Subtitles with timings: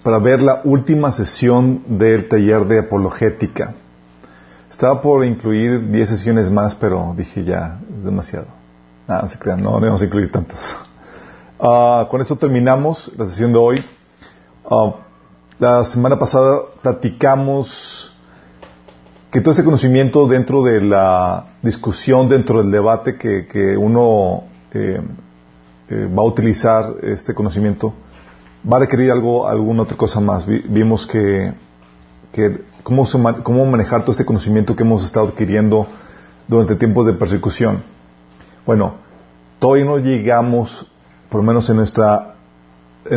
[0.00, 3.74] para ver la última sesión del taller de apologética.
[4.70, 8.46] Estaba por incluir 10 sesiones más, pero dije ya, es demasiado.
[9.06, 10.74] Ah, no se crean, no debemos incluir tantas.
[11.64, 13.84] Ah, con eso terminamos la sesión de hoy.
[14.68, 14.96] Ah,
[15.60, 18.12] la semana pasada platicamos
[19.30, 25.00] que todo ese conocimiento dentro de la discusión, dentro del debate que, uno eh,
[25.88, 27.94] eh, va a utilizar este conocimiento,
[28.70, 30.46] va a requerir algo, alguna otra cosa más.
[30.46, 31.52] vimos que,
[32.82, 35.86] cómo, manejar todo este conocimiento que hemos estado adquiriendo
[36.48, 37.82] durante tiempos de persecución.
[38.64, 38.94] Bueno,
[39.58, 40.86] todavía no llegamos,
[41.28, 41.76] por lo menos en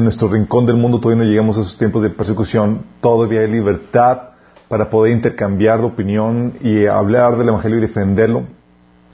[0.03, 4.29] nuestro rincón del mundo todavía no llegamos a esos tiempos de persecución, todavía hay libertad
[4.67, 8.43] para poder intercambiar de opinión y hablar del Evangelio y defenderlo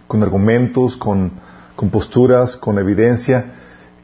[0.07, 1.31] con argumentos, con,
[1.75, 3.53] con posturas, con evidencia.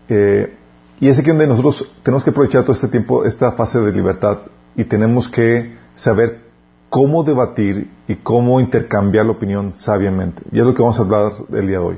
[0.10, 0.57] Eh,
[1.00, 4.40] y es aquí donde nosotros tenemos que aprovechar todo este tiempo, esta fase de libertad,
[4.76, 6.42] y tenemos que saber
[6.90, 10.42] cómo debatir y cómo intercambiar la opinión sabiamente.
[10.52, 11.98] Y es lo que vamos a hablar el día de hoy.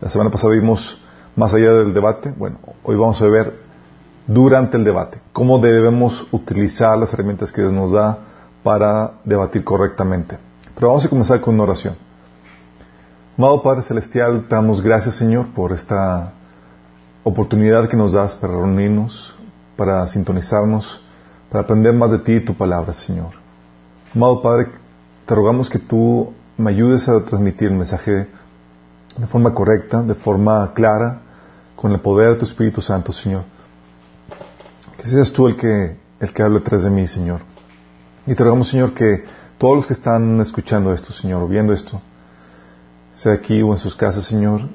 [0.00, 1.00] La semana pasada vimos
[1.36, 3.54] más allá del debate, bueno, hoy vamos a ver
[4.26, 8.18] durante el debate, cómo debemos utilizar las herramientas que Dios nos da
[8.62, 10.38] para debatir correctamente.
[10.74, 11.96] Pero vamos a comenzar con una oración.
[13.36, 16.32] Amado Padre Celestial, te damos gracias, Señor, por esta
[17.24, 19.34] oportunidad que nos das para reunirnos,
[19.76, 21.02] para sintonizarnos,
[21.50, 23.32] para aprender más de ti y tu palabra, Señor.
[24.14, 24.68] Amado Padre,
[25.26, 28.28] te rogamos que tú me ayudes a transmitir el mensaje
[29.16, 31.20] de forma correcta, de forma clara,
[31.76, 33.44] con el poder de tu Espíritu Santo, Señor.
[34.96, 37.40] Que seas tú el que, el que hable tras de mí, Señor.
[38.26, 39.24] Y te rogamos, Señor, que
[39.58, 42.00] todos los que están escuchando esto, Señor, o viendo esto,
[43.12, 44.68] sea aquí o en sus casas, Señor,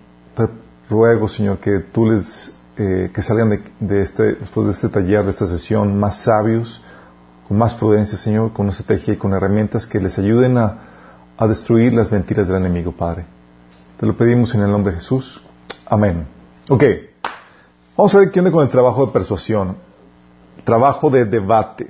[0.93, 5.31] ruego, Señor, que tú les, eh, que salgan de, este, después de este taller, de
[5.31, 6.81] esta sesión, más sabios,
[7.47, 10.77] con más prudencia, Señor, con una estrategia y con herramientas que les ayuden a,
[11.37, 13.25] a destruir las mentiras del enemigo, Padre.
[13.99, 15.43] Te lo pedimos en el nombre de Jesús.
[15.85, 16.25] Amén.
[16.69, 16.83] Ok.
[17.97, 19.75] Vamos a ver qué onda con el trabajo de persuasión.
[20.63, 21.87] Trabajo de debate.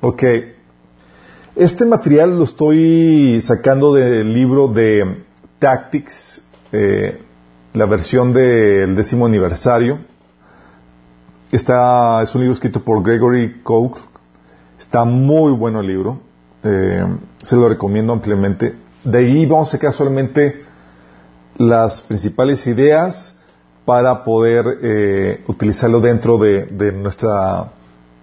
[0.00, 0.22] Ok.
[1.56, 5.24] Este material lo estoy sacando del libro de
[5.58, 7.24] Tactics, eh,
[7.78, 10.00] la versión del décimo aniversario.
[11.52, 13.98] Está, es un libro escrito por Gregory Koch.
[14.76, 16.18] Está muy bueno el libro.
[16.64, 17.06] Eh,
[17.44, 18.74] se lo recomiendo ampliamente.
[19.04, 20.60] De ahí vamos a sacar solamente
[21.56, 23.36] las principales ideas
[23.84, 27.68] para poder eh, utilizarlo dentro de, nuestras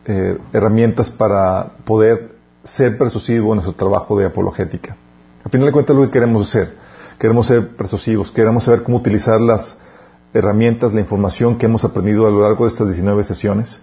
[0.06, 4.98] eh, herramientas para poder ser persuasivo en nuestro trabajo de apologética.
[5.46, 6.85] Al final de cuentas, lo que queremos hacer
[7.20, 9.78] queremos ser persuasivos, queremos saber cómo utilizar las
[10.34, 13.80] herramientas, la información que hemos aprendido a lo largo de estas 19 sesiones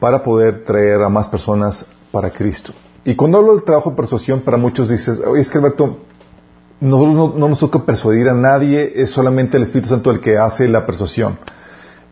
[0.00, 2.72] para poder traer a más personas para Cristo.
[3.04, 5.98] Y cuando hablo del trabajo de persuasión, para muchos dices, oye, es que Alberto,
[6.80, 10.68] nosotros no, nos toca persuadir a nadie, es solamente el Espíritu Santo el que hace
[10.68, 11.38] la persuasión.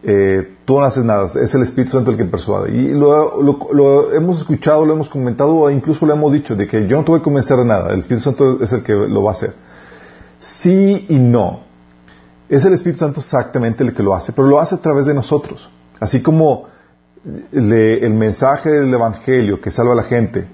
[0.05, 2.77] Eh, tú no haces nada, es el Espíritu Santo el que persuade.
[2.77, 6.97] Y lo, hemos escuchado, lo hemos comentado, e incluso lo hemos dicho, de que yo
[6.97, 9.31] no te voy a convencer de nada, el Espíritu Santo es el que lo va
[9.31, 9.53] a hacer.
[10.43, 11.61] Sí y no.
[12.49, 15.15] Es el Espíritu Santo exactamente el que lo hace, pero lo hace a través de
[15.15, 15.71] nosotros.
[16.01, 16.67] Así como
[17.53, 20.49] el mensaje del Evangelio que salva a la gente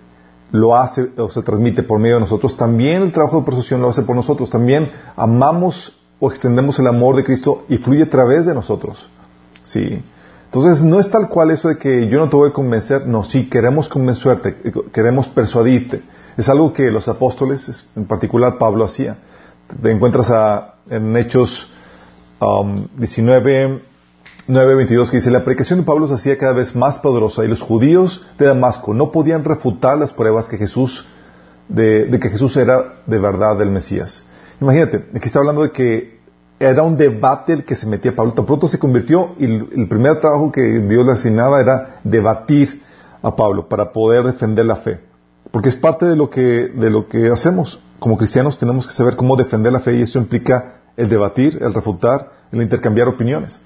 [0.50, 3.88] lo hace o se transmite por medio de nosotros, también el trabajo de persuasión lo
[3.88, 4.50] hace por nosotros.
[4.50, 9.08] También amamos o extendemos el amor de Cristo y fluye a través de nosotros.
[9.64, 10.02] Sí.
[10.44, 13.24] Entonces, no es tal cual eso de que yo no te voy a convencer, no,
[13.24, 14.56] sí, queremos convencerte,
[14.92, 16.02] queremos persuadirte.
[16.36, 19.16] Es algo que los apóstoles, en particular Pablo, hacía
[19.82, 20.32] te encuentras
[20.90, 21.70] en Hechos
[22.40, 23.82] 19,
[24.46, 27.48] 9, 22, que dice, la predicación de Pablo se hacía cada vez más poderosa y
[27.48, 31.04] los judíos de Damasco no podían refutar las pruebas que Jesús,
[31.68, 34.22] de, que Jesús era de verdad el Mesías.
[34.60, 36.18] Imagínate, aquí está hablando de que
[36.58, 38.32] era un debate el que se metía Pablo.
[38.32, 42.82] Tan pronto se convirtió y el, primer trabajo que Dios le asignaba era debatir
[43.22, 44.98] a Pablo para poder defender la fe.
[45.52, 49.16] Porque es parte de lo que, de lo que hacemos como cristianos tenemos que saber
[49.16, 53.60] cómo defender la fe y eso implica el debatir, el refutar, el intercambiar opiniones.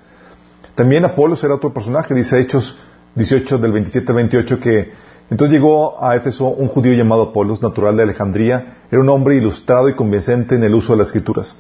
[0.75, 2.79] También Apolos era otro personaje, dice Hechos
[3.15, 4.93] 18 del 27 al 28 que
[5.31, 9.89] entonces llegó a Éfeso un judío llamado Apolos, natural de Alejandría, era un hombre ilustrado
[9.89, 11.57] y convincente en el uso de las escrituras.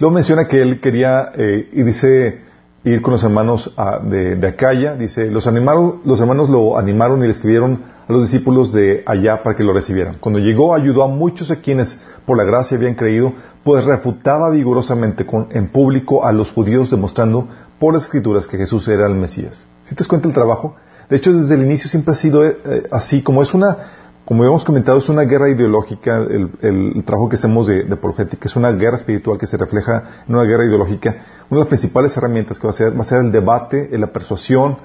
[0.00, 2.40] Luego menciona que él quería eh, irse,
[2.84, 7.26] ir con los hermanos de, de, Acaya, dice, los, animaron, los hermanos lo animaron y
[7.26, 10.16] le escribieron a los discípulos de allá para que lo recibieran.
[10.20, 13.32] Cuando llegó ayudó a muchos a quienes por la gracia habían creído,
[13.64, 17.48] pues refutaba vigorosamente en público a los judíos demostrando
[17.78, 19.64] por las escrituras que Jesús era el Mesías.
[19.84, 20.76] Si te das cuenta el trabajo,
[21.08, 22.56] De hecho, desde el inicio siempre ha sido eh,
[22.90, 23.76] así, como es una,
[24.24, 28.56] como hemos comentado, es una guerra ideológica, el, trabajo que hacemos de, de apologética, es
[28.56, 31.10] una guerra espiritual que se refleja en una guerra ideológica.
[31.50, 34.06] Una de las principales herramientas que va a ser, va a ser el debate, la
[34.06, 34.78] persuasión,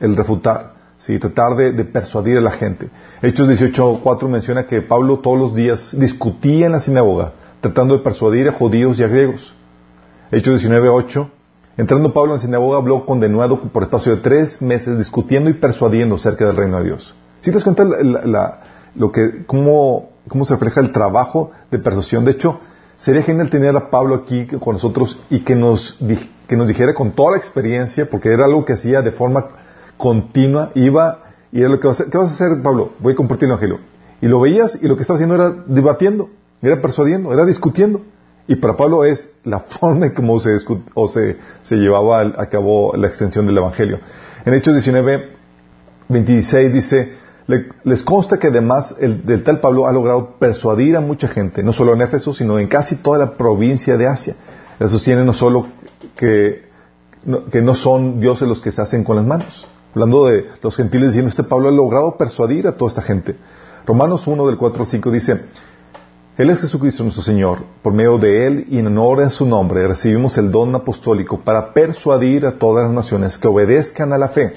[0.00, 0.74] el refutar.
[0.98, 1.18] ¿sí?
[1.18, 2.88] tratar de, persuadir a la gente.
[3.22, 8.48] Hechos 18.4 menciona que Pablo todos los días discutía en la sinagoga, tratando de persuadir
[8.48, 9.54] a judíos y a griegos.
[10.30, 11.28] Hechos 19.8,
[11.76, 16.14] entrando Pablo en la sinagoga, habló condenado por espacio de tres meses, discutiendo y persuadiendo
[16.14, 17.14] acerca del reino de Dios.
[17.40, 17.84] Si te das cuenta
[18.94, 22.24] lo que, cómo, cómo se refleja el trabajo de persuasión?
[22.24, 22.60] De hecho,
[22.96, 25.98] sería genial tener a Pablo aquí con nosotros y que nos,
[26.48, 29.46] que nos dijera con toda la experiencia, porque era algo que hacía de forma
[29.96, 32.06] continua, iba y era lo que vas a.
[32.06, 32.94] ¿Qué vas a hacer, Pablo?
[32.98, 33.78] Voy a compartir el Evangelio.
[34.20, 36.30] Y lo veías y lo que estaba haciendo era debatiendo,
[36.62, 38.02] era persuadiendo, era discutiendo.
[38.46, 40.56] Y para Pablo es la forma en cómo se,
[40.94, 44.00] o se, se llevaba a cabo la extensión del Evangelio.
[44.44, 45.30] En Hechos 19,
[46.08, 47.12] 26 dice,
[47.46, 51.72] les consta que además el, del tal Pablo ha logrado persuadir a mucha gente, no
[51.72, 54.34] solo en Éfeso, sino en casi toda la provincia de Asia.
[54.78, 55.66] Él sostiene no solo
[56.16, 56.64] que
[57.50, 61.10] que no son dioses los que se hacen con las manos, Hablando de los gentiles
[61.10, 63.36] diciendo, este Pablo ha logrado persuadir a toda esta gente.
[63.86, 65.44] Romanos 1 del 4 al 5 dice,
[66.36, 67.64] Él es Jesucristo nuestro Señor.
[67.80, 71.72] Por medio de Él y en honor a su nombre recibimos el don apostólico para
[71.72, 74.56] persuadir a todas las naciones que obedezcan a la fe.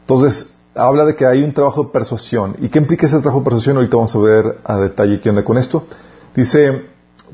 [0.00, 2.56] Entonces, habla de que hay un trabajo de persuasión.
[2.60, 3.76] ¿Y qué implica ese trabajo de persuasión?
[3.76, 5.84] Ahorita vamos a ver a detalle qué onda con esto.
[6.34, 6.86] Dice,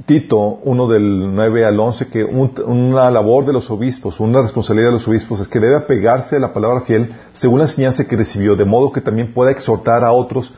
[0.07, 4.95] Tito, uno del 9 al 11, que una labor de los obispos, una responsabilidad de
[4.95, 8.57] los obispos es que debe apegarse a la palabra fiel según la enseñanza que recibió,
[8.57, 10.55] de modo que también pueda exhortar a otros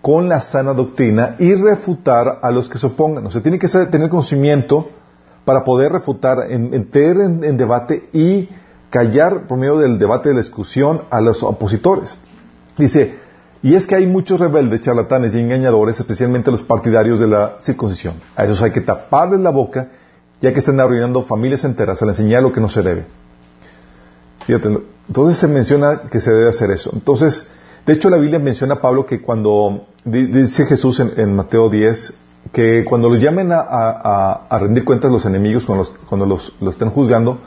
[0.00, 3.26] con la sana doctrina y refutar a los que se opongan.
[3.26, 4.88] O sea, tiene que tener conocimiento
[5.44, 8.48] para poder refutar, meter en, debate y
[8.90, 12.16] callar por medio del debate de la discusión a los opositores.
[12.78, 13.18] Dice,
[13.62, 18.14] y es que hay muchos rebeldes, charlatanes y engañadores, especialmente los partidarios de la circuncisión.
[18.36, 19.88] A esos hay que taparles la boca,
[20.40, 23.06] ya que están arruinando familias enteras al enseñar lo que no se debe.
[24.46, 24.68] Fíjate,
[25.08, 26.90] entonces se menciona que se debe hacer eso.
[26.92, 27.48] Entonces,
[27.84, 32.14] de hecho la Biblia menciona a Pablo que cuando, dice Jesús en, Mateo 10,
[32.52, 37.40] que cuando lo llamen a, rendir cuentas los enemigos, cuando los, cuando los estén juzgando,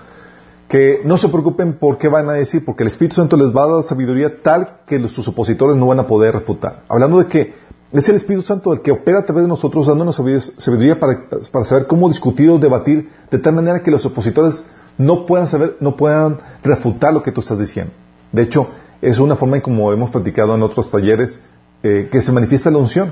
[0.71, 3.65] que no se preocupen por qué van a decir, porque el Espíritu Santo les va
[3.65, 6.83] a dar sabiduría tal que sus opositores no van a poder refutar.
[6.87, 7.53] Hablando de que
[7.91, 11.65] es el Espíritu Santo el que opera a través de nosotros dándonos sabiduría para, para
[11.65, 14.63] saber cómo discutir o debatir de tal manera que los opositores
[14.97, 17.91] no puedan saber, no puedan refutar lo que tú estás diciendo.
[18.31, 18.69] De hecho,
[19.01, 21.37] es una forma en como hemos platicado en otros talleres
[21.83, 23.11] eh, que se manifiesta la unción.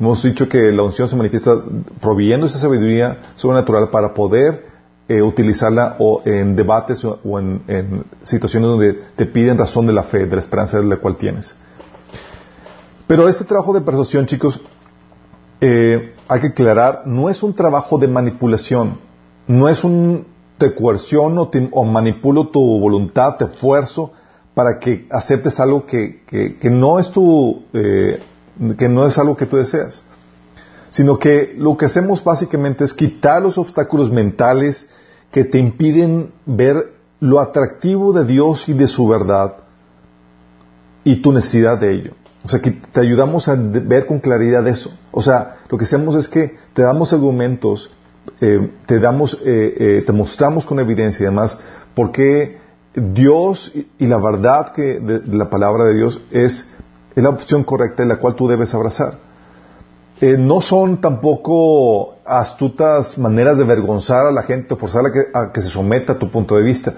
[0.00, 1.62] Hemos dicho que la unción se manifiesta
[2.00, 4.77] proveyendo esa sabiduría sobrenatural para poder
[5.08, 10.26] eh, utilizarla o en debates o, en, situaciones donde te piden razón de la fe,
[10.26, 11.54] de la esperanza de la cual tienes.
[13.06, 14.60] Pero este trabajo de persuasión, chicos,
[15.62, 18.98] eh, hay que aclarar, no es un trabajo de manipulación,
[19.46, 20.26] no es un
[20.58, 24.12] te coerciono o, manipulo tu voluntad, te esfuerzo
[24.52, 28.20] para que aceptes algo que, que, no es tu, eh,
[28.76, 30.04] que no es algo que tú deseas
[30.90, 34.86] sino que lo que hacemos básicamente es quitar los obstáculos mentales
[35.30, 39.56] que te impiden ver lo atractivo de Dios y de su verdad
[41.04, 42.12] y tu necesidad de ello.
[42.44, 44.92] O sea, que te ayudamos a ver con claridad eso.
[45.10, 47.90] O sea, lo que hacemos es que te damos argumentos,
[48.40, 51.58] eh, te damos, eh, eh, te mostramos con evidencia y además
[51.94, 52.58] por qué
[52.94, 56.68] Dios y, la verdad que de, la palabra de Dios es,
[57.14, 59.27] es la opción correcta en la cual tú debes abrazar.
[60.20, 65.68] Eh, no son tampoco astutas maneras de avergonzar a la gente, forzarla a que, se
[65.68, 66.94] someta a tu punto de vista.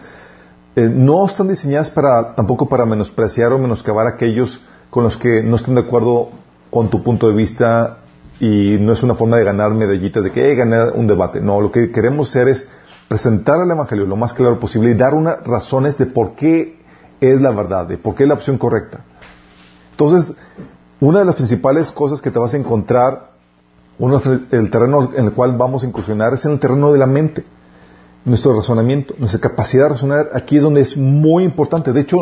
[0.74, 5.42] Eh, no están diseñadas para, tampoco para menospreciar o menoscabar a aquellos con los que
[5.42, 6.30] no están de acuerdo
[6.70, 7.98] con tu punto de vista
[8.40, 11.42] y no es una forma de ganar medallitas de que he ganar un debate.
[11.42, 12.66] No, lo que queremos hacer es
[13.06, 16.80] presentar al Evangelio lo más claro posible y dar unas razones de por qué
[17.20, 19.04] es la verdad, de por qué es la opción correcta.
[19.90, 20.34] Entonces,
[21.00, 23.30] una de las principales cosas que te vas a encontrar,
[23.98, 27.06] uno, el terreno en el cual vamos a incursionar es en el terreno de la
[27.06, 27.44] mente,
[28.24, 31.92] nuestro razonamiento, nuestra capacidad de razonar, aquí es donde es muy importante.
[31.92, 32.18] De hecho,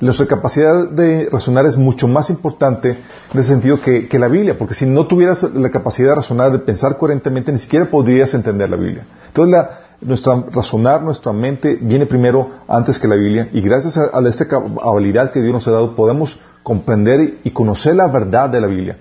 [0.00, 2.90] nuestra capacidad de razonar es mucho más importante
[3.32, 6.58] en ese sentido que, la Biblia, porque si no tuvieras la capacidad de razonar, de
[6.58, 9.06] pensar coherentemente, ni siquiera podrías entender la Biblia.
[9.28, 14.18] Entonces, la, nuestra razonar, nuestra mente viene primero antes que la Biblia, y gracias a,
[14.18, 14.46] a esta
[14.82, 18.98] habilidad que Dios nos ha dado, podemos comprender y conocer la verdad de la Biblia.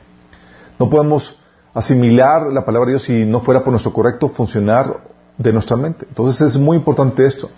[0.78, 1.36] No podemos
[1.74, 5.02] asimilar la palabra de Dios si no fuera por nuestro correcto funcionar
[5.38, 6.06] de nuestra mente.
[6.08, 7.50] Entonces es muy importante esto.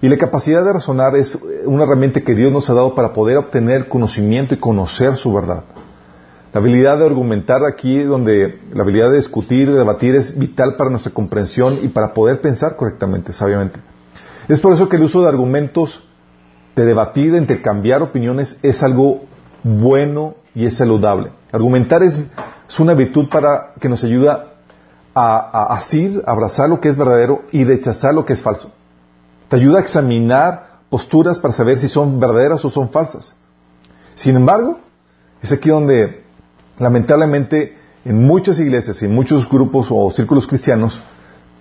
[0.00, 3.38] Y la capacidad de razonar es una herramienta que Dios nos ha dado para poder
[3.38, 5.64] obtener conocimiento y conocer su verdad.
[6.54, 10.88] La habilidad de argumentar aquí, donde la habilidad de discutir, de debatir, es vital para
[10.88, 13.80] nuestra comprensión y para poder pensar correctamente, sabiamente.
[14.46, 16.04] Es por eso que el uso de argumentos,
[16.76, 19.24] de debatir, de intercambiar opiniones, es algo
[19.64, 21.32] bueno y es saludable.
[21.50, 22.20] Argumentar es,
[22.78, 24.52] una virtud para que nos ayuda
[25.12, 28.70] a, asir, abrazar lo que es verdadero y rechazar lo que es falso.
[29.48, 33.34] Te ayuda a examinar posturas para saber si son verdaderas o son falsas.
[34.14, 34.78] Sin embargo,
[35.42, 36.23] es aquí donde
[36.78, 41.00] lamentablemente en muchas iglesias y muchos grupos o círculos cristianos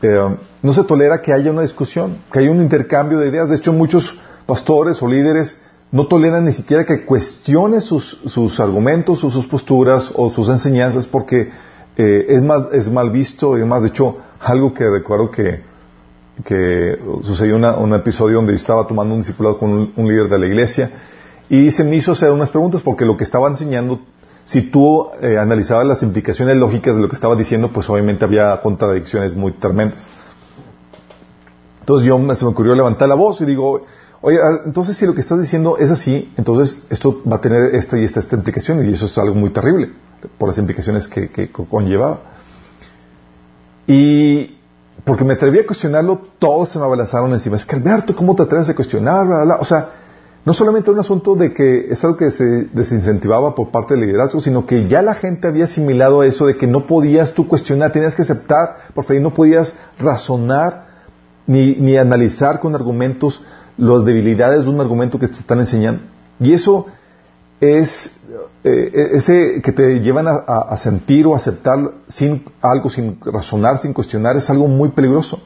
[0.01, 3.49] eh, no se tolera que haya una discusión, que haya un intercambio de ideas.
[3.49, 5.57] De hecho, muchos pastores o líderes
[5.91, 11.51] no toleran ni siquiera que cuestione sus, argumentos o sus posturas o sus enseñanzas porque
[11.95, 13.83] eh, es, mal, es mal visto y demás.
[13.83, 15.61] De hecho, algo que recuerdo que,
[16.43, 20.47] que sucedió una, un episodio donde estaba tomando un discipulado con un, líder de la
[20.47, 20.91] iglesia
[21.49, 24.01] y se me hizo hacer unas preguntas porque lo que estaba enseñando,
[24.45, 28.59] si tú eh, analizabas las implicaciones lógicas de lo que estaba diciendo, pues obviamente había
[28.61, 30.07] contradicciones muy tremendas.
[31.79, 33.83] Entonces yo se me ocurrió levantar la voz y digo,
[34.25, 37.99] Oye, entonces si lo que estás diciendo es así, entonces esto va a tener esta
[37.99, 39.91] y esta, esta implicación, y eso es algo muy terrible,
[40.37, 42.21] por las implicaciones que, conllevaba.
[43.85, 44.59] Y
[45.03, 47.57] porque me atreví a cuestionarlo, todos se me abalanzaron encima.
[47.57, 49.27] Es que Alberto, ¿cómo te atreves a cuestionar?
[49.59, 49.89] O sea,
[50.45, 54.41] no solamente un asunto de que es algo que se desincentivaba por parte del liderazgo,
[54.41, 58.15] sino que ya la gente había asimilado eso de que no podías tú cuestionar, tenías
[58.15, 60.87] que aceptar por y no podías razonar
[61.47, 63.41] ni, ni analizar con argumentos
[63.77, 66.03] las debilidades de un argumento que te están enseñando.
[66.39, 66.87] Y eso
[67.61, 68.11] es
[68.63, 74.35] eh, ese que te llevan a, sentir o aceptar sin algo, sin razonar, sin cuestionar,
[74.35, 75.41] es algo muy peligroso.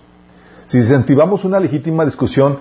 [0.66, 2.60] Si incentivamos una legítima discusión,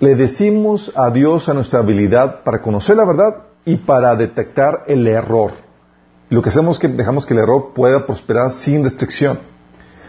[0.00, 5.06] le decimos a Dios a nuestra habilidad para conocer la verdad y para detectar el
[5.06, 5.52] error.
[6.30, 9.40] lo que hacemos es que dejamos que el error pueda prosperar sin restricción.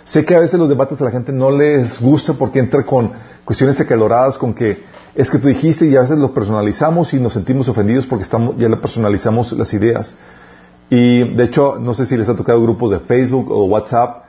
[0.03, 3.11] Sé que a veces los debates a la gente no les gusta porque entra con
[3.43, 4.83] cuestiones acaloradas, con que
[5.15, 8.55] es que tú dijiste y a veces lo personalizamos y nos sentimos ofendidos porque estamos,
[8.57, 10.15] ya le personalizamos las ideas.
[10.89, 14.25] Y de hecho, no sé si les ha tocado grupos de Facebook o WhatsApp,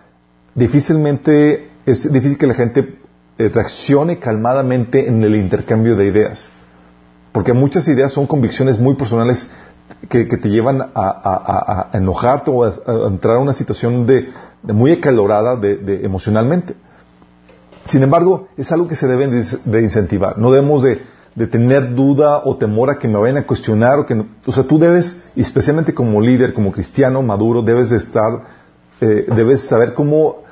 [0.55, 2.99] difícilmente es difícil que la gente
[3.39, 6.49] reaccione calmadamente en el intercambio de ideas.
[7.33, 9.49] Porque muchas ideas son convicciones muy personales
[10.09, 12.73] que, te llevan a, enojarte o a,
[13.07, 14.31] entrar a una situación de,
[14.63, 16.75] muy acalorada de, emocionalmente.
[17.85, 20.39] Sin embargo, es algo que se debe de, incentivar.
[20.39, 21.01] No debemos de,
[21.47, 24.79] tener duda o temor a que me vayan a cuestionar o que o sea, tú
[24.79, 28.43] debes, especialmente como líder, como cristiano maduro, debes de estar,
[29.01, 30.43] eh, debes saber cómo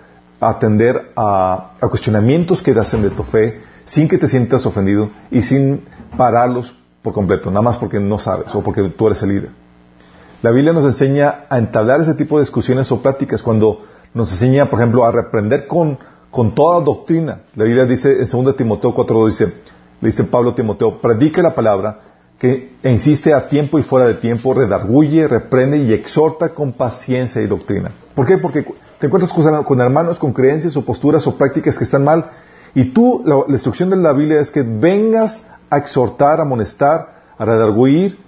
[0.40, 5.85] atender a, cuestionamientos que hacen de tu fe sin que te sientas ofendido y sin
[6.16, 9.50] pararlos por completo, nada más porque no sabes o porque tú eres el líder.
[10.42, 13.82] La Biblia nos enseña a entablar ese tipo de discusiones o pláticas cuando
[14.14, 15.99] nos enseña, por ejemplo, a reprender con,
[16.30, 17.42] con toda doctrina.
[17.54, 19.54] La Biblia dice en 2 Timoteo 4.2 dice,
[20.00, 22.00] le dice Pablo a Timoteo, predica la palabra
[22.38, 27.47] que insiste a tiempo y fuera de tiempo, redarguye, reprende y exhorta con paciencia y
[27.47, 27.90] doctrina.
[28.14, 28.38] ¿Por qué?
[28.38, 28.64] Porque
[29.00, 32.30] te encuentras con, hermanos con creencias o posturas o prácticas que están mal
[32.75, 37.45] y tú, la, instrucción de la Biblia es que vengas a exhortar, a amonestar, a
[37.45, 38.19] redarguir,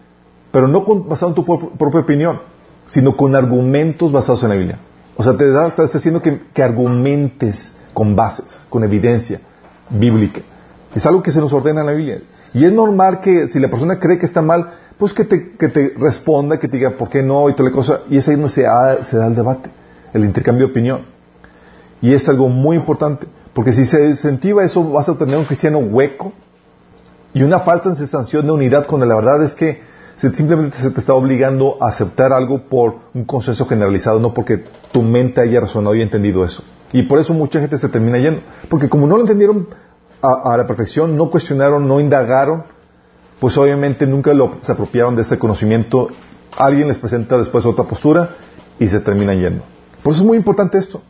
[0.51, 2.41] pero no basado en tu propia opinión,
[2.87, 4.79] sino con argumentos basados en la Biblia.
[5.17, 9.41] O sea, te estás haciendo que, argumentes con bases, con evidencia
[9.91, 10.41] bíblica.
[10.95, 12.21] Es algo que se nos ordena en la Biblia.
[12.55, 15.69] Y es normal que si la persona cree que está mal, pues que te, que
[15.69, 18.01] te responda, que te diga por qué no y toda la cosa.
[18.09, 18.65] Y es ahí donde se
[19.03, 19.71] se da el debate,
[20.13, 21.07] el intercambio de opinión.
[22.01, 25.79] Y es algo muy importante, porque si se incentiva eso, vas a tener un cristiano
[25.79, 26.33] hueco,
[27.35, 29.81] y una falsa sensación de unidad con la verdad es que
[30.17, 35.03] simplemente se te está obligando a aceptar algo por un consenso generalizado, no porque tu
[35.03, 36.63] mente haya razonado y entendido eso.
[36.93, 38.43] Y por eso mucha gente se termina yendo.
[38.69, 39.69] Porque como no lo entendieron
[40.21, 42.65] a, la perfección, no cuestionaron, no indagaron,
[43.41, 46.09] pues obviamente nunca se apropiaron de ese conocimiento.
[46.57, 48.37] Alguien les presenta después otra postura
[48.79, 49.65] y se terminan yendo.
[50.03, 51.03] Por eso es muy importante esto.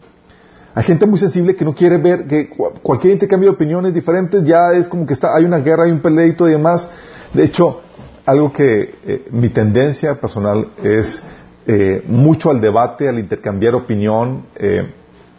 [0.75, 2.49] Hay gente muy sensible que no quiere ver que
[2.83, 6.01] cualquier intercambio de opiniones diferentes ya es como que está, hay una guerra, hay un
[6.01, 6.89] peleito y demás.
[7.35, 7.83] De hecho,
[8.25, 11.23] algo que eh, mi tendencia personal es
[11.67, 14.91] eh, mucho al debate, al intercambiar opinión eh,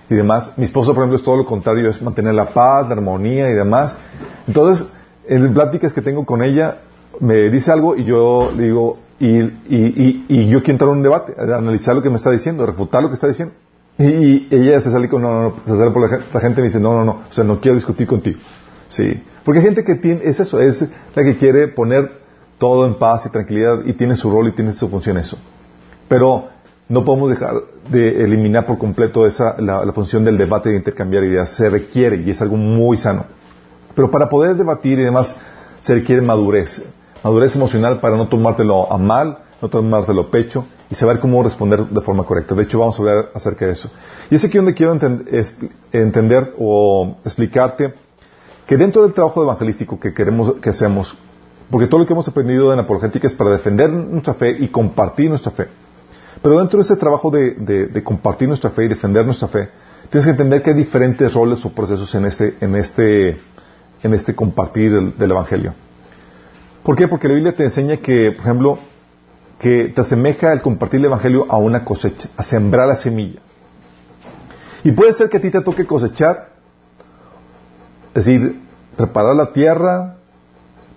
[0.10, 0.54] y demás.
[0.58, 3.54] Mi esposa, por ejemplo, es todo lo contrario, es mantener la paz, la armonía y
[3.54, 3.98] demás.
[4.48, 4.88] Entonces,
[5.28, 6.80] en pláticas que tengo con ella,
[7.20, 11.34] me dice algo y yo le digo, y, y, yo quiero entrar en un debate,
[11.40, 13.54] analizar lo que me está diciendo, refutar lo que está diciendo.
[13.98, 16.80] Y, ella se sale con, no, no, se sale por la, gente y me dice,
[16.80, 18.40] no, no, no, o sea, no quiero discutir contigo.
[18.88, 19.22] Sí.
[19.44, 22.12] Porque hay gente que es eso, es la que quiere poner
[22.58, 25.38] todo en paz y tranquilidad y tiene su rol y tiene su función eso.
[26.08, 26.50] Pero
[26.90, 27.56] no podemos dejar
[27.90, 31.50] de eliminar por completo esa, la, función del debate de intercambiar ideas.
[31.50, 33.26] Se requiere y es algo muy sano.
[33.96, 35.36] Pero para poder debatir y demás
[35.80, 36.84] se requiere madurez.
[37.24, 41.86] Madurez emocional para no tomártelo a mal, no tomártelo a pecho y saber cómo responder
[41.88, 42.54] de forma correcta.
[42.54, 43.90] De hecho, vamos a hablar acerca de eso.
[44.30, 44.92] Y es aquí donde quiero
[45.92, 47.94] entender o explicarte
[48.68, 51.16] que dentro del trabajo evangelístico que queremos que hacemos,
[51.72, 55.30] porque todo lo que hemos aprendido en apologética es para defender nuestra fe y compartir
[55.30, 55.68] nuestra fe.
[56.42, 59.70] Pero dentro de ese trabajo de, compartir nuestra fe y defender nuestra fe,
[60.10, 63.40] tienes que entender que hay diferentes roles o procesos en este, este,
[64.04, 65.74] en este compartir del Evangelio.
[66.84, 67.08] ¿Por qué?
[67.08, 68.80] Porque la Biblia te enseña que, por ejemplo,
[69.60, 73.40] que te asemeja el compartir el Evangelio a una cosecha, a sembrar la semilla.
[74.84, 76.50] Y puede ser que a ti te toque cosechar,
[78.14, 78.60] es decir,
[78.98, 80.18] preparar la tierra,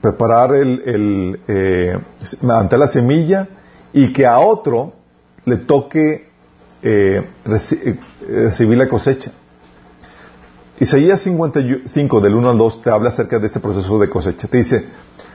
[0.01, 1.99] preparar el, eh,
[2.43, 3.49] la semilla
[3.93, 4.93] y que a otro
[5.45, 6.29] le toque
[6.83, 9.31] eh, eh, recibir la cosecha.
[10.79, 14.47] Isaías 55, del 1 al 2, te habla acerca de este proceso de cosecha.
[14.47, 14.85] Te dice,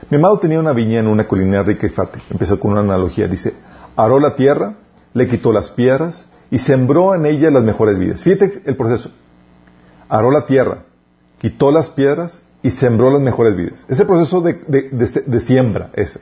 [0.09, 2.21] mi amado tenía una viña en una colina rica y fértil.
[2.29, 3.27] Empezó con una analogía.
[3.27, 3.55] Dice,
[3.95, 4.75] aró la tierra,
[5.13, 8.23] le quitó las piedras y sembró en ella las mejores vidas.
[8.23, 9.09] Fíjate el proceso.
[10.09, 10.83] Aró la tierra,
[11.39, 13.83] quitó las piedras y sembró las mejores vidas.
[13.87, 16.21] Ese proceso de, de siembra, ese.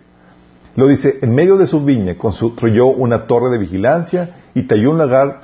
[0.76, 4.98] Lo dice, en medio de su viña construyó una torre de vigilancia y talló un
[4.98, 5.42] lagar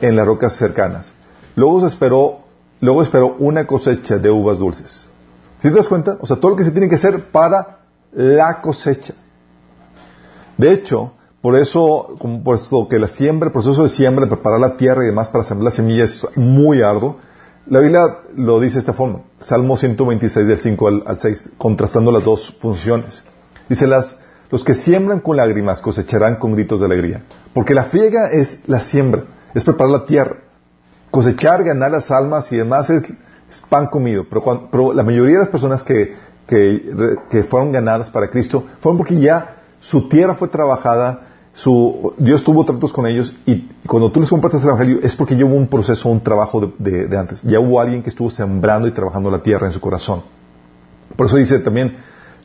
[0.00, 1.14] en las rocas cercanas.
[1.56, 2.39] Luego esperó,
[2.80, 5.06] luego esperó una cosecha de uvas dulces.
[5.60, 6.16] ¿Sí te das cuenta?
[6.20, 7.80] O sea, todo lo que se tiene que hacer para
[8.12, 9.14] la cosecha.
[10.56, 14.76] De hecho, por eso, como puesto que la siembra, el proceso de siembra, preparar la
[14.76, 17.16] tierra y demás para sembrar la semilla es muy arduo,
[17.66, 19.22] la Biblia lo dice de esta forma.
[19.38, 23.22] Salmo 126 del 5 al, al 6, contrastando las dos funciones.
[23.68, 24.18] Dice, las,
[24.50, 27.24] los que siembran con lágrimas cosecharán con gritos de alegría.
[27.54, 30.38] Porque la friega es la siembra, es preparar la tierra.
[31.10, 33.02] Cosechar, ganar las almas y demás es,
[33.68, 34.26] pan comido.
[34.30, 36.14] Pero, la mayoría de las personas que,
[36.46, 42.64] que, fueron ganadas para Cristo fueron porque ya su tierra fue trabajada, su, Dios tuvo
[42.64, 45.66] tratos con ellos y cuando tú les compartes el Evangelio es porque ya hubo un
[45.66, 47.42] proceso, un trabajo de, de antes.
[47.42, 50.22] Ya hubo alguien que estuvo sembrando y trabajando la tierra en su corazón.
[51.16, 51.96] Por eso dice también,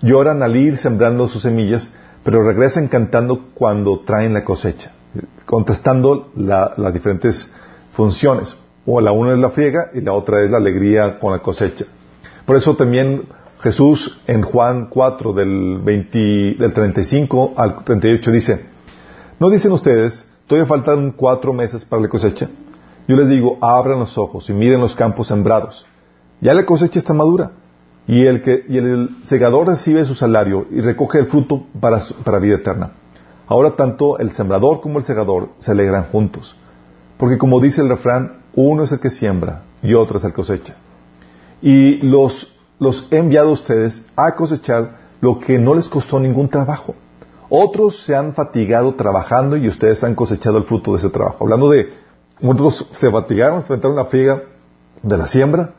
[0.02, 1.90] lloran al ir sembrando sus semillas,
[2.24, 4.92] pero regresan cantando cuando traen la cosecha,
[5.46, 7.54] contestando las diferentes
[7.96, 8.58] funciones.
[8.86, 11.86] O la una es la friega y la otra es la alegría con la cosecha.
[12.46, 13.24] Por eso también
[13.60, 18.66] Jesús en Juan 4 del, 20, del 35 al 38 dice,
[19.40, 22.50] ¿no dicen ustedes, todavía faltan cuatro meses para la cosecha?
[23.08, 25.86] Yo les digo, abran los ojos y miren los campos sembrados.
[26.42, 27.52] Ya la cosecha está madura
[28.08, 32.40] y el, que, y el segador recibe su salario y recoge el fruto para, para
[32.40, 32.92] vida eterna.
[33.48, 36.56] Ahora tanto el sembrador como el segador se alegran juntos,
[37.18, 40.36] porque como dice el refrán, uno es el que siembra y otro es el que
[40.36, 40.76] cosecha.
[41.62, 46.50] Y los, los he enviado a ustedes a cosechar lo que no les costó ningún
[46.50, 46.96] trabajo.
[47.50, 51.44] Otros se han fatigado trabajando y ustedes han cosechado el fruto de ese trabajo.
[51.44, 51.94] Hablando de,
[52.44, 54.44] otros se fatigaron, enfrentaron la fiega
[55.02, 55.74] de la siembra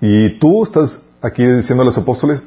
[0.00, 2.42] y tú estás aquí diciendo a los apóstoles,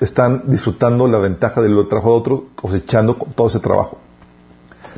[0.00, 3.98] están disfrutando la ventaja del trabajo de otro, cosechando todo ese trabajo.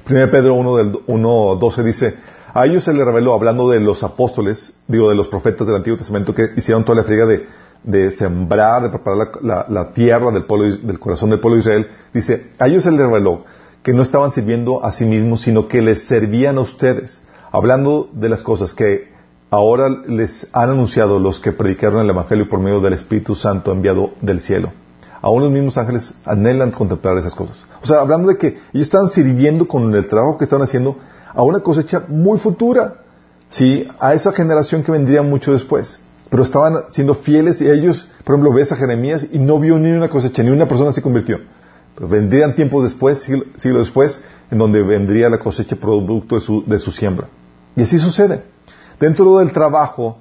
[0.09, 2.17] 1 Pedro 1 del 1.12 dice,
[2.57, 5.99] a ellos se les reveló, hablando de los apóstoles, digo, de los profetas del Antiguo
[5.99, 10.99] Testamento que hicieron toda la friega de, sembrar, de preparar la, tierra del, pueblo, del
[10.99, 13.45] corazón del pueblo de Israel, dice, a ellos se les reveló
[13.83, 17.21] que no estaban sirviendo a sí mismos, sino que les servían a ustedes,
[17.53, 19.13] hablando de las cosas que
[19.51, 24.13] ahora les han anunciado los que predicaron el Evangelio por medio del Espíritu Santo enviado
[24.23, 24.73] del cielo.
[25.21, 27.67] Aún los mismos ángeles anhelan contemplar esas cosas.
[27.83, 30.97] O sea, hablando de que ellos estaban sirviendo con el trabajo que estaban haciendo
[31.37, 33.03] a una cosecha muy futura,
[33.49, 33.87] ¿sí?
[34.01, 36.01] A esa generación que vendría mucho después.
[36.29, 39.93] Pero estaban siendo fieles y ellos, por ejemplo, ves a Jeremías y no vio ni
[39.93, 41.39] una cosecha, ni una persona se convirtió.
[41.95, 44.21] Pero vendrían tiempos después, siglos después,
[44.51, 47.29] en donde vendría la cosecha producto de su, de su siembra.
[47.77, 48.43] Y así sucede.
[48.99, 50.19] Dentro del trabajo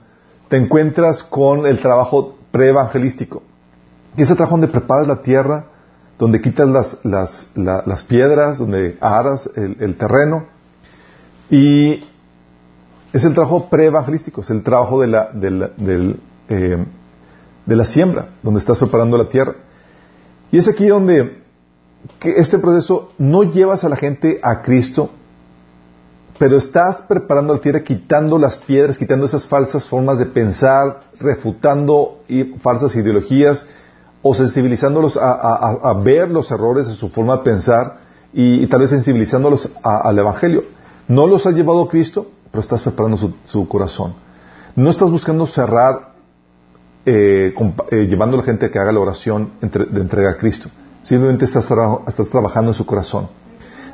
[0.50, 3.42] te encuentras con el trabajo preevangelístico.
[4.18, 5.66] Y ese trabajo donde preparas la tierra,
[6.18, 10.46] donde quitas las, piedras, donde aras el, terreno.
[11.50, 12.04] Y
[13.14, 15.30] es el trabajo preevangelístico, es el trabajo de la,
[16.50, 16.86] eh,
[17.66, 19.56] de la siembra, donde estás preparando la tierra.
[20.52, 21.42] Y es aquí donde
[22.22, 25.10] este proceso no llevas a la gente a Cristo
[26.38, 32.20] pero estás preparando la tierra, quitando las piedras, quitando esas falsas formas de pensar, refutando
[32.62, 33.66] falsas ideologías
[34.22, 37.98] o sensibilizándolos a, ver los errores de su forma de pensar
[38.34, 40.64] y, tal vez sensibilizándolos al Evangelio.
[41.08, 44.14] No los ha llevado a Cristo, pero estás preparando su, corazón.
[44.76, 46.14] No estás buscando cerrar
[47.06, 47.54] eh,
[47.92, 50.70] eh, llevando a la gente a que haga la oración de entrega a Cristo.
[51.04, 51.68] Simplemente estás,
[52.32, 53.30] trabajando en su corazón.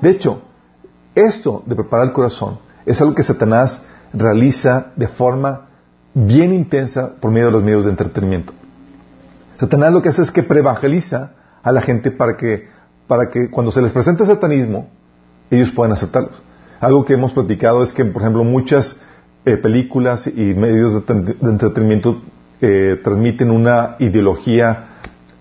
[0.01, 0.41] De hecho,
[1.13, 5.67] esto de preparar el corazón es algo que Satanás realiza de forma
[6.13, 8.53] bien intensa por medio de los medios de entretenimiento.
[9.59, 12.69] Satanás lo que hace es que preevangeliza a la gente para que,
[13.07, 14.87] para que cuando se les presente satanismo,
[15.49, 16.41] ellos puedan aceptarlos.
[16.81, 18.97] Algo que hemos platicado es que, por ejemplo, muchas
[19.45, 22.21] eh, películas y medios de, entretenimiento
[22.59, 24.87] eh, transmiten una ideología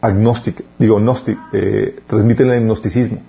[0.01, 1.01] agnóstica, digo,
[1.53, 3.21] eh, transmiten el agnosticismo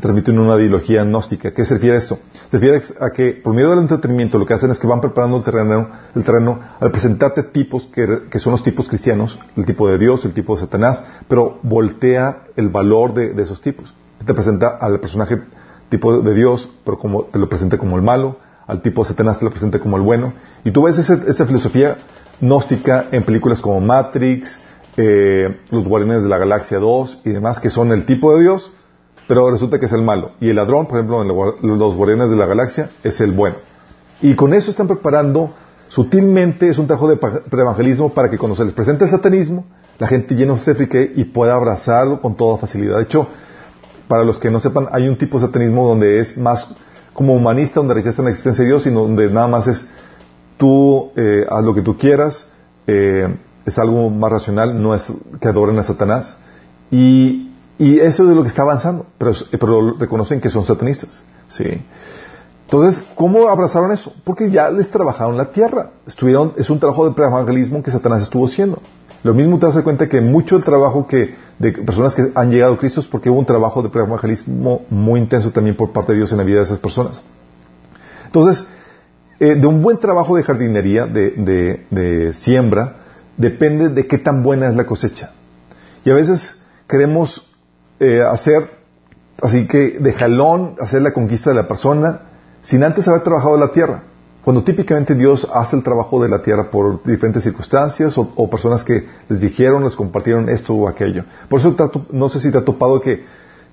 [0.00, 1.52] transmiten una ideología gnóstica.
[1.52, 2.18] ¿Qué se refiere a esto?
[2.50, 5.38] Se refiere a que por medio del entretenimiento lo que hacen es que van preparando
[5.38, 9.98] el terreno, el terreno al presentarte tipos que, son los tipos cristianos, el tipo de
[9.98, 13.94] Dios, el tipo de Satanás, pero voltea el valor de, esos tipos.
[14.24, 15.40] Te presenta al personaje
[15.88, 19.38] tipo de Dios, pero como, te lo presenta como el malo, al tipo de Satanás
[19.38, 20.34] te lo presenta como el bueno.
[20.64, 21.98] Y tú ves esa, filosofía
[22.40, 24.58] gnóstica en películas como Matrix,
[24.96, 28.72] eh, Los Guardianes de la Galaxia 2 y demás, que son el tipo de Dios,
[29.26, 30.32] pero resulta que es el malo.
[30.40, 33.56] Y el ladrón, por ejemplo, en los guardianes de la galaxia, es el bueno.
[34.20, 35.54] Y con eso están preparando
[35.88, 39.64] sutilmente, es un trabajo de preevangelismo para que cuando se les presente el satanismo,
[39.98, 42.96] la gente lleno se frique y pueda abrazarlo con toda facilidad.
[42.96, 43.28] De hecho,
[44.08, 46.66] para los que no sepan, hay un tipo de satanismo donde es más
[47.12, 49.86] como humanista, donde rechazan la existencia de Dios, y donde nada más es
[50.56, 52.48] tú eh, haz lo que tú quieras,
[52.86, 56.36] eh, es algo más racional, no es que adoren a Satanás.
[56.90, 61.22] Y y eso es lo que está avanzando, pero, pero reconocen que son satanistas.
[61.46, 61.84] ¿sí?
[62.64, 64.12] Entonces, ¿cómo abrazaron eso?
[64.24, 65.92] Porque ya les trabajaron la tierra.
[66.04, 68.82] Estuvieron, es un trabajo de evangelismo que Satanás estuvo haciendo.
[69.22, 72.74] Lo mismo te das cuenta que mucho del trabajo que, de personas que han llegado
[72.74, 76.18] a Cristo es porque hubo un trabajo de evangelismo muy intenso también por parte de
[76.18, 77.22] Dios en la vida de esas personas.
[78.26, 78.66] Entonces,
[79.40, 82.96] eh, de un buen trabajo de jardinería, de, de siembra,
[83.36, 85.32] depende de qué tan buena es la cosecha.
[86.04, 87.46] Y a veces queremos
[88.00, 88.70] eh, hacer,
[89.42, 92.20] así que de jalón, hacer la conquista de la persona
[92.62, 94.02] sin antes haber trabajado la tierra.
[94.48, 99.06] Cuando típicamente Dios hace el trabajo de la tierra por diferentes circunstancias o, personas que
[99.28, 101.24] les dijeron, les compartieron esto o aquello.
[101.50, 101.76] Por eso
[102.12, 103.24] no sé si te ha topado que,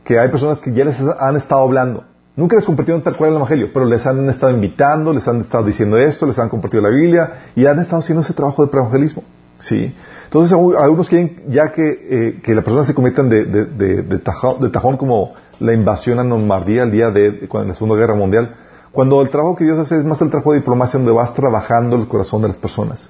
[0.03, 2.03] que hay personas que ya les han estado hablando.
[2.35, 5.63] Nunca les compartieron tal cual el Evangelio, pero les han estado invitando, les han estado
[5.63, 9.23] diciendo esto, les han compartido la Biblia y han estado haciendo ese trabajo de preevangelismo.
[9.59, 9.95] ¿sí?
[10.25, 15.71] Entonces algunos quieren ya que, eh, la persona se conviertan de, de, tajón, como la
[15.71, 18.55] invasión a Normandía el día de, la Segunda Guerra Mundial,
[18.95, 21.95] cuando el trabajo que Dios hace es más el trabajo de diplomacia donde vas trabajando
[21.95, 23.09] el corazón de las personas.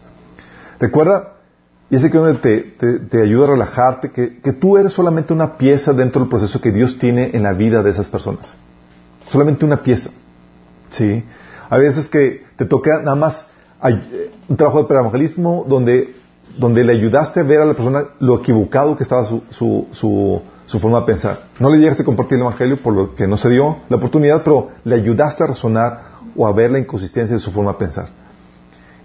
[0.80, 1.36] Recuerda,
[1.90, 2.40] y ese que donde
[3.10, 6.72] te, ayuda a relajarte, que, que tú eres solamente una pieza dentro del proceso que
[6.72, 8.54] Dios tiene en la vida de esas personas.
[9.30, 10.10] Solamente una pieza.
[10.90, 11.24] ¿Sí?
[11.70, 13.46] A veces que te toca nada más
[13.84, 16.14] eh, un trabajo de evangelismo donde
[16.58, 19.44] donde le ayudaste a ver a la persona lo equivocado que estaba su,
[19.92, 20.42] su,
[20.80, 21.48] forma de pensar.
[21.60, 24.44] No le llegaste a compartir el Evangelio por lo que no se dio la oportunidad,
[24.44, 28.08] pero le ayudaste a razonar o a ver la inconsistencia de su forma de pensar.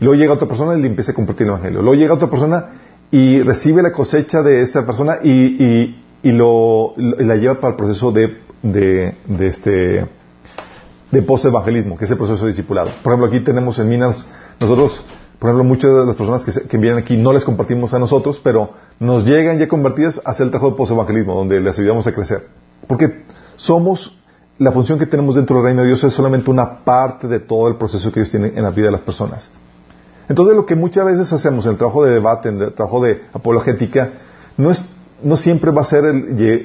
[0.01, 1.83] luego llega otra persona y le empieza a compartir el Evangelio.
[1.83, 2.67] Luego llega otra persona
[3.11, 7.77] y recibe la cosecha de esa persona y, y, y lo, la lleva para el
[7.77, 10.07] proceso de, de, de este
[11.11, 12.91] de post-evangelismo, que es el proceso de discipulado.
[13.03, 14.25] Por ejemplo, aquí tenemos en Minas,
[14.61, 15.05] nosotros
[15.41, 18.75] por ejemplo, muchas de las personas que, vienen aquí no les compartimos a nosotros, pero
[18.99, 22.47] nos llegan ya convertidas a hacer el trabajo de post-evangelismo, donde les ayudamos a crecer.
[22.87, 23.25] Porque
[23.57, 24.19] somos,
[24.59, 27.69] la función que tenemos dentro del reino de Dios es solamente una parte de todo
[27.69, 29.49] el proceso que Dios tiene en la vida de las personas.
[30.29, 33.23] Entonces, lo que muchas veces hacemos en el trabajo de debate, en el trabajo de
[33.33, 34.11] apologética,
[34.59, 34.85] no es
[35.23, 36.05] no siempre va a ser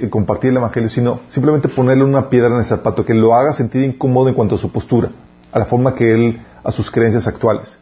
[0.10, 3.84] compartir el Evangelio, sino simplemente ponerle una piedra en el zapato que lo haga sentir
[3.84, 5.12] incómodo en cuanto a su postura,
[5.52, 7.78] a la forma que él, a sus creencias actuales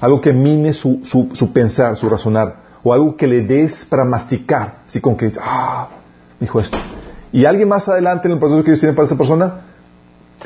[0.00, 4.82] algo que mine su, su, pensar, su razonar, o algo que le des para masticar,
[4.86, 5.88] así como que ah,
[6.38, 6.78] dijo esto.
[7.32, 9.60] Y alguien más adelante en el proceso que Dios tiene para esa persona,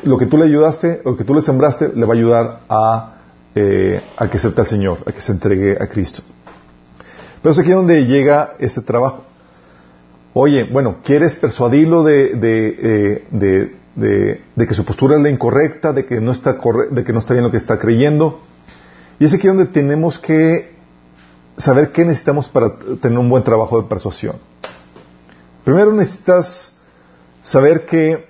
[0.03, 3.13] lo que tú le ayudaste, lo que tú le sembraste, le va a ayudar a,
[3.55, 6.23] eh, a que acepte al Señor, a que se entregue a Cristo.
[7.41, 9.23] Pero es aquí donde llega ese trabajo.
[10.33, 15.93] Oye, bueno, ¿quieres persuadirlo de, eh, de, de, de que su postura es la incorrecta,
[15.93, 16.57] de que no está
[16.89, 18.39] de que no está bien lo que está creyendo?
[19.19, 20.73] Y es aquí donde tenemos que
[21.57, 24.37] saber qué necesitamos para tener un buen trabajo de persuasión.
[25.63, 26.73] Primero necesitas
[27.41, 28.27] saber que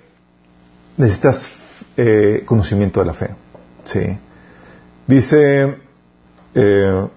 [0.96, 1.50] necesitas
[1.96, 3.34] eh, conocimiento de la fe.
[3.82, 4.18] Sí.
[5.06, 5.78] Dice,
[6.54, 7.08] eh,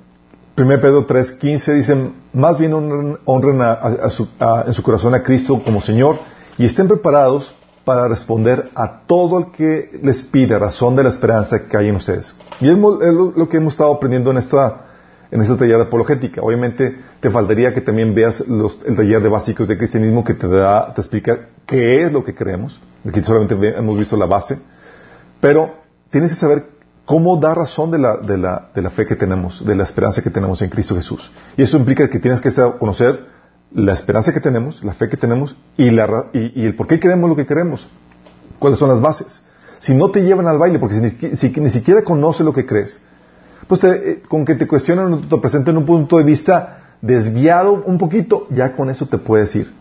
[0.58, 6.18] 1 Pedro 3:15, dice, más bien honren, en su corazón a Cristo como Señor
[6.58, 7.54] y estén preparados
[7.88, 11.96] para responder a todo el que les pide razón de la esperanza que hay en
[11.96, 12.36] ustedes.
[12.60, 14.88] Y es lo que hemos estado aprendiendo en esta,
[15.32, 16.42] en esta taller de apologética.
[16.42, 20.94] Obviamente te faltaría que también veas el taller de básicos de cristianismo que te da,
[20.94, 22.78] te explica qué es lo que creemos.
[23.08, 24.60] Aquí solamente hemos visto la base.
[25.40, 25.76] Pero
[26.10, 26.66] tienes que saber
[27.06, 30.22] cómo dar razón de la, de, la, de la fe que tenemos, de la esperanza
[30.22, 31.32] que tenemos en Cristo Jesús.
[31.56, 33.37] Y eso implica que tienes que conocer
[33.74, 37.30] la esperanza que tenemos, la fe que tenemos y, la, y, el por qué queremos
[37.30, 37.88] lo que queremos.
[38.60, 39.42] ¿Cuáles son las bases?
[39.80, 40.96] Si no te llevan al baile, porque
[41.36, 43.00] si ni, siquiera conoces lo que crees,
[43.68, 48.48] pues eh, con que te cuestionen te presenten un punto de vista desviado un poquito,
[48.50, 49.72] ya con eso te puedes ir.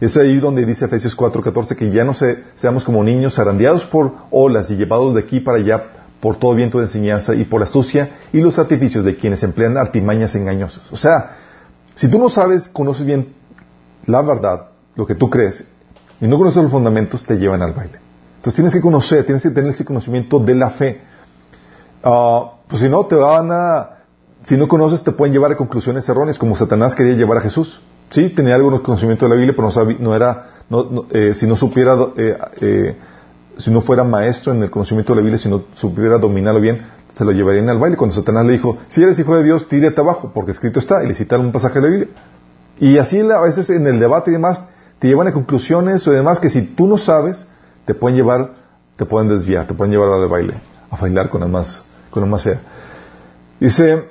[0.00, 4.12] Es ahí donde dice Efesios 4:14 que ya no se, seamos como niños zarandeados por
[4.30, 5.82] olas y llevados de aquí para allá
[6.20, 9.76] por todo viento de enseñanza y por la astucia y los artificios de quienes emplean
[9.76, 10.92] artimañas engañosas.
[10.92, 11.36] O sea,
[11.94, 13.34] si tú no sabes, conoces bien
[14.06, 15.64] la verdad, lo que tú crees,
[16.20, 17.98] y no conoces los fundamentos, te llevan al baile.
[18.36, 21.00] Entonces tienes que conocer, tienes que tener ese conocimiento de la fe.
[22.02, 24.02] Ah, pues si no, te van a,
[24.44, 27.80] si no conoces, te pueden llevar a conclusiones erróneas, como Satanás quería llevar a Jesús.
[28.10, 31.46] Sí, tenía algún conocimiento de la Biblia, pero no, sabía, no era, no, eh, si
[31.46, 32.96] no supiera, eh, eh,
[33.56, 36.82] si no fuera maestro en el conocimiento de la Biblia, si no supiera dominarlo bien,
[37.12, 37.96] se lo llevarían al baile.
[37.96, 41.08] Cuando Satanás le dijo, si eres hijo de Dios, tírate abajo, porque escrito está, y
[41.08, 42.08] le citaron un pasaje de la Biblia.
[42.80, 44.64] Y así a veces en el debate y demás,
[44.98, 47.46] te llevan a conclusiones o demás que si tú no sabes,
[47.84, 48.54] te pueden llevar,
[48.96, 50.54] te pueden desviar, te pueden llevar al baile,
[50.90, 52.60] a bailar con la más, con la más fea.
[53.60, 54.04] Dice,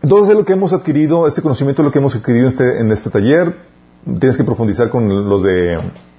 [0.00, 2.80] entonces es lo que hemos adquirido, este conocimiento es lo que hemos adquirido en este,
[2.80, 3.56] en este taller.
[4.04, 5.78] Tienes que profundizar con los de,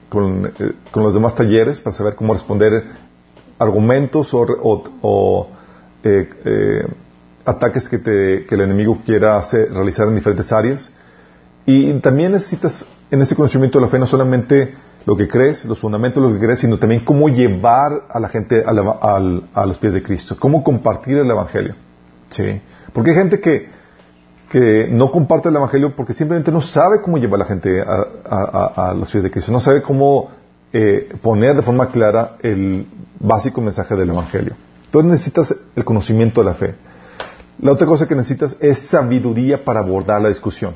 [0.09, 2.85] con, eh, los demás talleres para saber cómo responder
[3.57, 5.49] argumentos o
[6.03, 6.87] eh, eh,
[7.45, 10.89] ataques que, el enemigo quiera hacer, realizar en diferentes áreas.
[11.65, 14.73] Y también necesitas en ese conocimiento de la fe no solamente
[15.05, 18.29] lo que crees, los fundamentos de lo que crees, sino también cómo llevar a la
[18.29, 21.75] gente a, los pies de Cristo, cómo compartir el Evangelio.
[22.29, 22.61] ¿Sí?
[22.91, 23.69] Porque hay gente que,
[24.49, 28.93] que no comparte el Evangelio porque simplemente no sabe cómo llevar a la gente a,
[28.97, 30.31] los pies de Cristo, no sabe cómo
[30.71, 32.87] eh, poner de forma clara el
[33.19, 34.55] básico mensaje del Evangelio.
[34.93, 36.75] Entonces necesitas el conocimiento de la fe.
[37.57, 40.75] La otra cosa que necesitas es sabiduría para abordar la discusión.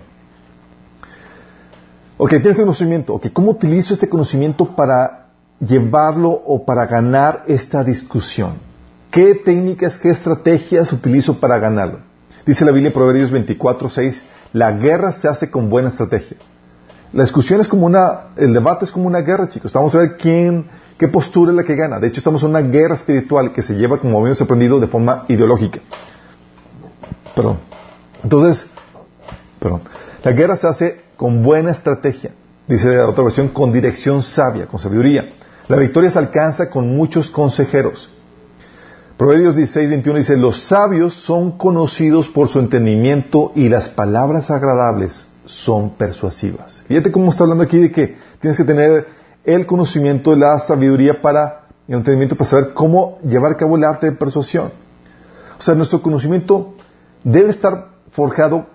[2.18, 3.14] Ok, tienes conocimiento.
[3.14, 5.28] Ok, ¿cómo utilizo este conocimiento para
[5.60, 8.54] llevarlo o para ganar esta discusión?
[9.12, 12.00] ¿Qué técnicas, qué estrategias utilizo para ganarlo?
[12.44, 16.38] Dice la Biblia en Proverbios 24, 6, la guerra se hace con buena estrategia.
[17.14, 19.72] La discusión es como una, el debate es como una guerra, chicos.
[19.74, 20.66] Vamos a ver quién,
[20.98, 22.00] ¿Qué postura es la que gana?
[22.00, 25.26] De hecho, estamos en una guerra espiritual que se lleva, como habíamos aprendido, de forma
[25.28, 25.80] ideológica.
[27.36, 27.60] Perdón.
[28.24, 28.66] Entonces,
[29.60, 29.82] perdón.
[30.24, 32.32] La guerra se hace con buena estrategia.
[32.68, 35.30] Dice la otra versión, con dirección sabia, con sabiduría.
[35.68, 38.10] La victoria se alcanza con muchos consejeros.
[39.18, 45.28] Proverbios 16, 21 dice, los sabios son conocidos por su entendimiento y las palabras agradables
[45.46, 46.84] son persuasivas.
[46.88, 49.17] Fíjate cómo está hablando aquí de que tienes que tener
[49.48, 54.08] el conocimiento, la sabiduría para, el entendimiento para saber cómo llevar a cabo el arte
[54.08, 54.72] de persuasión.
[55.58, 56.74] O sea, nuestro conocimiento
[57.24, 58.68] debe estar forjado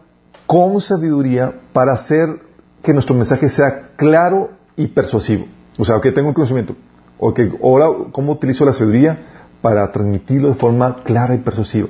[0.47, 2.41] con sabiduría para hacer
[2.83, 5.45] que nuestro mensaje sea claro y persuasivo.
[5.79, 6.75] O sea, que tengo el conocimiento.
[7.19, 9.19] O que ahora, ¿cómo utilizo la sabiduría
[9.61, 11.89] para transmitirlo de forma clara y persuasiva?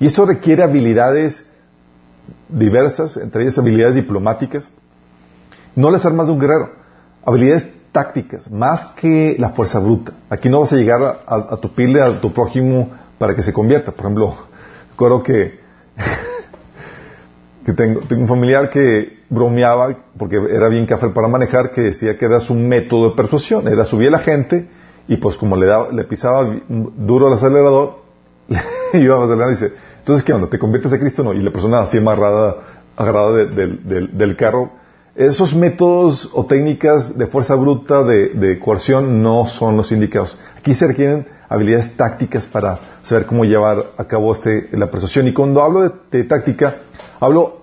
[0.00, 1.46] Y esto requiere habilidades
[2.48, 4.68] diversas, entre ellas habilidades diplomáticas.
[5.76, 6.72] No las armas de un guerrero,
[7.24, 10.12] habilidades tácticas, más que la fuerza bruta.
[10.28, 13.92] Aquí no vas a llegar a, a, tupirle a tu prójimo para que se convierta.
[13.92, 14.34] Por ejemplo,
[14.90, 15.60] recuerdo que,
[17.64, 22.24] que tengo, un familiar que bromeaba, porque era bien café para manejar, que decía que
[22.24, 23.66] era su método de persuasión.
[23.68, 24.68] Era subir a la gente
[25.08, 28.02] y pues como le, daba, le pisaba duro al acelerador,
[28.94, 30.48] iba a acelerar y dice, entonces ¿qué onda?
[30.48, 31.32] ¿Te conviertes a Cristo o no?
[31.32, 32.56] Y la persona así amarrada,
[32.96, 34.79] agarrada del carro,
[35.14, 40.38] esos métodos o técnicas de fuerza bruta, de, coerción, no son los indicados.
[40.56, 45.26] Aquí se requieren habilidades tácticas para saber cómo llevar a cabo este, la persuasión.
[45.26, 46.76] Y cuando hablo de, táctica,
[47.18, 47.60] hablo,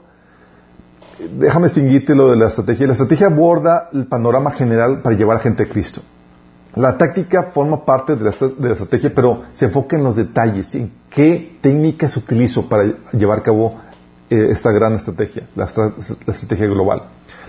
[1.37, 2.85] déjame distinguirte lo de la estrategia.
[2.85, 6.01] La estrategia aborda el panorama general para llevar a gente a Cristo.
[6.75, 11.57] La táctica forma parte de la, estrategia, pero se enfoca en los detalles, en qué
[11.61, 13.79] técnicas utilizo para llevar a cabo
[14.29, 17.01] eh, esta gran estrategia, la estrategia global.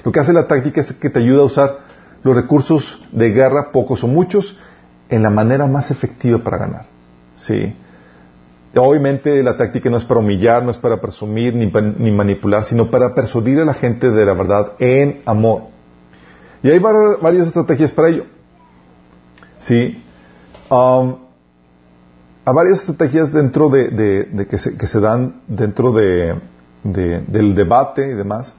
[0.04, 1.78] Lo que hace la táctica es que te ayuda a usar
[2.22, 4.56] los recursos de guerra, pocos o muchos,
[5.08, 6.87] en la manera más efectiva para ganar.
[7.37, 7.74] Sí.
[8.76, 12.90] Obviamente la táctica no es para humillar, no es para presumir ni, ni, manipular, sino
[12.90, 15.62] para persuadir a la gente de la verdad en amor.
[16.62, 18.24] Y hay varias estrategias para ello.
[19.61, 20.04] Sí.
[20.70, 26.38] Hay varias estrategias dentro de, que, se, dan dentro de,
[26.82, 28.54] del debate y demás.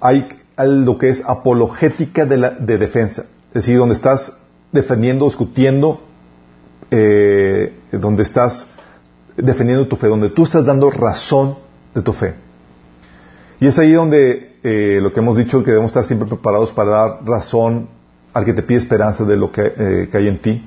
[0.00, 0.28] Hay
[0.64, 4.36] lo que es apologética de, la, de defensa, es decir, donde estás
[4.72, 6.00] defendiendo, discutiendo,
[6.90, 8.66] eh, donde estás
[9.36, 11.56] defendiendo tu fe, donde tú estás dando razón
[11.94, 12.34] de tu fe.
[13.60, 16.90] Y es ahí donde eh, lo que hemos dicho que debemos estar siempre preparados para
[16.90, 17.88] dar razón
[18.32, 20.66] al que te pide esperanza de lo que, eh, hay en ti.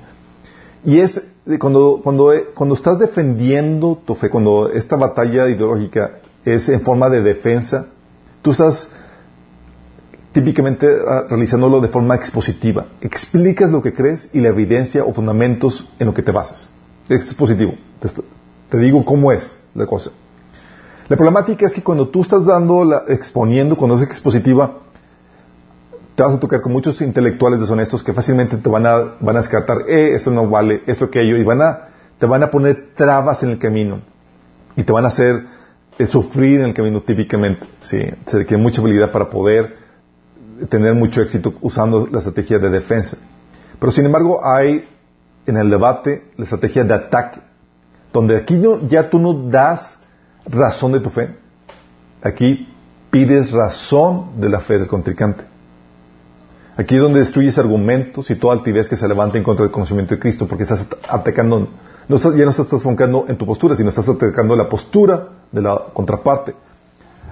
[0.85, 1.21] Y es
[1.59, 7.21] cuando, cuando, cuando estás defendiendo tu fe, cuando esta batalla ideológica es en forma de
[7.21, 7.87] defensa,
[8.41, 8.89] tú estás
[10.33, 12.87] típicamente ah, realizándolo de forma expositiva.
[12.99, 16.69] Explicas lo que crees y la evidencia o fundamentos en lo que te basas.
[17.07, 17.35] Es.
[18.69, 20.11] Te, digo cómo es la cosa.
[21.07, 24.79] La problemática es que cuando tú estás dando, la, exponiendo, cuando es expositiva,
[26.15, 29.39] te vas a tocar con muchos intelectuales deshonestos que fácilmente te van a, van a
[29.39, 33.43] descartar, eh, esto no vale, esto aquello, y van a, te van a poner trabas
[33.43, 34.01] en el camino.
[34.75, 35.43] Y te van a hacer
[35.99, 37.67] eh, sufrir en el camino típicamente.
[37.81, 39.82] Sí, se requiere mucha habilidad para poder
[40.69, 43.17] tener mucho éxito usando la estrategia de defensa.
[43.79, 44.87] Pero sin embargo hay
[45.45, 47.41] en el debate la estrategia de ataque,
[48.11, 49.97] donde aquí no, ya tú no das
[50.45, 51.35] razón de tu fe,
[52.21, 52.67] aquí
[53.09, 55.43] pides razón de la fe del contrincante.
[56.75, 60.15] Aquí es donde destruyes argumentos y toda altivez que se levanta en contra del conocimiento
[60.15, 61.69] de Cristo, porque estás atacando,
[62.07, 65.79] no, ya no estás enfocando en tu postura, sino estás atacando la postura de la
[65.93, 66.55] contraparte.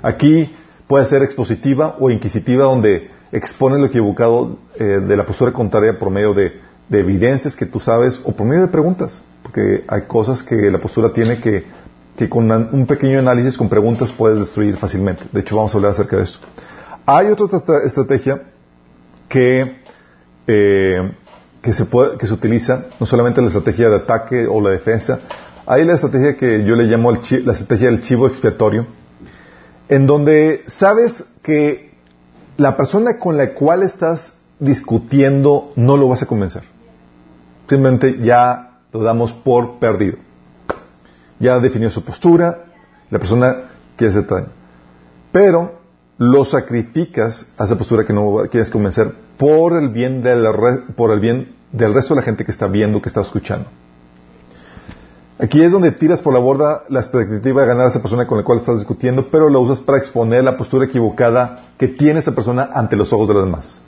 [0.04, 0.54] Aquí
[0.86, 6.10] puede ser expositiva o inquisitiva, donde expones lo equivocado eh, de la postura contraria por
[6.10, 10.70] medio de, evidencias que tú sabes o por medio de preguntas, porque hay cosas que
[10.70, 11.66] la postura tiene que,
[12.28, 15.24] con un pequeño análisis, con preguntas, puedes destruir fácilmente.
[15.32, 16.40] De hecho, vamos a hablar acerca de esto.
[17.06, 17.48] Hay otra
[17.86, 18.42] estrategia
[19.30, 19.78] que,
[20.48, 21.12] eh,
[21.62, 25.22] que, se puede, que se utiliza, no solamente la estrategia de ataque o la defensa,
[25.66, 28.86] hay la estrategia que yo le llamo la estrategia del chivo expiatorio,
[29.88, 31.91] en donde sabes que
[32.62, 36.62] la persona con la cual estás discutiendo no lo vas a convencer.
[37.68, 40.18] Simplemente ya lo damos por perdido.
[41.40, 42.66] Ya definió su postura,
[43.10, 44.50] la persona quiere hacer daño.
[45.32, 45.80] Pero
[46.20, 50.46] lo sacrificas a esa postura que no quieres convencer por el bien del,
[50.96, 53.70] por el bien del resto de la gente que está viendo, que está escuchando.
[55.42, 58.38] Aquí es donde tiras por la borda la expectativa de ganar a esa persona con
[58.38, 62.34] la cual estás discutiendo, pero la usas para exponer la postura equivocada que tiene esa
[62.34, 63.80] persona ante los ojos de los demás.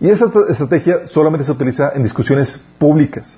[0.00, 3.36] Y esa estrategia solamente se utiliza en discusiones públicas.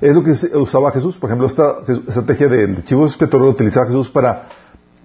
[0.00, 1.18] Es lo que usaba Jesús.
[1.18, 4.50] Por ejemplo, esta estrategia del chivo expiatorio lo utilizaba Jesús para,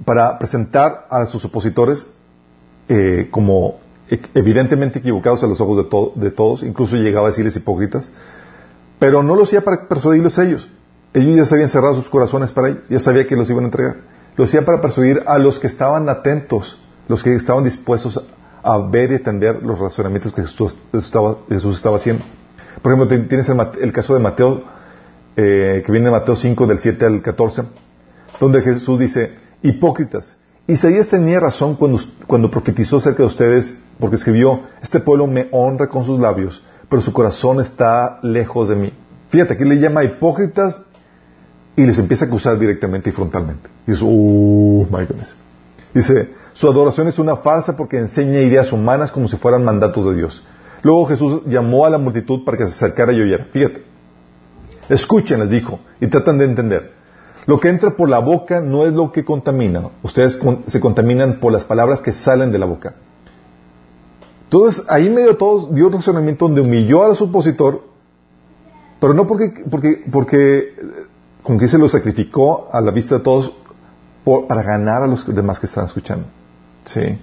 [0.06, 2.06] para presentar a sus opositores
[2.88, 3.80] eh, como
[4.36, 8.12] evidentemente equivocados a los ojos de, de todos, incluso llegaba a decirles hipócritas,
[9.00, 10.70] pero no lo hacía para persuadirlos a ellos.
[11.14, 13.68] Ellos ya se habían cerrado sus corazones para ellos, ya sabía que los iban a
[13.68, 13.98] entregar.
[14.36, 18.22] Lo hacía para persuadir a los que estaban atentos, los que estaban dispuestos
[18.62, 21.38] a ver y atender los razonamientos que Jesús estaba,
[21.96, 22.24] haciendo.
[22.82, 23.50] Por ejemplo, tienes
[23.82, 24.64] el, caso de Mateo,
[25.36, 27.64] eh, que viene de Mateo 5, del 7 al 14,
[28.40, 34.64] donde Jesús dice, hipócritas, Isaías tenía razón cuando, cuando profetizó acerca de ustedes, porque escribió,
[34.82, 38.94] este pueblo me honra con sus labios, pero su corazón está lejos de mí.
[39.30, 40.82] Fíjate, aquí le llama hipócritas
[41.76, 43.70] y les empieza a acusar directamente y frontalmente.
[43.86, 45.36] Dice, uh, my goodness.
[45.94, 50.16] Dice, su adoración es una farsa porque enseña ideas humanas como si fueran mandatos de
[50.16, 50.44] Dios.
[50.82, 53.48] Luego Jesús llamó a la multitud para que se acercara y oyera.
[53.52, 53.84] Fíjate.
[54.90, 56.94] Escuchen, les dijo, y tratan de entender.
[57.46, 59.90] Lo que entra por la boca no es lo que contamina.
[60.04, 62.96] Ustedes se contaminan por las palabras que salen de la boca.
[64.48, 67.84] Entonces, ahí medio de todos dio un razonamiento donde humilló al supositor,
[69.02, 70.74] pero no porque, porque, porque,
[71.44, 73.52] como que se lo sacrificó a la vista de todos
[74.48, 76.28] para ganar a los demás que están escuchando.
[76.86, 77.18] Sí.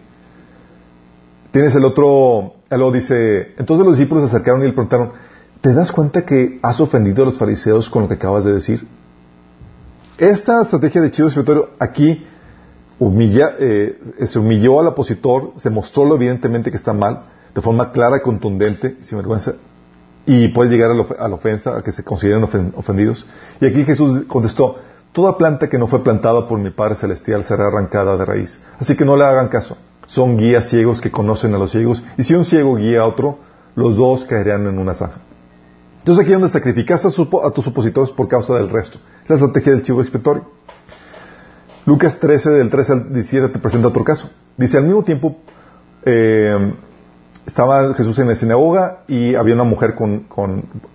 [1.50, 5.12] Tienes el otro, luego dice, entonces los discípulos se acercaron y le preguntaron,
[5.62, 8.86] ¿te das cuenta que has ofendido a los fariseos con lo que acabas de decir?
[10.18, 12.26] Esta estrategia de chivo expiatorio aquí
[13.00, 17.24] eh, se humilló al opositor, se mostró lo evidentemente que está mal,
[17.54, 19.54] de forma clara, contundente, sin vergüenza,
[20.26, 22.44] y puedes llegar a la ofensa, a que se consideren
[22.76, 23.26] ofendidos.
[23.60, 24.76] Y aquí Jesús contestó,
[25.12, 28.60] toda planta que no fue plantada por mi Padre Celestial será arrancada de raíz.
[28.78, 29.76] Así que no le hagan caso.
[30.06, 33.38] Son guías ciegos que conocen a los ciegos, y si un ciego guía a otro,
[33.74, 35.20] los dos caerán en una zanja.
[35.98, 38.98] Entonces aquí es donde sacrificas a, tus opositores por causa del resto.
[39.24, 40.44] Es la estrategia del chivo expiatorio.
[41.86, 44.30] Lucas 13, del 13 al 17, te presenta otro caso.
[44.56, 45.36] Dice, al mismo tiempo,
[46.04, 46.72] eh,
[47.46, 50.24] estaba Jesús en la sinagoga y había una mujer con,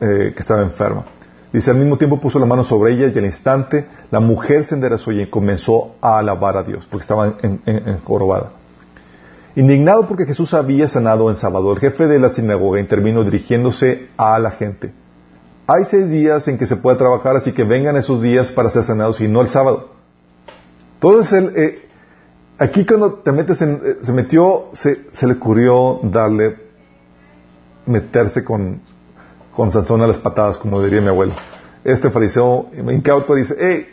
[0.02, 1.06] eh, que estaba enferma.
[1.54, 4.76] Dice, al mismo tiempo puso la mano sobre ella y al instante la mujer se
[4.76, 8.52] enderezó y comenzó a alabar a Dios porque estaba en, jorobada.
[9.56, 14.38] Indignado porque Jesús había sanado en sábado, el jefe de la sinagoga intervino dirigiéndose a
[14.40, 14.94] la gente.
[15.66, 18.84] Hay seis días en que se puede trabajar, así que vengan esos días para ser
[18.84, 19.99] sanados y no el sábado.
[21.02, 21.80] Entonces, el, eh,
[22.58, 26.58] aquí cuando te metes en, eh, se metió, se, se, le ocurrió darle,
[27.86, 28.82] meterse con,
[29.56, 31.34] con Sansón a las patadas, como diría mi abuelo.
[31.86, 33.88] Este fariseo incauto dice, hey,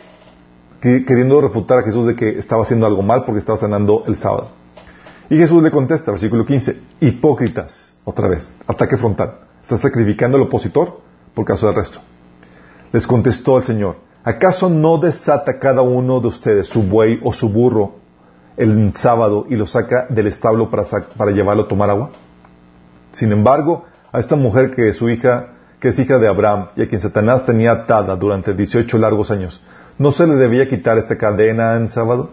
[0.80, 4.48] queriendo refutar a Jesús de que estaba haciendo algo mal porque estaba sanando el sábado.
[5.30, 9.38] Y Jesús le contesta, versículo 15, hipócritas, otra vez, ataque frontal.
[9.62, 11.00] ¿Estás sacrificando al opositor
[11.34, 12.00] por causa del resto?
[12.92, 13.96] Les contestó el Señor,
[14.26, 17.94] ¿acaso no desata cada uno de ustedes su buey o su burro
[18.56, 20.84] el sábado y lo saca del establo para,
[21.16, 22.10] para llevarlo a tomar agua?
[23.12, 26.82] Sin embargo, a esta mujer que es su hija, que es hija de Abraham y
[26.82, 29.62] a quien Satanás tenía atada durante 18 largos años,
[29.96, 32.30] ¿no se le debía quitar esta cadena en sábado?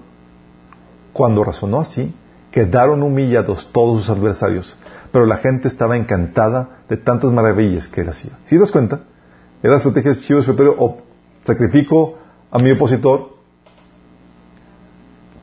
[1.13, 2.15] Cuando razonó así,
[2.49, 4.75] quedaron humillados todos sus adversarios,
[5.11, 8.31] pero la gente estaba encantada de tantas maravillas que él hacía.
[8.45, 9.01] ¿Sí te das cuenta?
[9.61, 10.41] Era estrategia de chivo
[11.43, 12.17] sacrifico
[12.51, 13.33] a mi opositor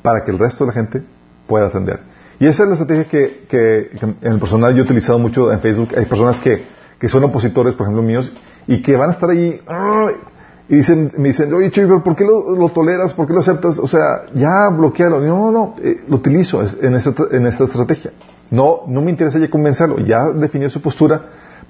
[0.03, 1.03] para que el resto de la gente
[1.47, 2.01] pueda atender.
[2.39, 3.05] Y esa es la estrategia
[3.49, 3.91] que,
[4.23, 5.91] en el personal yo he utilizado mucho en Facebook.
[5.97, 6.65] Hay personas que,
[7.09, 8.33] son opositores, por ejemplo, míos,
[8.67, 9.61] y que van a estar ahí
[10.71, 13.13] y dicen, me dicen, oye, Chivo, ¿por qué lo, toleras?
[13.13, 13.77] ¿Por qué lo aceptas?
[13.77, 15.19] O sea, ya bloquealo.
[15.19, 18.13] No, no, no, eh, lo utilizo en esta, en esta estrategia.
[18.53, 19.99] No, no me interesa ya convencerlo.
[19.99, 21.23] Ya definió su postura,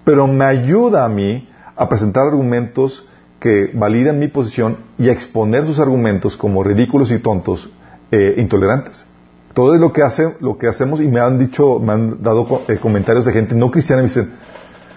[0.05, 3.09] pero me ayuda a mí a presentar argumentos
[3.41, 7.71] que validan mi posición y a exponer sus argumentos como ridículos y tontos,
[8.13, 9.07] eh, intolerantes.
[9.55, 12.47] Todo es lo que hace, lo que hacemos y me han dicho, me han dado
[12.69, 14.31] eh, comentarios de gente no cristiana y me dicen,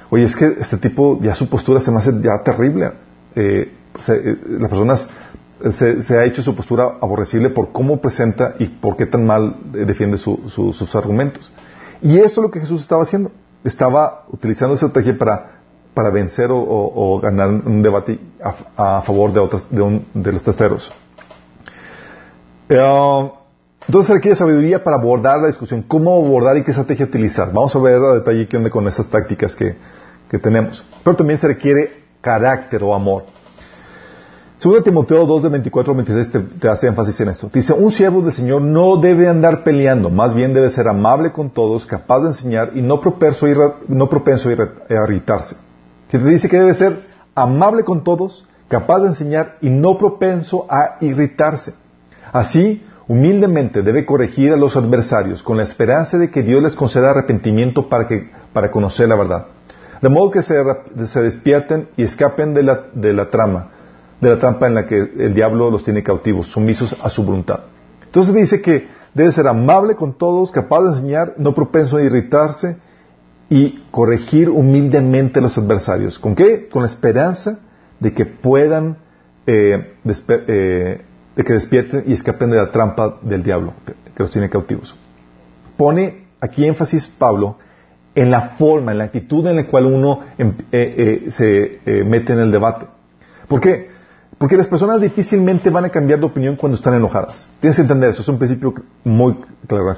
[0.10, 2.91] oye, es que este tipo ya su postura se me hace ya terrible.
[3.36, 3.72] Eh,
[4.60, 5.08] las personas
[5.72, 10.18] se, ha hecho su postura aborrecible por cómo presenta y por qué tan mal defiende
[10.18, 11.52] sus argumentos.
[12.02, 13.32] Y eso es lo que Jesús estaba haciendo.
[13.64, 15.62] Estaba utilizando estrategia para
[15.94, 18.20] para vencer o, ganar un debate
[18.76, 20.91] a, favor de, otros, de, los testeros.
[22.70, 23.32] Eh,
[23.88, 25.84] entonces se requiere sabiduría para abordar la discusión.
[25.84, 27.48] ¿Cómo abordar y qué estrategia utilizar?
[27.48, 29.76] Vamos a ver a detalle qué onda con estas tácticas que,
[30.41, 30.84] tenemos.
[31.04, 33.26] Pero también se requiere carácter o amor.
[34.58, 37.52] Segundo Timoteo 2 de 24 a 26 te, hace énfasis en esto.
[37.54, 41.52] Dice, un siervo del Señor no debe andar peleando, más bien debe ser amable con
[41.52, 45.56] todos, capaz de enseñar y no propenso a irritarse
[46.20, 46.99] dice que debe ser
[47.36, 51.74] amable con todos, capaz de enseñar y no propenso a irritarse.
[52.32, 57.11] Así, humildemente debe corregir a los adversarios con la esperanza de que Dios les conceda
[57.11, 59.47] arrepentimiento para, que, para conocer la verdad.
[60.01, 60.55] De modo que se,
[61.22, 63.70] despierten y escapen de la, de la trama,
[64.20, 67.61] de la trampa en la que el diablo los tiene cautivos, sumisos a su voluntad.
[68.05, 72.78] Entonces dice que debe ser amable con todos, capaz de enseñar, no propenso a irritarse
[73.54, 76.18] y corregir humildemente a los adversarios.
[76.18, 76.68] ¿Con qué?
[76.70, 77.60] Con la esperanza
[77.99, 78.97] de que puedan,
[79.45, 81.01] eh, eh,
[81.36, 84.95] de que despierten y escapen de la trampa del diablo que los tiene cautivos.
[85.78, 87.58] Pone aquí énfasis Pablo
[88.16, 92.39] en la forma, en la actitud en la cual uno em, eh, se mete en
[92.39, 92.88] el debate.
[93.47, 93.88] ¿Por qué?
[94.39, 97.51] Porque las personas difícilmente van a cambiar de opinión cuando están enojadas.
[97.60, 98.74] Tienes que entender eso, es un principio
[99.04, 99.38] muy
[99.68, 99.93] claro.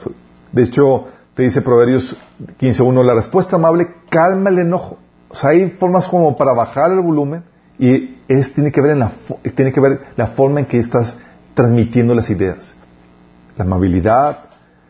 [0.52, 2.16] De hecho, te dice Proverbios
[2.60, 4.98] 15.1, la respuesta amable calma el enojo.
[5.30, 7.44] O sea, hay formas como para bajar el volumen
[7.78, 9.12] y es, tiene, que ver en la,
[9.54, 11.18] tiene que ver la forma en que estás
[11.54, 12.76] transmitiendo las ideas.
[13.58, 14.46] La amabilidad,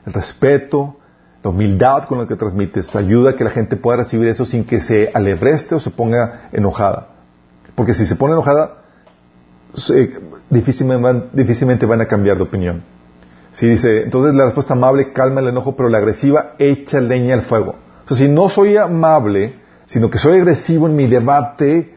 [0.05, 0.97] el respeto,
[1.43, 4.65] la humildad con la que transmites, ayuda a que la gente pueda recibir eso sin
[4.65, 7.07] que se alebreste o se ponga enojada.
[7.73, 8.83] Porque si se pone enojada,
[10.51, 12.94] difícilmente, difícilmente van a cambiar de opinión.
[13.56, 17.43] Sí, dice, entonces la respuesta amable calma el enojo, pero la agresiva echa leña al
[17.43, 17.76] fuego.
[18.03, 19.53] O sea, si no soy amable,
[19.86, 21.95] sino que soy agresivo en mi debate,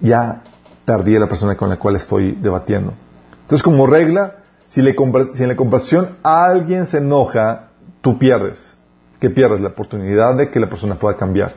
[0.00, 0.42] ya
[0.84, 2.94] perdí a la persona con la cual estoy debatiendo.
[3.42, 4.96] Entonces, como regla, si, le
[5.34, 7.68] si en la conversación alguien se enoja,
[8.00, 8.74] tú pierdes.
[9.20, 9.60] ¿Qué pierdes?
[9.60, 11.52] La oportunidad de que la persona pueda cambiar.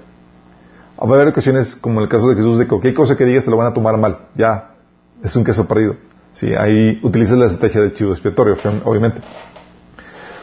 [0.99, 3.25] Va a haber ocasiones, como en el caso de Jesús, de que cualquier cosa que
[3.25, 4.19] digas te lo van a tomar mal.
[4.35, 4.75] Ya,
[5.23, 5.95] es un queso perdido.
[6.35, 9.21] Sí, ahí utilizas la estrategia del chivo expiatorio, obviamente.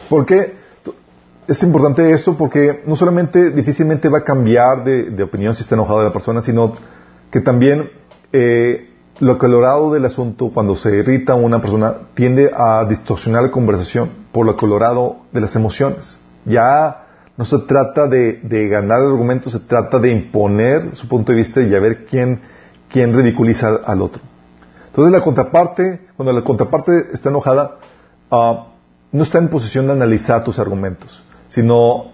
[0.09, 0.55] ¿Por qué
[1.47, 2.35] es importante esto?
[2.35, 6.73] Porque no solamente difícilmente va a cambiar de, opinión si está enojada la persona, sino
[7.29, 7.91] que también
[8.31, 8.89] eh,
[9.19, 14.47] lo colorado del asunto, cuando se irrita una persona, tiende a distorsionar la conversación por
[14.47, 16.17] lo colorado de las emociones.
[16.45, 17.05] Ya
[17.37, 21.61] no se trata de, ganar el argumento, se trata de imponer su punto de vista
[21.61, 22.41] y a ver quién,
[22.89, 24.32] quién ridiculiza al otro.
[24.93, 27.77] Entonces la contraparte, cuando la contraparte está enojada,
[28.29, 28.67] ah,
[29.11, 32.11] no está en posición de analizar tus argumentos, sino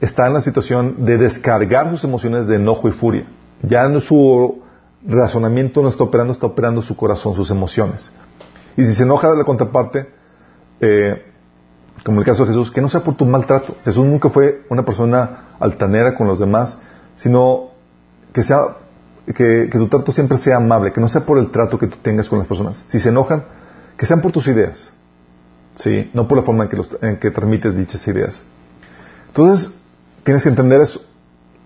[0.00, 3.26] está en la situación de descargar sus emociones de enojo y furia.
[3.62, 4.62] Ya no su
[5.04, 8.12] razonamiento no está operando, está operando su corazón, sus emociones.
[8.76, 10.08] Y si se enoja de la contraparte,
[10.80, 11.24] eh,
[12.04, 13.74] como el caso de Jesús, que no sea por tu maltrato.
[13.84, 16.78] Jesús nunca fue una persona altanera con los demás,
[17.16, 17.70] sino
[18.32, 18.76] que sea
[19.26, 22.28] que, tu trato siempre sea amable, que no sea por el trato que tú tengas
[22.28, 22.84] con las personas.
[22.88, 23.44] Si se enojan,
[23.96, 24.92] que sean por tus ideas,
[25.74, 28.42] sí, no por la forma en que, en que transmites dichas ideas.
[29.28, 29.72] Entonces
[30.24, 31.02] tienes que entender eso.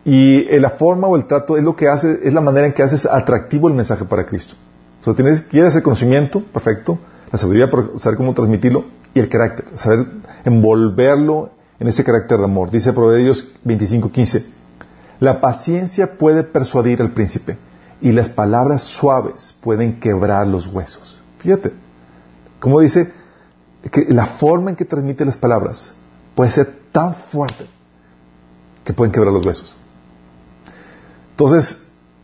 [0.04, 2.82] Y la forma o el trato es lo que hace, es la manera en que
[2.82, 4.54] haces atractivo el mensaje para Cristo.
[5.00, 6.98] O sea, tienes, quieres el conocimiento, perfecto,
[7.32, 8.84] la sabiduría para saber cómo transmitirlo
[9.14, 10.06] y el carácter, saber
[10.44, 12.70] envolverlo en ese carácter de amor.
[12.70, 14.44] Dice Proverbios 25:15,
[15.20, 17.58] la paciencia puede persuadir al príncipe
[18.00, 21.20] y las palabras suaves pueden quebrar los huesos.
[21.38, 21.72] Fíjate,
[22.58, 23.12] como dice,
[23.90, 25.94] que la forma en que transmite las palabras
[26.34, 27.66] puede ser tan fuerte
[28.84, 29.76] que pueden quebrar los huesos.
[31.30, 31.82] Entonces,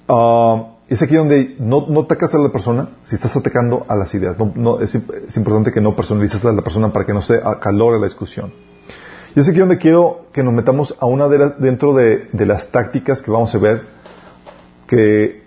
[0.08, 4.12] uh, es aquí donde no, no, atacas a la persona si estás atacando a las
[4.14, 4.36] ideas.
[4.56, 4.94] No, es,
[5.36, 8.52] importante que no personalices a la persona para que no se acalore la discusión.
[9.34, 13.22] Y es aquí donde quiero que nos metamos a una de dentro de, las tácticas
[13.22, 13.82] que vamos a ver,
[14.86, 15.42] que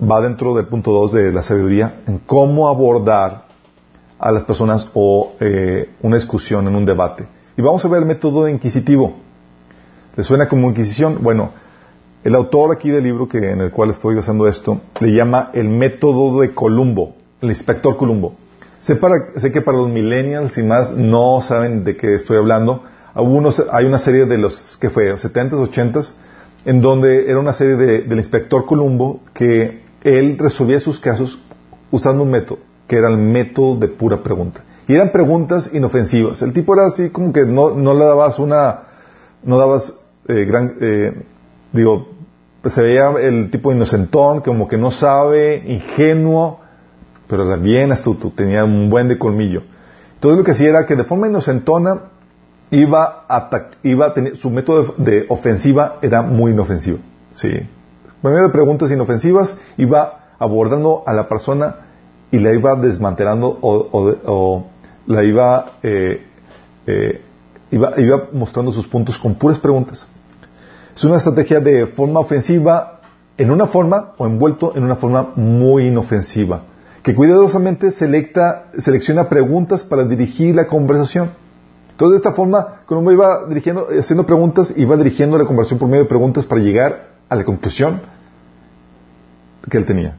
[0.00, 3.44] va dentro del punto 2 de la sabiduría, en cómo abordar
[4.18, 7.26] a las personas o eh, una discusión en un debate.
[7.56, 9.16] Y vamos a ver el método inquisitivo.
[10.16, 11.18] ¿Le suena como inquisición?
[11.22, 11.52] Bueno,
[12.24, 15.68] el autor aquí del libro que, en el cual estoy basando esto le llama el
[15.68, 18.34] método de Columbo, el inspector Columbo.
[18.80, 18.98] Sé,
[19.52, 22.82] que para los millennials y más no saben de qué estoy hablando.
[23.72, 26.12] Hay una serie de los que fue 70s, 80s,
[26.64, 31.38] en donde era una serie del inspector Columbo que él resolvía sus casos
[31.90, 34.62] usando un método, que era el método de pura pregunta.
[34.86, 36.42] Y eran preguntas inofensivas.
[36.42, 38.80] El tipo era así como que no, no le dabas una,
[39.42, 39.94] no dabas
[40.26, 41.22] eh, gran, eh,
[41.72, 42.08] digo,
[42.62, 46.60] pues se veía el tipo inocentón, como que no sabe, ingenuo,
[47.26, 49.62] pero era bien astuto, tenía un buen de colmillo.
[50.14, 52.02] Entonces lo que hacía era que de forma inocentona
[52.70, 56.98] iba a, a tener, su método de ofensiva era muy inofensivo.
[57.34, 57.50] Sí.
[58.22, 61.76] Por medio de preguntas inofensivas iba abordando a la persona
[62.30, 64.66] y la iba desmantelando o,
[65.06, 66.26] la iba, eh,
[66.86, 67.20] eh,
[67.70, 70.06] iba, iba mostrando sus puntos con puras preguntas.
[70.94, 73.00] Es una estrategia de forma ofensiva
[73.36, 76.62] en una forma o envuelto en una forma muy inofensiva,
[77.02, 81.30] que cuidadosamente selecta, selecciona preguntas para dirigir la conversación.
[82.00, 86.04] Entonces, de esta forma, me iba dirigiendo, haciendo preguntas, iba dirigiendo la conversación por medio
[86.04, 88.00] de preguntas para llegar a la conclusión
[89.68, 90.16] que él tenía.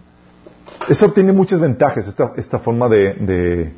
[0.87, 3.73] Eso tiene muchas ventajas, esta, esta forma de,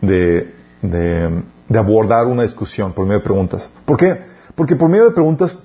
[0.00, 3.68] de, de, abordar una discusión por medio de preguntas.
[3.84, 4.18] ¿Por qué?
[4.54, 5.58] Porque por medio de preguntas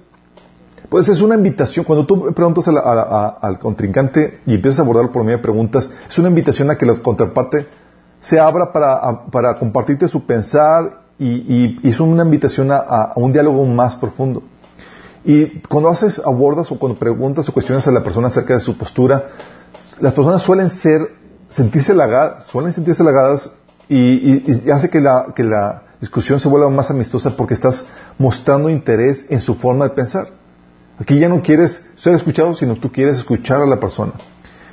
[0.90, 5.38] pues es una invitación, cuando tú preguntas al contrincante y empiezas a abordarlo por medio
[5.38, 7.66] de preguntas, es una invitación a que la contraparte
[8.20, 14.42] se abra para, compartirte su pensar y, es una invitación a, un diálogo más profundo.
[15.24, 18.76] Y cuando haces, abordas o cuando preguntas o cuestionas a la persona acerca de su
[18.76, 19.28] postura,
[20.00, 21.14] las personas suelen ser,
[21.48, 23.52] sentirse halagadas, suelen sentirse halagadas
[23.88, 27.86] y, hace que la, que la discusión se vuelva más amistosa porque estás
[28.18, 30.28] mostrando interés en su forma de pensar.
[30.98, 34.14] Aquí ya no quieres ser escuchado, sino tú quieres escuchar a la persona.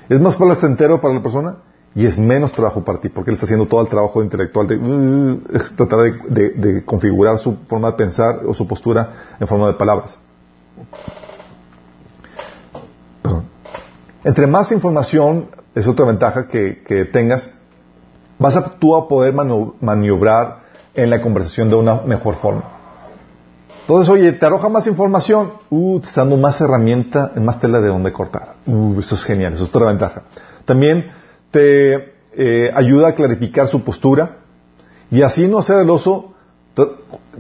[0.08, 1.56] Es más placentero para la persona
[1.94, 4.76] y es menos trabajo para ti, porque él está haciendo todo el trabajo intelectual de
[4.76, 5.40] uh,
[5.76, 10.18] tratar de, configurar su forma de pensar o su postura en forma de palabras.
[14.22, 17.50] Entre más información, es otra ventaja que, tengas,
[18.38, 20.60] vas a tú a poder maniobrar
[20.94, 22.64] en la conversación de una mejor forma.
[23.82, 27.88] Entonces, oye, te arroja más información, uh, te está dando más herramienta, más tela de
[27.88, 28.56] donde cortar.
[28.66, 30.24] Uh, eso es genial, eso es otra ventaja.
[30.66, 31.10] También
[31.50, 34.38] te eh, ayuda a clarificar su postura
[35.10, 36.34] y así no ser el oso,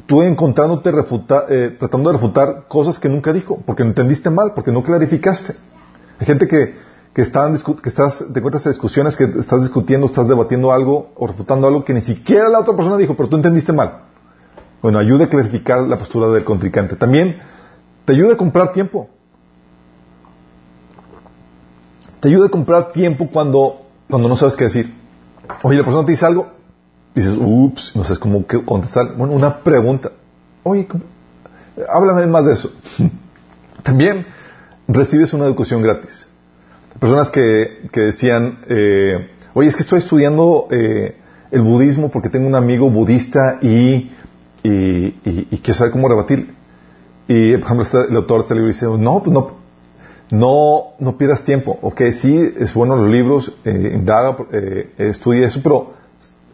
[0.06, 4.72] tú encontrándote eh, tratando de refutar cosas que nunca dijo, porque no entendiste mal, porque
[4.72, 5.54] no clarificaste.
[6.18, 6.74] Hay gente que,
[7.12, 11.26] que, están, que estás, te encuentras en discusiones que estás discutiendo, estás debatiendo algo o
[11.26, 14.02] refutando algo que ni siquiera la otra persona dijo, pero tú entendiste mal.
[14.80, 16.96] Bueno, ayuda a clarificar la postura del contrincante.
[16.96, 17.38] También
[18.04, 19.08] te ayuda a comprar tiempo.
[22.20, 24.94] Te ayuda a comprar tiempo cuando, cuando no sabes qué decir.
[25.62, 26.48] Oye, la persona te dice algo,
[27.14, 29.14] dices, ups, no sabes cómo contestar.
[29.16, 30.12] Bueno, una pregunta.
[30.62, 30.88] Oye,
[31.88, 32.72] háblame más de eso.
[33.82, 34.26] También
[34.86, 36.26] recibes una educación gratis.
[36.98, 41.16] Personas que, que decían, eh, oye, es que estoy estudiando eh,
[41.50, 44.10] el budismo porque tengo un amigo budista y,
[44.62, 46.54] y, quiero saber cómo rebatir.
[47.28, 49.52] Y, por ejemplo, este, el autor de este libro dice, no, pues no,
[50.30, 51.78] no, no pierdas tiempo.
[51.82, 55.94] Ok, sí, es bueno los libros, eh, indaga, eh, estudia eso, pero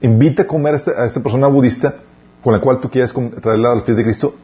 [0.01, 1.95] invita a comer a esa, esa persona budista
[2.43, 4.35] con la cual tú quieres traerla a los pies de Cristo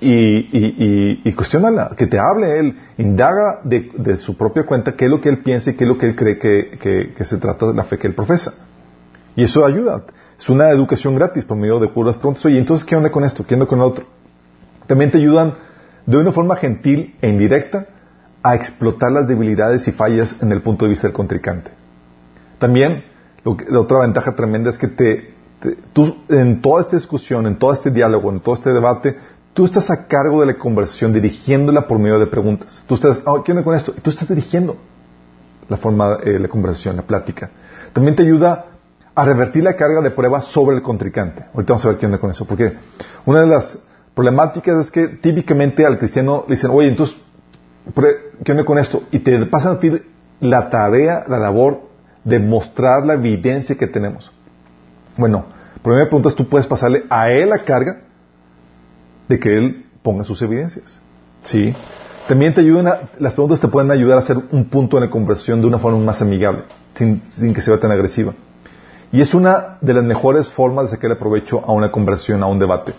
[0.00, 5.10] y, y, y, cuestionala, que te hable él, indaga de, su propia cuenta qué es
[5.10, 7.74] lo que él piensa y qué es lo que él cree que, se trata de
[7.74, 8.52] la fe que él profesa.
[9.36, 10.04] Y eso ayuda.
[10.38, 12.44] Es una educación gratis por medio de puras preguntas.
[12.44, 13.46] Oye, entonces, ¿qué onda con esto?
[13.46, 14.04] ¿Qué onda con otro?
[14.86, 15.54] También te ayudan
[16.06, 17.86] de una forma gentil e indirecta
[18.44, 21.72] a explotar las debilidades y fallas en el punto de vista del contrincante.
[22.58, 23.04] También,
[23.68, 25.34] la otra ventaja tremenda es que te,
[25.92, 29.16] tú, en toda esta discusión, en todo este diálogo, en todo este debate,
[29.54, 32.82] Tú estás a cargo de la conversación, dirigiéndola por medio de preguntas.
[32.88, 33.94] Tú estás, oh, ¿qué onda con esto?
[33.96, 34.76] Y tú estás dirigiendo
[35.68, 37.50] la forma, eh, la conversación, la plática.
[37.92, 38.66] También te ayuda
[39.14, 41.44] a revertir la carga de prueba sobre el contrincante.
[41.54, 42.72] Ahorita vamos a ver qué onda con eso, porque
[43.26, 43.78] una de las
[44.12, 47.16] problemáticas es que típicamente al cristiano le dicen, oye, entonces,
[48.44, 49.02] ¿qué onda con esto?
[49.10, 49.90] Y te pasan a ti
[50.40, 51.82] la tarea, la labor
[52.24, 54.32] de mostrar la evidencia que tenemos.
[55.16, 55.44] Bueno,
[55.82, 58.00] primera pregunta es, tú puedes pasarle a él la carga
[59.28, 60.98] de que Él ponga sus evidencias.
[61.42, 61.74] ¿Sí?
[62.28, 65.10] También te ayudan a, las preguntas te pueden ayudar a hacer un punto en la
[65.10, 66.62] conversación de una forma más amigable,
[66.94, 67.20] sin,
[67.52, 68.32] que sea tan agresiva.
[69.12, 72.58] Y es una de las mejores formas de sacarle provecho a una conversación, a un
[72.58, 72.94] debate.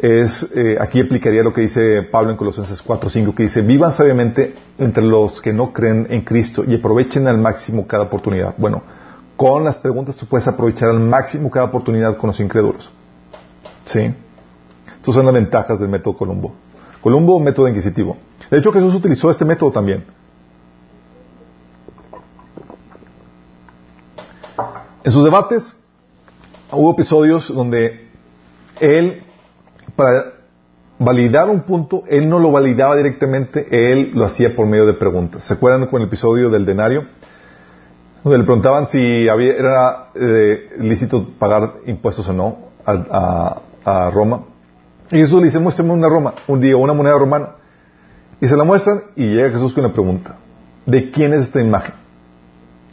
[0.00, 4.54] Es, eh, aquí aplicaría lo que dice Pablo en Colosenses 4.5, que dice, vivan sabiamente
[4.78, 8.54] entre los que no creen en Cristo y aprovechen al máximo cada oportunidad.
[8.58, 8.82] Bueno,
[9.36, 12.92] con las preguntas tú puedes aprovechar al máximo cada oportunidad con los incrédulos.
[13.86, 14.14] ¿Sí?
[14.86, 16.54] Estas son las ventajas del método Columbo.
[17.00, 18.16] Columbo, método inquisitivo.
[18.50, 20.04] De hecho, Jesús utilizó este método también.
[25.04, 25.74] En sus debates
[26.70, 28.08] hubo episodios donde
[28.80, 29.22] él,
[29.98, 30.34] para
[31.00, 35.42] validar un punto, él no lo validaba directamente, él lo hacía por medio de preguntas.
[35.42, 37.04] ¿Se acuerdan con el episodio del denario?
[38.22, 44.44] Donde le preguntaban si era eh, lícito pagar impuestos o no a Roma.
[45.10, 47.48] Y Jesús le dice, muéstrame una Roma, un día, una moneda romana.
[48.40, 50.38] Y se la muestran y llega Jesús con una pregunta.
[50.86, 51.96] ¿De quién es esta imagen?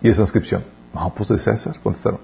[0.02, 0.64] Y esa inscripción.
[0.92, 2.20] No, pues de César, contestaron.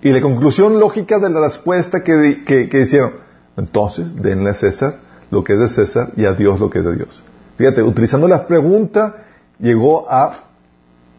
[0.00, 3.14] Y la conclusión lógica de la respuesta que, que, hicieron.
[3.56, 4.96] Entonces, denle a César
[5.30, 7.22] lo que es de César y a Dios lo que es de Dios.
[7.56, 9.24] Fíjate, utilizando la pregunta,
[9.58, 10.44] llegó a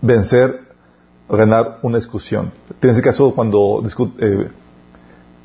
[0.02, 0.62] vencer,
[1.30, 2.52] ganar una discusión.
[2.80, 3.84] Tienes el caso cuando
[4.20, 4.52] eh,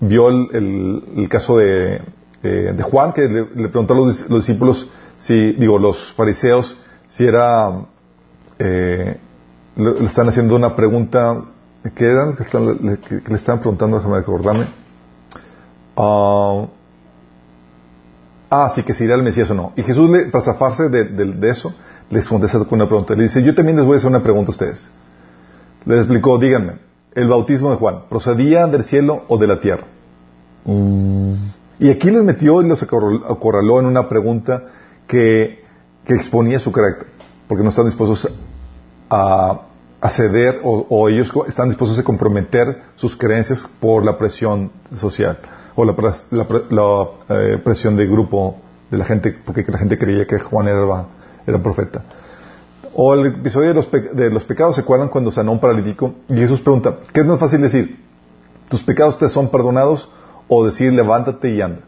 [0.01, 2.03] vio el, caso de
[2.43, 6.77] eh, de Juan, que le, preguntó a los, discípulos, si, digo, los fariseos,
[7.09, 7.87] si era,
[8.59, 9.19] eh,
[9.77, 11.43] le, están haciendo una pregunta,
[11.97, 12.37] ¿qué eran?
[12.37, 12.45] Que,
[13.29, 14.67] le, estaban preguntando, déjame recordarme.
[15.97, 16.67] ah,
[18.51, 19.73] ah sí, que si era el Mesías o no.
[19.77, 21.75] Y Jesús, le, para zafarse de, eso,
[22.11, 23.15] les contesta con una pregunta.
[23.15, 24.91] Le dice, yo también les voy a hacer una pregunta a ustedes.
[25.85, 26.75] Les explicó, díganme,
[27.15, 29.85] el bautismo de Juan, ¿procedía del cielo o de la tierra?
[30.65, 31.35] Mm.
[31.81, 34.65] Y aquí les metió y los acorraló en una pregunta
[35.07, 35.67] que,
[36.07, 37.07] exponía su carácter,
[37.47, 38.29] porque no están dispuestos
[39.11, 39.61] a,
[40.11, 45.39] ceder o, ellos están dispuestos a comprometer sus creencias por la presión social
[45.81, 48.57] o la, eh, presión de grupo
[48.91, 51.07] de la gente, porque la gente creía que Juan era,
[51.47, 52.03] era profeta.
[52.95, 56.15] O el episodio de los, de los pecados, ¿se acuerdan cuando sanó un paralítico?
[56.29, 57.97] Y Jesús pregunta, ¿qué es más fácil decir?
[58.69, 60.11] ¿Tus pecados te son perdonados
[60.49, 61.83] o decir levántate y anda.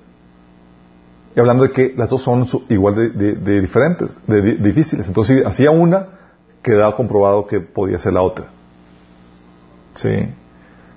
[1.35, 5.09] Y hablando de que las dos son igual de, diferentes, de, difíciles.
[5.09, 6.07] Entonces, si hacía una,
[6.63, 8.47] quedaba comprobado que podía ser la otra.
[9.95, 10.33] Sí.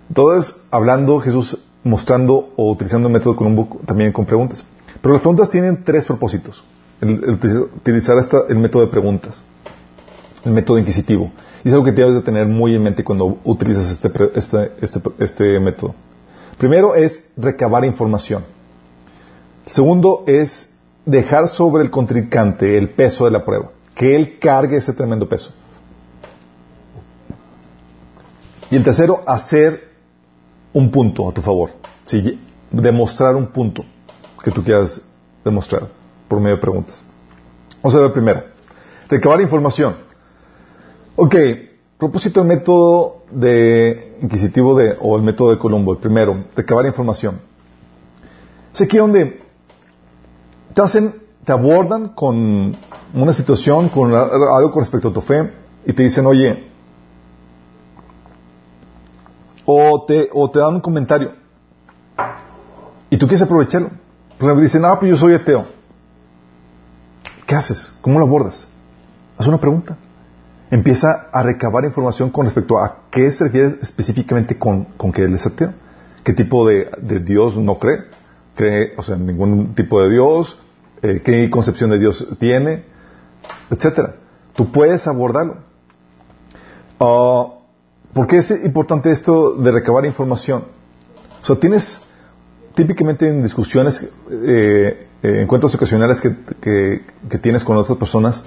[0.09, 4.65] Entonces, hablando Jesús, mostrando o utilizando el método Columbo también con preguntas.
[5.01, 6.63] Pero las preguntas tienen tres propósitos.
[7.01, 7.39] El,
[7.75, 8.17] utilizar
[8.47, 9.43] el método de preguntas,
[10.45, 11.31] el método inquisitivo.
[11.63, 15.01] Y es algo que debes de tener muy en mente cuando utilizas este, este, este,
[15.19, 15.95] este método.
[16.57, 18.45] Primero es recabar información.
[19.65, 20.69] Segundo es
[21.05, 25.51] dejar sobre el contrincante el peso de la prueba, que él cargue ese tremendo peso.
[28.71, 29.92] Y el tercero, hacer
[30.73, 31.71] un punto a tu favor,
[32.71, 33.85] demostrar un punto
[34.43, 35.01] que tú quieras
[35.43, 35.87] demostrar
[36.27, 37.03] por medio de preguntas.
[37.81, 38.43] Vamos a ver primero,
[39.09, 39.95] recabar información.
[41.15, 41.35] Ok,
[41.97, 47.39] propósito del método de inquisitivo de, o el método de Colombo, el primero, recabar información.
[48.73, 49.41] Es aquí donde
[50.73, 51.13] te hacen,
[51.45, 52.75] te abordan con
[53.13, 55.51] una situación, con algo con respecto a tu fe,
[55.85, 56.71] y te dicen, oye,
[59.65, 61.31] o te, o te dan un comentario,
[63.13, 63.89] y tú quieres aprovecharlo.
[64.39, 65.67] Por ejemplo, dicen, ah, pues yo soy ateo.
[67.45, 67.91] ¿Qué haces?
[68.01, 68.67] ¿Cómo lo abordas?
[69.37, 69.95] Haz una pregunta.
[70.71, 75.35] Empieza a recabar información con respecto a qué se refiere específicamente con, con que él
[75.35, 75.73] es ateo.
[76.23, 76.89] ¿Qué tipo de,
[77.23, 78.05] Dios no cree?
[78.55, 80.59] ¿Cree, o sea, ningún tipo de Dios?
[81.03, 82.85] Eh, ¿Qué concepción de Dios tiene?
[83.69, 84.15] Etcétera.
[84.55, 85.57] Tú puedes abordarlo.
[86.99, 87.45] Ah,
[88.13, 90.65] ¿Por qué es importante esto de recabar información?
[91.41, 91.99] O sea, tienes
[92.75, 97.01] típicamente en discusiones, eh, eh, encuentros ocasionales que,
[97.41, 98.43] tienes con otras personas,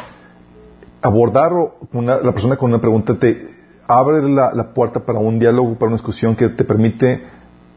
[1.02, 1.52] abordar
[1.92, 3.48] una, la persona con una pregunta te
[3.88, 7.24] abre la, puerta para un diálogo, para una discusión que te permite,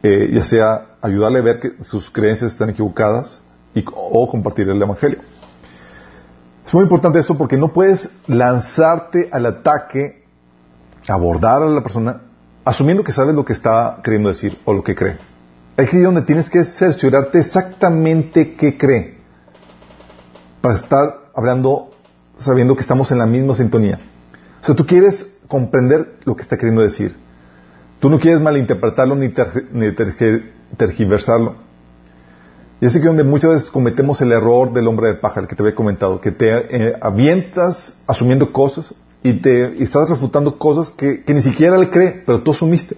[0.04, 3.42] eh, ya sea ayudarle a ver que sus creencias están equivocadas
[3.74, 5.20] y, o compartir el Evangelio.
[6.66, 10.19] Es muy importante esto porque no puedes lanzarte al ataque,
[11.10, 12.22] abordar a la persona,
[12.64, 15.18] asumiendo que sabes lo que está queriendo decir o lo que cree.
[15.78, 19.18] Es donde tienes que cerciorarte exactamente qué cree.
[20.62, 21.92] Para estar hablando,
[22.38, 24.00] sabiendo que estamos en la misma sintonía.
[24.62, 27.16] O sea, tú quieres comprender lo que está queriendo decir.
[28.00, 29.30] Tú no quieres malinterpretarlo ni,
[30.78, 31.56] tergiversarlo.
[32.82, 35.56] Y es aquí donde muchas veces cometemos el error del hombre de paja, el que
[35.56, 38.94] te había comentado, que te eh, avientas asumiendo cosas
[39.24, 42.96] y te estás refutando cosas que, que ni siquiera le cree, pero tú asumiste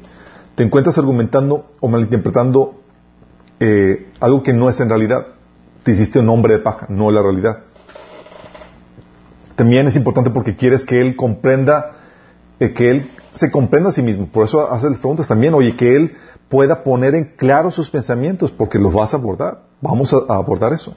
[0.56, 2.76] te encuentras argumentando o malinterpretando
[3.60, 5.28] eh, algo que no es en realidad.
[5.84, 7.60] Te hiciste un hombre de paja, no la realidad.
[9.56, 11.94] También es importante porque quieres que él comprenda,
[12.60, 14.28] eh, que él se comprenda a sí mismo.
[14.28, 16.16] Por eso haces las preguntas también, oye, que él
[16.50, 19.64] pueda poner en claro sus pensamientos, porque los vas a abordar.
[19.80, 20.96] Vamos a, abordar eso.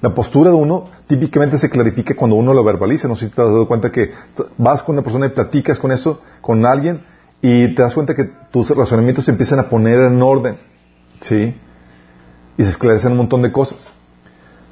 [0.00, 3.08] La postura de uno típicamente se clarifica cuando uno lo verbaliza.
[3.08, 4.10] No sé si te has dado cuenta que
[4.58, 7.02] vas con una persona y platicas con eso, con alguien,
[7.40, 10.58] y te das cuenta que tus razonamientos se empiezan a poner en orden,
[11.20, 11.54] ¿sí?
[12.58, 13.92] Y se esclarecen un montón de cosas.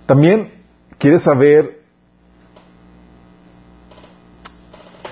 [0.06, 0.52] También
[0.98, 1.82] quieres saber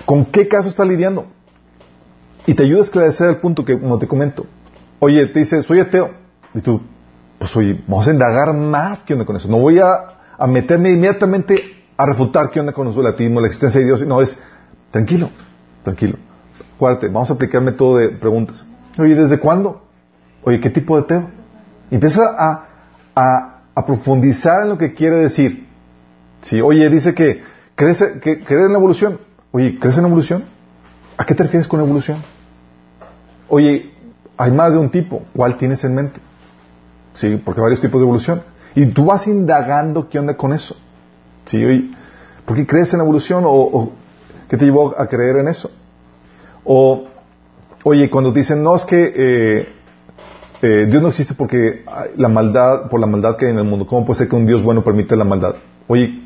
[0.05, 1.27] con qué caso está lidiando.
[2.45, 4.45] Y te ayuda a esclarecer el punto que, como te comento,
[4.99, 6.11] oye, te dice, soy ateo.
[6.53, 6.81] Y tú,
[7.43, 9.47] pues oye, vamos a indagar más qué onda con eso.
[9.47, 9.87] No voy a,
[10.37, 11.61] a meterme inmediatamente
[11.97, 14.05] a refutar qué onda con el latismo, la existencia de Dios.
[14.05, 14.37] No, es,
[14.91, 15.29] tranquilo,
[15.83, 16.17] tranquilo
[17.11, 18.65] vamos a aplicar método de preguntas.
[18.97, 19.81] Oye, ¿desde cuándo?
[20.43, 21.29] Oye, ¿qué tipo de ateo?
[21.91, 22.67] empieza a,
[23.75, 25.67] a, profundizar en lo que quiere decir.
[26.41, 27.43] Sí, oye, dice que
[27.75, 29.19] crece, que cree en la evolución.
[29.51, 30.45] Oye, ¿crees en la evolución?
[31.17, 32.17] ¿A qué te refieres con evolución?
[33.47, 33.91] Oye,
[34.37, 35.23] hay más de un tipo.
[35.35, 36.19] ¿Cuál tienes en mente?
[37.13, 38.43] Sí, porque hay varios tipos de evolución.
[38.75, 40.75] Y tú vas indagando qué onda con eso.
[41.45, 41.91] Sí,
[42.45, 43.91] ¿por qué crees en la evolución o, o
[44.49, 45.69] qué te llevó a creer en eso?
[46.63, 47.05] O,
[47.83, 49.67] oye, cuando dicen, no, es que eh,
[50.61, 51.83] eh, Dios no existe porque
[52.15, 53.85] la maldad, por la maldad que hay en el mundo.
[53.85, 55.55] ¿Cómo puede ser que un Dios bueno permite la maldad?
[55.87, 56.23] Oye,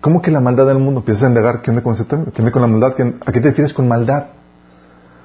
[0.00, 1.00] ¿cómo que la maldad en el mundo?
[1.00, 2.32] Empiezas a indagar, ¿qué onda con ese término?
[2.32, 2.94] ¿Qué onda con la maldad?
[3.26, 4.28] ¿A qué te refieres con maldad?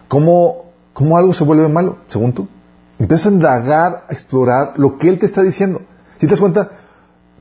[0.07, 2.47] ¿Cómo, ¿Cómo algo se vuelve malo, según tú?
[3.01, 5.81] Empiezas a indagar, a explorar lo que Él te está diciendo.
[6.19, 6.69] Si te das cuenta,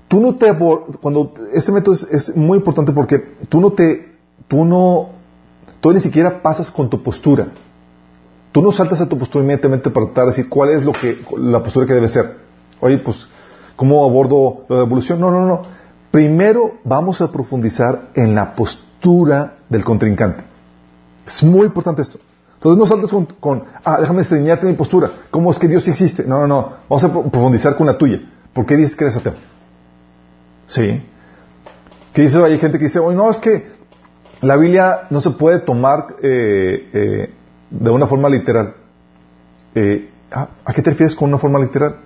[0.08, 0.54] tú no te...
[1.00, 4.10] Cuando, este método es, es muy importante porque tú no te...
[4.48, 5.10] Tú no
[5.80, 7.48] Tú ni siquiera pasas con tu postura.
[8.52, 11.18] Tú no saltas a tu postura inmediatamente para tratar de decir cuál es lo que,
[11.38, 12.36] la postura que debe ser.
[12.80, 13.26] Oye, pues,
[13.76, 15.20] ¿cómo abordo la evolución?
[15.20, 15.62] No, no, no.
[16.10, 20.42] Primero vamos a profundizar en la postura del contrincante.
[21.26, 22.18] Es muy importante esto.
[22.60, 25.10] Entonces no saltes con, ah, déjame enseñarte mi postura.
[25.30, 26.24] ¿Cómo es que Dios existe?
[26.24, 26.72] No, no, no.
[26.90, 28.20] Vamos a profundizar con la tuya.
[28.52, 29.32] ¿Por qué dices que eres ateo?
[30.66, 31.02] Sí.
[32.12, 32.36] ¿Qué dice?
[32.44, 33.66] Hay gente que dice, oye, no, es que
[34.42, 37.34] la Biblia no se puede tomar eh, eh,
[37.70, 38.74] de una forma literal.
[39.74, 41.96] Eh, ¿a, qué te refieres con una forma literal?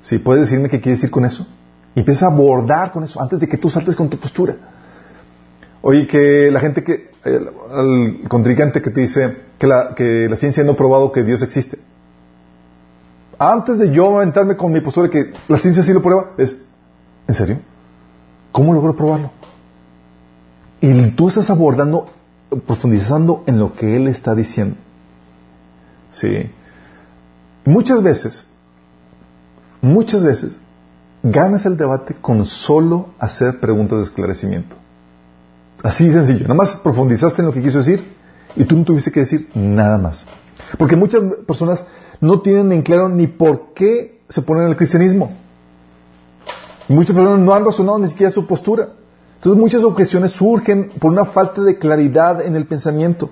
[0.00, 1.46] Si puedes decirme qué quiere decir con eso.
[1.94, 4.56] Empieza a abordar con eso antes de que tú saltes con tu postura.
[5.82, 10.64] Oye, que la gente que, el, contrincante que te dice que la, que la ciencia
[10.64, 11.78] no ha probado que Dios existe.
[13.38, 16.56] Antes de yo aventarme con mi postura que la ciencia sí lo prueba, es,
[17.26, 17.58] ¿en serio?
[18.52, 19.32] ¿Cómo logro probarlo?
[20.80, 22.06] Y tú estás abordando,
[22.66, 24.76] profundizando en lo que Él está diciendo.
[26.10, 26.50] Sí.
[27.64, 28.46] Muchas veces,
[29.80, 30.56] muchas veces,
[31.22, 34.76] ganas el debate con solo hacer preguntas de esclarecimiento.
[35.82, 36.42] Así sencillo.
[36.42, 38.04] Nada más profundizaste en lo que quiso decir
[38.56, 40.26] Y tú no tuviste que decir nada más.
[40.78, 41.84] Porque muchas personas
[42.20, 45.32] no tienen en claro ni por qué se ponen en el cristianismo.
[46.88, 48.88] Muchas personas no han razonado ni siquiera su postura.
[49.36, 53.30] Entonces muchas objeciones surgen por una falta de claridad en el pensamiento.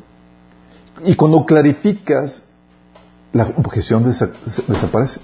[1.05, 2.42] Y cuando clarificas,
[3.32, 5.20] la objeción desaparece.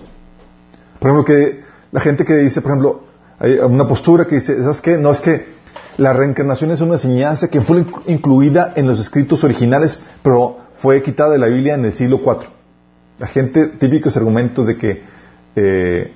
[0.98, 3.00] Por ejemplo, que la gente que dice, por ejemplo,
[3.38, 4.96] hay una postura que dice, ¿sabes qué?
[4.96, 5.55] No es que
[5.98, 11.30] la reencarnación es una enseñanza que fue incluida en los escritos originales, pero fue quitada
[11.30, 12.48] de la Biblia en el siglo IV.
[13.18, 15.02] La gente, típicos argumentos de que,
[15.56, 16.12] eh,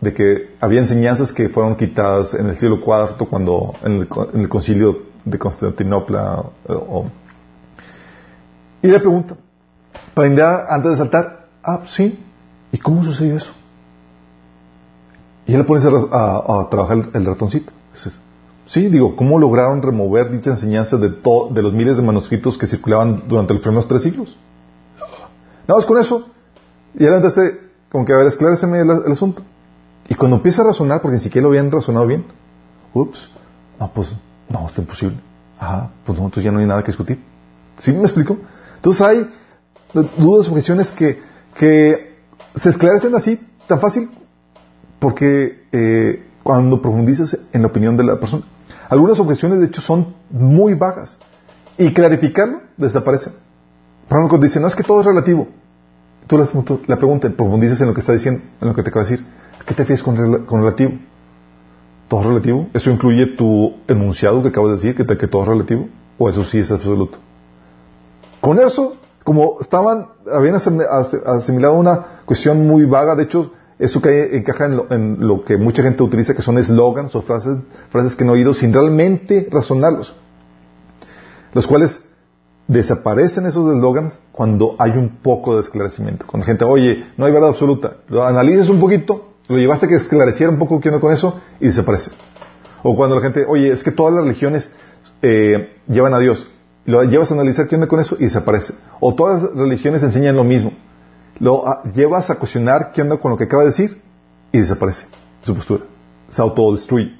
[0.00, 5.02] de que había enseñanzas que fueron quitadas en el siglo IV cuando, en el, concilio
[5.24, 6.44] de Constantinopla.
[8.82, 9.34] y le pregunta,
[10.14, 12.24] para antes de saltar, ah, sí,
[12.70, 13.52] ¿y cómo sucedió eso?
[15.46, 17.72] Y él le pone a, trabajar el, ratoncito.
[18.68, 23.22] Sí, digo, ¿cómo lograron remover dicha enseñanza de, de los miles de manuscritos que circulaban
[23.26, 24.36] durante los primeros tres siglos?
[25.66, 26.26] Nada más con eso.
[26.94, 27.58] Y él antes de,
[27.90, 29.42] como que, a ver, el, asunto.
[30.06, 32.26] Y cuando empieza a razonar, porque ni siquiera lo habían razonado bien,
[32.92, 33.30] ups,
[33.80, 34.12] no, pues,
[34.50, 35.16] no, está imposible.
[35.58, 37.24] Ajá, pues entonces ya no hay nada que discutir.
[37.78, 38.36] ¿Sí me explico?
[38.76, 39.30] Entonces hay
[40.18, 41.22] dudas, objeciones que,
[41.54, 42.18] que
[42.54, 44.10] se esclarecen así, tan fácil,
[44.98, 48.44] porque eh, cuando profundizas en la opinión de la persona.
[48.88, 51.16] Algunas objeciones, de hecho, son muy vagas.
[51.76, 53.30] Y clarificarlo desaparece.
[54.08, 55.48] Por cuando dicen, no es que todo es relativo.
[56.26, 56.38] Tú
[56.86, 59.26] la pregunta, profundizas en lo que está diciendo, en lo que te acaba de decir.
[59.66, 60.92] ¿Qué te fijas con, relativo?
[62.08, 62.68] ¿Todo es relativo?
[62.72, 65.88] ¿Eso incluye tu enunciado que acabas de decir, que, que todo es relativo?
[66.18, 67.18] ¿O eso sí es absoluto?
[68.40, 74.66] Con eso, como estaban, habían asimilado una cuestión muy vaga, de hecho, eso que encaja
[74.90, 77.58] en lo, que mucha gente utiliza, que son eslogans o frases,
[77.90, 80.14] frases que no he oído sin realmente razonarlos.
[81.54, 82.00] Los cuales
[82.66, 86.26] desaparecen esos eslogans cuando hay un poco de esclarecimiento.
[86.26, 89.88] Cuando la gente, oye, no hay verdad absoluta, lo analices un poquito, lo llevaste a
[89.88, 92.10] que esclareciera un poco qué onda con eso y desaparece.
[92.82, 94.70] O cuando la gente, oye, es que todas las religiones
[95.22, 96.46] eh, llevan a Dios,
[96.84, 98.74] lo llevas a analizar qué onda con eso y desaparece.
[98.98, 100.72] O todas las religiones enseñan lo mismo
[101.40, 104.00] lo ah, llevas a cuestionar qué onda con lo que acaba de decir
[104.52, 105.06] y desaparece
[105.42, 105.84] su postura.
[106.28, 107.16] Se autodestruye.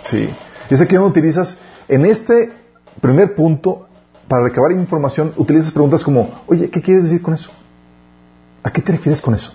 [0.00, 0.28] Sí.
[0.70, 1.56] Y ese que no utilizas
[1.88, 2.52] en este
[3.00, 3.88] primer punto,
[4.28, 7.50] para recabar información, utilizas preguntas como, oye, ¿qué quieres decir con eso?
[8.62, 9.52] ¿A qué te refieres con eso?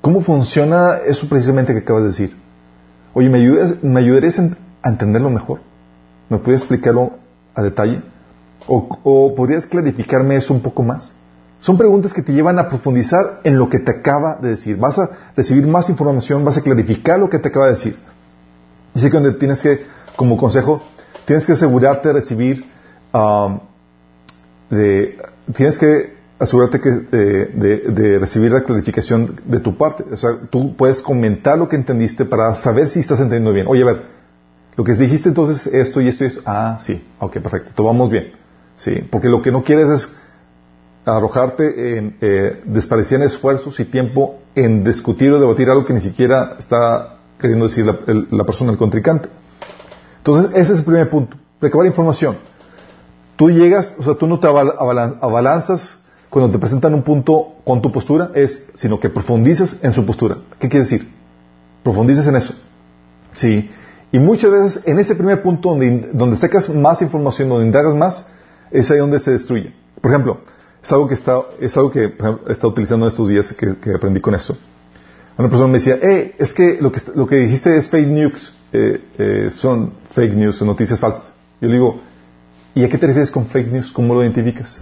[0.00, 2.36] ¿Cómo funciona eso precisamente que acabas de decir?
[3.14, 5.60] Oye, ¿me, ayudas, ¿me ayudarías a entenderlo mejor?
[6.28, 7.12] ¿Me puedes explicarlo
[7.54, 8.02] a detalle?
[8.66, 11.14] ¿O, ¿O podrías clarificarme eso un poco más?
[11.64, 14.76] Son preguntas que te llevan a profundizar en lo que te acaba de decir.
[14.76, 17.96] Vas a recibir más información, vas a clarificar lo que te acaba de decir.
[18.94, 19.82] Y sé que donde tienes que,
[20.14, 20.82] como consejo,
[21.24, 22.66] tienes que asegurarte de recibir,
[24.68, 25.16] de,
[25.56, 30.04] tienes que asegurarte que, de, recibir la clarificación de tu parte.
[30.12, 33.68] O sea, tú puedes comentar lo que entendiste para saber si estás entendiendo bien.
[33.68, 34.02] Oye, a ver,
[34.76, 36.42] lo que dijiste entonces esto y esto y esto.
[36.44, 38.32] Ah, sí, ok, perfecto, todo vamos bien.
[38.76, 40.23] Sí, porque lo que no quieres es
[41.04, 46.56] arrojarte en eh, en esfuerzos y tiempo en discutir o debatir algo que ni siquiera
[46.58, 49.28] está queriendo decir la, persona, el contrincante.
[50.18, 52.36] Entonces, ese es el primer punto, recabar información.
[53.36, 57.92] Tú llegas, o sea, tú no te abalanzas cuando te presentan un punto con tu
[57.92, 60.38] postura, es, sino que profundizas en su postura.
[60.58, 61.08] ¿Qué quiere decir?
[61.82, 62.54] Profundizas en eso.
[63.34, 63.70] Sí.
[64.10, 68.26] Y muchas veces en ese primer punto donde, donde sacas más información, donde indagas más,
[68.70, 69.74] es ahí donde se destruye.
[70.00, 70.38] Por ejemplo,
[70.84, 72.12] es algo que está, es algo que
[72.48, 74.54] estado utilizando estos días que, aprendí con esto.
[75.38, 78.54] Una persona me decía, eh, es que lo que, lo que dijiste es fake news,
[78.70, 81.32] eh, eh, son fake news, noticias falsas.
[81.60, 82.00] Yo le digo,
[82.74, 83.92] ¿y a qué te refieres con fake news?
[83.92, 84.80] ¿Cómo lo identificas?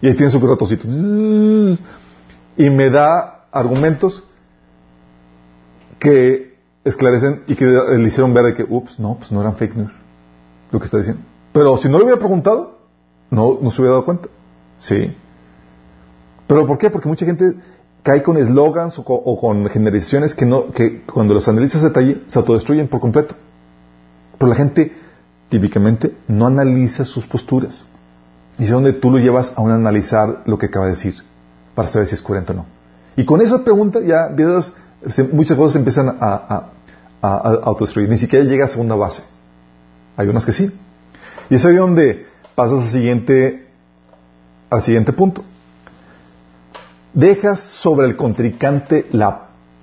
[0.00, 0.86] Y ahí tiene su ratoncito.
[2.56, 4.22] Y me da argumentos
[5.98, 9.74] que esclarecen y que le hicieron ver de que, ups, no, pues no eran fake
[9.74, 9.92] news,
[10.70, 11.22] lo que está diciendo.
[11.52, 12.75] Pero si no le hubiera preguntado,
[13.30, 14.28] no, no se hubiera dado cuenta.
[14.78, 15.14] Sí.
[16.46, 16.90] ¿Pero por qué?
[16.90, 17.54] Porque mucha gente
[18.02, 22.38] cae con eslogans o, con generalizaciones que, no, que cuando los analizas a detalle se
[22.38, 23.34] autodestruyen por completo.
[24.38, 24.92] Pero la gente
[25.48, 27.84] típicamente no analiza sus posturas.
[28.58, 31.16] Y es donde tú lo llevas a un analizar lo que acaba de decir
[31.74, 32.66] para saber si es coherente o no.
[33.16, 34.30] Y con esa pregunta ya
[35.32, 36.70] muchas cosas empiezan a, a,
[37.22, 38.08] a, autodestruir.
[38.08, 39.22] Ni siquiera llega a segunda base.
[40.16, 40.70] Hay unas que sí.
[41.50, 42.26] Y es ahí donde
[42.56, 43.66] pasas al siguiente
[44.68, 45.44] al siguiente punto.
[47.12, 49.06] Dejas sobre el contrincante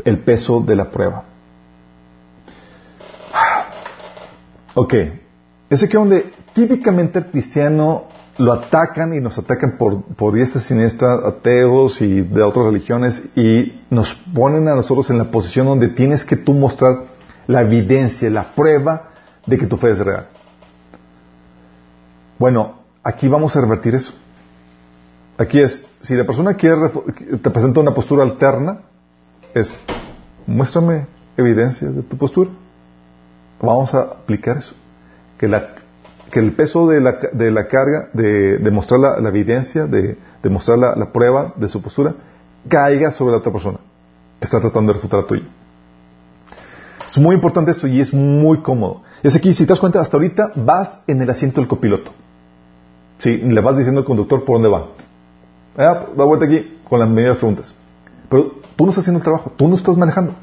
[0.03, 1.24] el peso de la prueba.
[4.76, 4.95] Ok,
[5.69, 8.05] ese que donde típicamente el cristiano
[8.39, 13.24] lo atacan y nos atacan por, por diestra y siniestra, ateos y de otras religiones,
[13.36, 17.03] y nos ponen a nosotros en la posición donde tienes que tú mostrar
[17.45, 19.11] la evidencia, la prueba
[19.45, 20.28] de que tu fe es real.
[22.43, 22.73] Bueno,
[23.05, 24.11] aquí vamos a revertir eso.
[25.37, 26.89] Aquí es, si la persona quiere,
[27.41, 28.81] te presenta una postura alterna,
[29.53, 29.73] es,
[30.45, 32.49] muéstrame evidencia de tu postura.
[33.61, 34.75] Vamos a aplicar eso.
[35.37, 35.69] Que, la,
[36.31, 40.49] que el peso de la, de la carga, de, de mostrar la, evidencia, de, de
[40.49, 42.13] mostrar la, prueba de su postura,
[42.67, 43.79] caiga sobre la otra persona
[44.41, 45.45] está tratando de refutar a tuyo.
[47.07, 49.01] Es muy importante esto y es muy cómodo.
[49.21, 52.11] Es aquí, si te das cuenta, hasta ahorita vas en el asiento del copiloto.
[53.24, 54.88] Sí, le vas diciendo al conductor por dónde va.
[55.78, 57.74] Ah, da vuelta aquí con las medidas preguntas.
[58.28, 60.34] Pero tú no estás haciendo el trabajo, tú no estás manejando.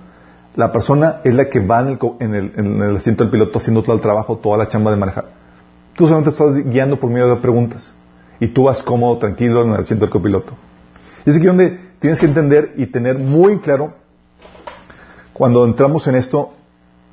[0.57, 3.95] La persona es la que va en el, en el, asiento del piloto haciendo todo
[3.95, 5.27] el trabajo, toda la chamba de manejar.
[5.95, 7.93] Tú solamente estás guiando por medio de preguntas.
[8.41, 10.55] Y tú vas cómodo, tranquilo en el asiento del copiloto.
[11.27, 13.93] Y es aquí donde tienes que entender y tener muy claro,
[15.35, 16.55] cuando entramos en esto,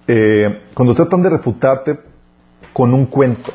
[0.07, 1.99] eh, cuando tratan de refutarte
[2.71, 3.51] con un cuento.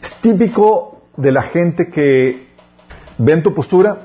[0.00, 2.48] Es típico de la gente que
[3.18, 3.98] ven tu postura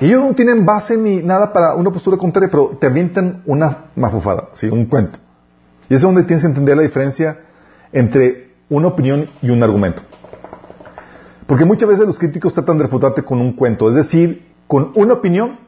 [0.00, 3.86] y ellos no tienen base ni nada para una postura contraria, pero te avientan una
[3.96, 4.68] mafufada, ¿sí?
[4.68, 5.18] un cuento.
[5.88, 7.38] Y es donde tienes que entender la diferencia
[7.92, 10.02] entre una opinión y un argumento.
[11.46, 15.14] Porque muchas veces los críticos tratan de refutarte con un cuento, es decir, con una
[15.14, 15.60] opinión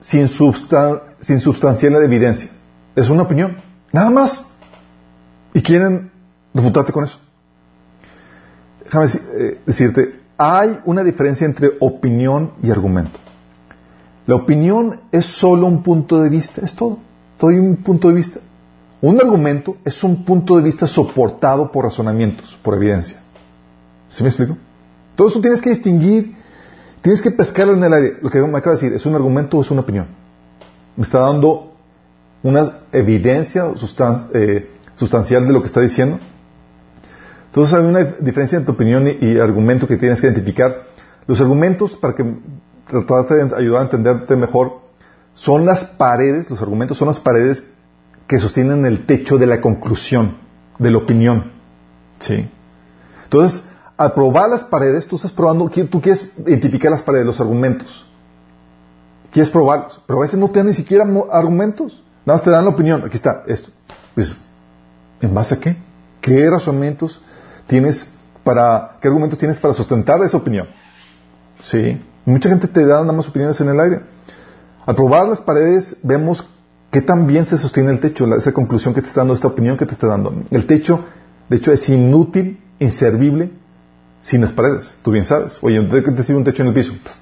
[0.00, 2.50] sin, sin substancial evidencia.
[2.94, 3.56] Es una opinión,
[3.92, 4.46] nada más.
[5.52, 6.10] Y quieren
[6.54, 7.18] refutarte con eso.
[8.84, 13.18] Déjame eh, decirte, hay una diferencia entre opinión y argumento.
[14.26, 16.98] La opinión es solo un punto de vista, es todo.
[17.38, 18.40] Todo un punto de vista.
[19.00, 23.18] Un argumento es un punto de vista soportado por razonamientos, por evidencia.
[24.08, 24.56] ¿Sí me explico?
[25.14, 26.34] Todo eso tienes que distinguir,
[27.02, 28.16] tienes que pescarlo en el aire.
[28.22, 30.06] Lo que me acaba de decir, ¿es un argumento o es una opinión?
[30.96, 31.72] Me está dando
[32.42, 33.66] una evidencia
[34.34, 36.18] eh, sustancial de lo que está diciendo.
[37.54, 40.86] Entonces hay una diferencia entre opinión y argumento que tienes que identificar.
[41.28, 42.24] Los argumentos, para que
[42.84, 44.80] tratarte de ayudar a entenderte mejor,
[45.34, 47.62] son las paredes, los argumentos son las paredes
[48.26, 50.36] que sostienen el techo de la conclusión,
[50.80, 51.52] de la opinión.
[52.18, 52.50] ¿Sí?
[53.22, 53.62] Entonces,
[53.96, 58.04] al probar las paredes, tú estás probando, tú quieres identificar las paredes, los argumentos.
[59.30, 62.02] Quieres probarlos, pero a veces no te dan ni siquiera argumentos.
[62.26, 63.04] Nada más te dan la opinión.
[63.04, 63.70] Aquí está, esto.
[64.16, 64.36] Pues,
[65.20, 65.76] ¿en base a qué?
[66.20, 67.20] ¿Qué razonamientos
[67.66, 68.06] tienes
[68.42, 70.68] para, qué argumentos tienes para sustentar esa opinión?
[71.60, 72.00] Sí.
[72.24, 74.00] Mucha gente te da nada más opiniones en el aire.
[74.86, 76.46] Al probar las paredes vemos
[76.90, 79.86] que también se sostiene el techo, esa conclusión que te está dando, esta opinión que
[79.86, 80.32] te está dando.
[80.50, 81.04] El techo,
[81.48, 83.50] de hecho, es inútil, inservible,
[84.20, 84.98] sin las paredes.
[85.02, 85.58] Tú bien sabes.
[85.62, 86.92] Oye, ¿de qué te sirve un techo en el piso?
[87.02, 87.20] Pues,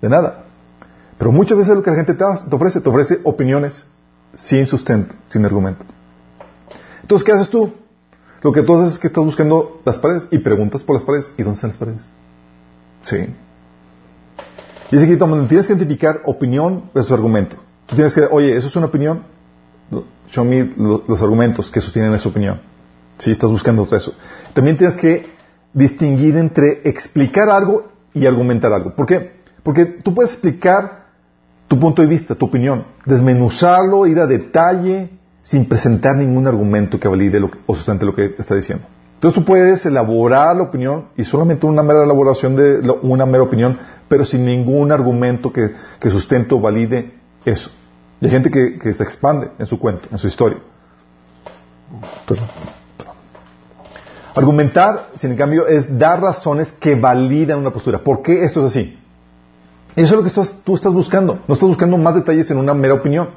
[0.00, 0.44] de nada.
[1.16, 3.86] Pero muchas veces lo que la gente te, ofrece, te ofrece opiniones
[4.34, 5.84] sin sustento, sin argumento.
[7.02, 7.72] Entonces, ¿qué haces tú?
[8.42, 11.30] Lo que tú haces es que estás buscando las paredes y preguntas por las paredes.
[11.38, 12.02] ¿Y dónde están las paredes?
[13.02, 13.16] Sí.
[14.90, 17.56] Es aquí donde tienes que identificar opinión versus argumento.
[17.86, 19.22] Tú tienes que, oye, ¿eso es una opinión?
[20.28, 22.60] Show me los argumentos que sostienen esa opinión.
[23.18, 24.14] Si estás buscando eso.
[24.54, 25.26] También tienes que
[25.72, 28.94] distinguir entre explicar algo y argumentar algo.
[28.94, 29.40] ¿Por qué?
[29.62, 31.06] Porque tú puedes explicar
[31.68, 35.10] tu punto de vista, tu opinión, desmenuzarlo, ir a detalle,
[35.42, 38.84] sin presentar ningún argumento que valide o sustente lo que está diciendo.
[39.14, 43.78] Entonces tú puedes elaborar la opinión y solamente una mera elaboración de una mera opinión,
[44.08, 45.70] pero sin ningún argumento que,
[46.00, 47.14] que sustente o valide
[47.44, 47.70] eso.
[48.20, 50.58] Y hay gente que, se expande en su cuento, en su historia.
[54.34, 57.98] Argumentar, sin cambio, es dar razones que validan una postura.
[57.98, 58.98] ¿Por qué esto es así?
[59.96, 61.40] Eso es lo que tú estás buscando.
[61.48, 63.30] No estás buscando más detalles en una mera opinión.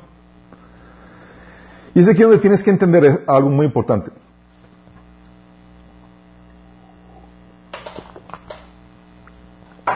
[1.96, 4.12] Y es aquí donde tienes que entender algo muy importante.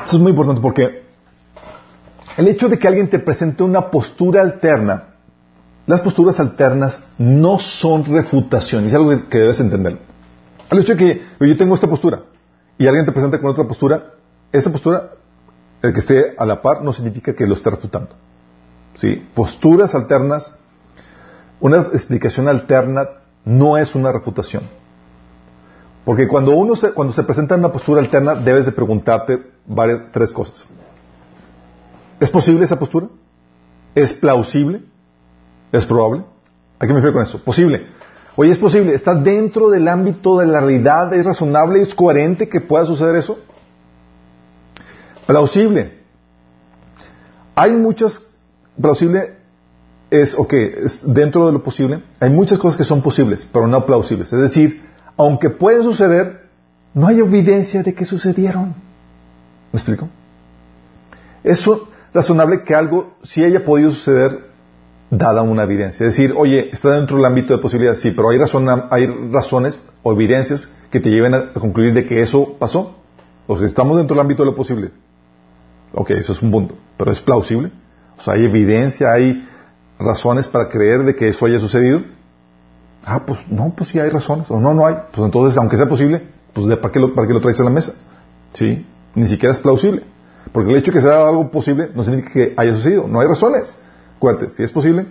[0.06, 1.04] Esto es muy importante porque
[2.38, 5.16] el hecho de que alguien te presente una postura alterna,
[5.86, 10.00] las posturas alternas no son refutación, es algo que debes entender.
[10.72, 12.22] El hecho de que yo tengo esta postura
[12.78, 14.14] y alguien te presenta con otra postura,
[14.54, 15.10] esa postura,
[15.82, 18.16] el que esté a la par, no significa que lo esté refutando.
[18.94, 19.22] ¿Sí?
[19.36, 20.54] Posturas alternas,
[21.60, 23.10] una explicación alterna
[23.46, 24.64] no es una refutación.
[26.06, 30.12] Porque cuando uno se, cuando se presenta en una postura alterna, debes de preguntarte varias,
[30.12, 30.66] tres cosas.
[32.20, 33.08] ¿Es posible esa postura?
[33.96, 34.84] ¿Es plausible?
[35.72, 36.24] ¿Es probable?
[36.80, 37.44] ¿A qué me refiero con eso?
[37.44, 37.88] Posible.
[38.36, 38.94] Oye, ¿es posible?
[38.96, 41.14] ¿Está dentro del ámbito de la realidad?
[41.14, 41.82] ¿Es razonable?
[41.82, 43.38] ¿Es coherente que pueda suceder eso?
[45.28, 46.00] Plausible.
[47.54, 48.26] Hay muchas,
[48.82, 49.39] plausible
[50.12, 53.86] es, ok, es dentro de lo posible, hay muchas cosas que son posibles, pero no
[53.86, 54.32] plausibles.
[54.34, 54.82] Es decir,
[55.18, 56.48] aunque pueden suceder,
[56.94, 58.74] no hay evidencia de que sucedieron.
[59.72, 60.10] ¿Me explico?
[61.44, 61.70] Es
[62.14, 64.50] razonable que algo sí haya podido suceder
[65.12, 66.08] dada una evidencia.
[66.08, 68.40] Es decir, oye, está dentro del ámbito de posibilidades, sí, pero hay,
[68.90, 72.96] hay razones o evidencias que te lleven a concluir de que eso pasó.
[73.48, 74.92] O sea, estamos dentro del ámbito de lo posible.
[75.94, 76.76] Ok, eso es un punto.
[76.98, 77.72] Pero es plausible.
[78.18, 79.48] O sea, hay evidencia, hay
[80.00, 82.02] razones para creer de que eso haya sucedido.
[83.06, 84.50] Ah, pues no, pues sí hay razones.
[84.50, 84.96] O no, no hay.
[85.12, 86.24] Pues entonces, aunque sea posible,
[86.54, 87.94] pues ¿para qué lo, para qué lo traes a la mesa?
[88.54, 88.86] ¿Sí?
[89.16, 90.04] Ni siquiera es plausible.
[90.52, 93.08] Porque el hecho de que sea algo posible no significa que haya sucedido.
[93.08, 93.78] No hay razones.
[94.18, 95.06] Acuérdate, si es posible,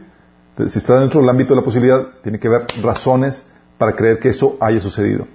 [0.67, 3.45] si está dentro del ámbito de la posibilidad, tiene que haber razones
[3.79, 5.27] para creer que eso haya sucedido.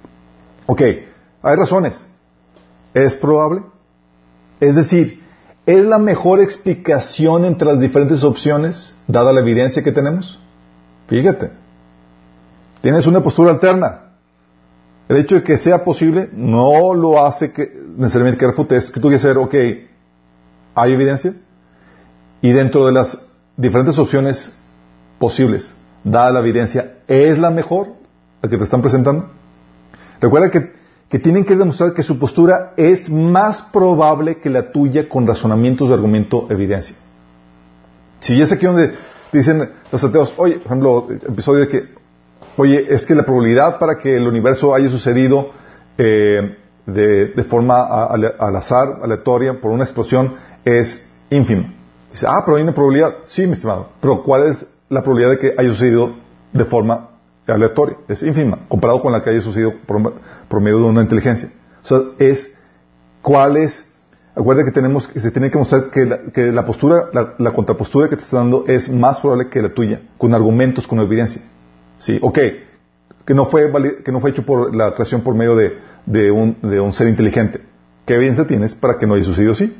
[0.65, 0.81] Ok,
[1.41, 2.05] hay razones.
[2.93, 3.63] ¿Es probable?
[4.59, 5.22] Es decir,
[5.65, 10.39] ¿es la mejor explicación entre las diferentes opciones, dada la evidencia que tenemos?
[11.07, 11.51] Fíjate.
[12.81, 13.99] Tienes una postura alterna.
[15.07, 18.75] El hecho de que sea posible no lo hace que necesariamente que refute.
[18.75, 19.55] Es que tú quieres saber, ok,
[20.75, 21.33] ¿hay evidencia?
[22.41, 23.17] Y dentro de las
[23.55, 24.53] diferentes opciones
[25.19, 27.87] posibles, dada la evidencia, ¿es la mejor
[28.41, 29.29] la que te están presentando?
[30.19, 30.73] Recuerda que,
[31.19, 35.93] tienen que demostrar que su postura es más probable que la tuya con razonamientos de
[35.93, 36.95] argumento evidencia.
[38.19, 38.93] Si es aquí donde
[39.31, 41.83] dicen los ateos, oye, por ejemplo, episodio de que,
[42.57, 45.51] oye, es que la probabilidad para que el universo haya sucedido
[45.97, 50.35] eh, de, forma al azar, aleatoria, por una explosión,
[50.65, 51.73] es ínfima.
[52.11, 53.17] Dice, ah, pero hay una probabilidad.
[53.25, 53.89] Sí, mi estimado.
[54.01, 56.15] Pero ¿cuál es la probabilidad de que haya sucedido
[56.51, 57.09] de forma
[57.47, 57.97] aleatoria?
[58.07, 61.49] Es ínfima, comparado con la que haya sucedido por, medio de una inteligencia.
[61.83, 62.53] O sea, es
[63.21, 63.85] cuál es.
[64.35, 68.09] Acuérdate que tenemos que se tiene que mostrar que la, que la postura, la, contrapostura
[68.09, 71.41] que te está dando es más probable que la tuya, con argumentos, con evidencia.
[71.99, 72.39] Sí, ok,
[73.25, 73.71] que no fue
[74.03, 77.61] que no fue hecho por la atracción por medio de, un, ser inteligente.
[78.05, 79.75] ¿Qué evidencia tienes para que no haya sucedido así?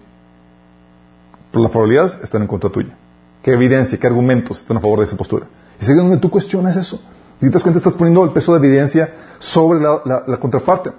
[1.52, 2.96] Pero las probabilidades están en contra tuya.
[3.42, 5.48] ¿Qué evidencia, qué argumentos están a favor de esa postura?
[5.80, 7.02] Y es donde tú cuestionas eso.
[7.44, 10.92] Si te das cuenta, estás poniendo el peso de evidencia sobre la, contraparte.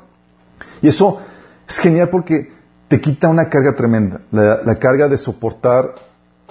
[0.82, 1.18] Y eso
[1.66, 2.52] es genial porque
[2.86, 4.20] te quita una carga tremenda.
[4.30, 5.94] La, carga de soportar,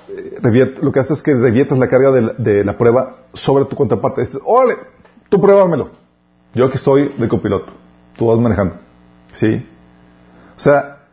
[0.10, 4.22] eh, lo que hace es que reviertas la carga de la, prueba sobre tu contraparte.
[4.22, 4.78] Dices, órale,
[5.30, 5.92] tú pruébamelo.
[6.56, 7.74] Yo aquí estoy de copiloto.
[8.18, 8.78] Tú vas manejando.
[9.32, 9.64] ¿Sí?
[10.58, 11.04] O sea,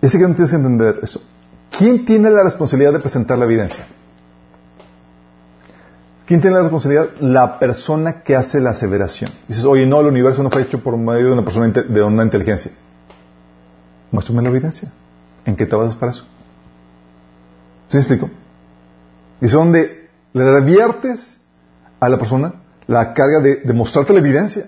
[0.00, 1.20] ese que no tienes que entender eso.
[1.76, 3.86] ¿Quién tiene la responsabilidad de presentar la evidencia?
[6.30, 7.08] ¿Quién tiene la responsabilidad?
[7.18, 9.32] La persona que hace la aseveración.
[9.48, 12.22] Dices, oye, no, el universo no fue hecho por medio de una persona de una
[12.22, 12.70] inteligencia.
[14.12, 14.92] Muéstrame la evidencia.
[15.44, 16.22] ¿En qué te basas para eso?
[17.88, 18.30] ¿Sí me explico?
[19.40, 21.40] Y es donde le reviertes
[21.98, 22.54] a la persona
[22.86, 24.66] la carga de, mostrarte la evidencia.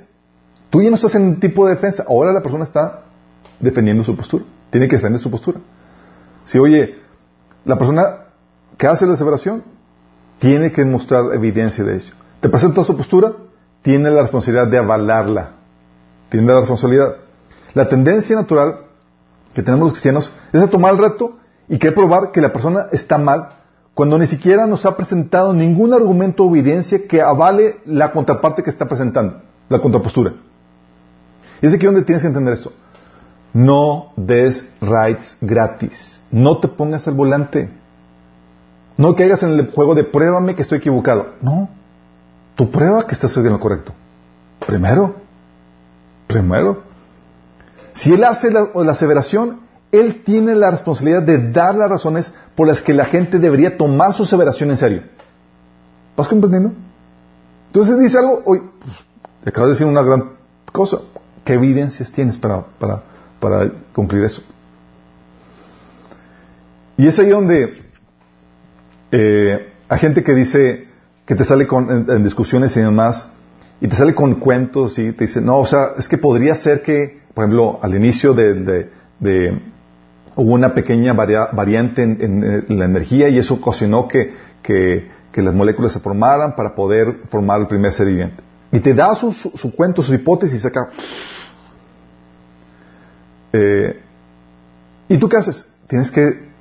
[0.69, 2.05] Tú ya no estás en un tipo de defensa.
[2.09, 3.05] Ahora la persona está
[3.61, 4.45] defendiendo su postura.
[4.71, 5.61] Tiene que defender su postura.
[6.43, 6.99] Si, oye,
[7.65, 8.17] la persona
[8.77, 9.63] que hace la aseveración
[10.43, 12.15] tiene que mostrar evidencia de ello.
[12.41, 13.33] Te presenta su postura,
[13.81, 15.51] tiene la responsabilidad de avalarla.
[16.31, 17.15] Tiene la responsabilidad.
[17.75, 18.81] La tendencia natural
[19.55, 21.39] que tenemos los cristianos es a tomar el reto
[21.69, 23.51] y que probar que la persona está mal
[23.95, 28.71] cuando ni siquiera nos ha presentado ningún argumento o evidencia que avale la contraparte que
[28.71, 30.35] está presentando, la contrapostura.
[31.61, 32.73] Y es aquí donde tienes que entender esto.
[33.55, 36.21] No des rights gratis.
[36.33, 37.71] No te pongas al volante.
[39.03, 41.35] No caigas en el juego de pruébame que estoy equivocado.
[41.41, 41.69] No.
[42.55, 43.93] Tu prueba que estás en lo correcto.
[44.65, 45.17] Primero.
[46.27, 46.83] Primero.
[47.95, 49.61] Si él hace la, la aseveración,
[49.91, 54.15] él tiene la responsabilidad de dar las razones por las que la gente debería tomar
[54.15, 55.03] su aseveración en serio.
[56.17, 56.73] ¿Vas comprendiendo?
[57.67, 58.97] Entonces dice algo, hoy, pues,
[59.45, 60.31] acabas de decir una gran
[60.71, 60.99] cosa.
[61.45, 63.03] ¿Qué evidencias tienes para, para
[63.43, 63.65] para
[64.25, 64.43] eso.
[66.97, 67.91] Y es ahí donde
[69.13, 70.89] eh, hay gente que dice,
[71.27, 73.31] que te sale con, en, discusiones y demás,
[73.81, 76.83] y te sale con cuentos y te dice, no, o sea, es que podría ser
[76.83, 78.89] que, por ejemplo, al inicio de,
[80.35, 85.11] hubo una pequeña variante en, la energía y eso ocasionó que, que,
[85.43, 88.43] las moléculas se formaran para poder formar el primer ser viviente.
[88.71, 90.89] Y te da su, su, su cuento, su hipótesis acá.
[93.53, 94.01] Eh,
[95.09, 95.67] ¿Y tú qué haces?
[95.87, 96.52] Tienes que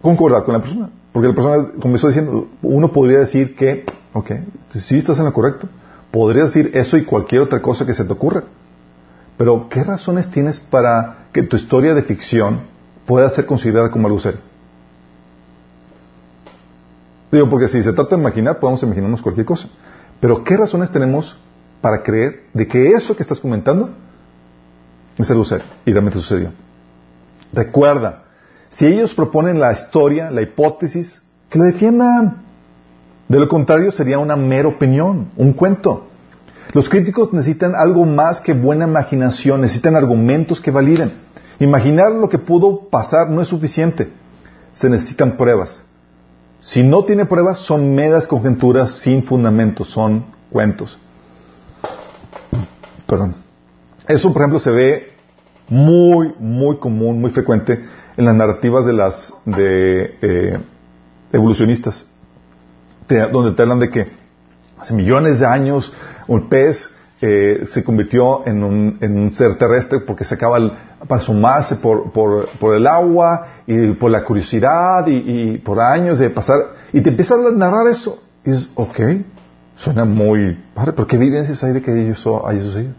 [0.00, 0.90] concordar con la persona.
[1.12, 4.32] Porque la persona comenzó diciendo, uno podría decir que, ok,
[4.74, 5.68] si estás en lo correcto,
[6.10, 8.44] podría decir eso y cualquier otra cosa que se te ocurra.
[9.36, 12.62] Pero, ¿qué razones tienes para que tu historia de ficción
[13.06, 14.40] pueda ser considerada como algo serio?
[17.32, 19.68] Digo, porque si se trata de imaginar, podemos imaginarnos cualquier cosa.
[20.20, 21.36] Pero, ¿qué razones tenemos
[21.80, 23.90] para creer de que eso que estás comentando
[25.18, 26.52] es algo serio y realmente sucedió?
[27.52, 28.25] Recuerda,
[28.76, 32.42] si ellos proponen la historia, la hipótesis, que la defiendan.
[33.26, 36.08] De lo contrario, sería una mera opinión, un cuento.
[36.74, 41.10] Los críticos necesitan algo más que buena imaginación, necesitan argumentos que validen.
[41.58, 44.12] Imaginar lo que pudo pasar no es suficiente.
[44.74, 45.82] Se necesitan pruebas.
[46.60, 50.98] Si no tiene pruebas, son meras conjeturas sin fundamento, son cuentos.
[53.06, 53.36] Perdón.
[54.06, 55.15] Eso, por ejemplo, se ve
[55.68, 57.82] muy, muy común, muy frecuente
[58.16, 60.58] en las narrativas de las de eh,
[61.32, 62.06] evolucionistas,
[63.08, 64.06] donde te hablan de que
[64.78, 65.92] hace millones de años
[66.28, 66.90] un pez
[67.20, 70.58] eh, se convirtió en un, en un, ser terrestre porque se acaba
[71.08, 76.28] para sumarse por, por, por, el agua y por la curiosidad y, por años de
[76.28, 76.56] pasar.
[76.92, 78.22] Y te empiezas a narrar eso.
[78.44, 79.00] Y dices, ok,
[79.76, 82.92] suena muy padre, pero ¿qué evidencias hay de que eso haya sucedido?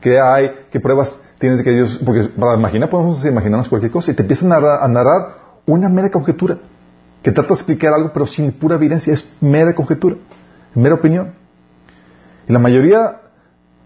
[0.00, 0.50] ¿Qué hay?
[0.70, 2.00] ¿Qué pruebas tienes que ellos.?
[2.04, 5.34] Porque para imaginar podemos imaginarnos cualquier cosa y te empiezan a narrar, a narrar
[5.66, 6.58] una mera conjetura
[7.22, 10.16] que trata de explicar algo pero sin pura evidencia, es mera conjetura,
[10.74, 11.34] mera opinión.
[12.48, 13.20] Y la mayoría,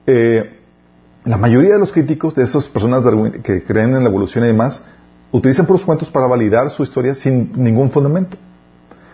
[0.06, 0.58] eh,
[1.24, 3.02] la mayoría de los críticos, de esas personas
[3.42, 4.82] que creen en la evolución y demás,
[5.32, 8.36] utilizan puros cuentos para validar su historia sin ningún fundamento.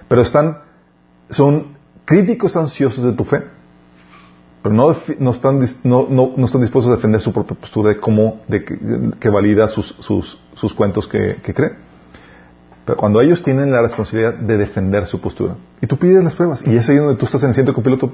[0.08, 0.58] Pero están,
[1.30, 3.44] son críticos ansiosos de tu fe,
[4.66, 8.64] pero no, están, no, no, están dispuestos a defender su propia postura de cómo, de
[8.64, 11.74] que, valida sus, sus, sus cuentos que, que creen.
[12.84, 16.66] Pero cuando ellos tienen la responsabilidad de defender su postura, y tú pides las pruebas,
[16.66, 18.10] y es ahí donde tú estás en el centro copiloto,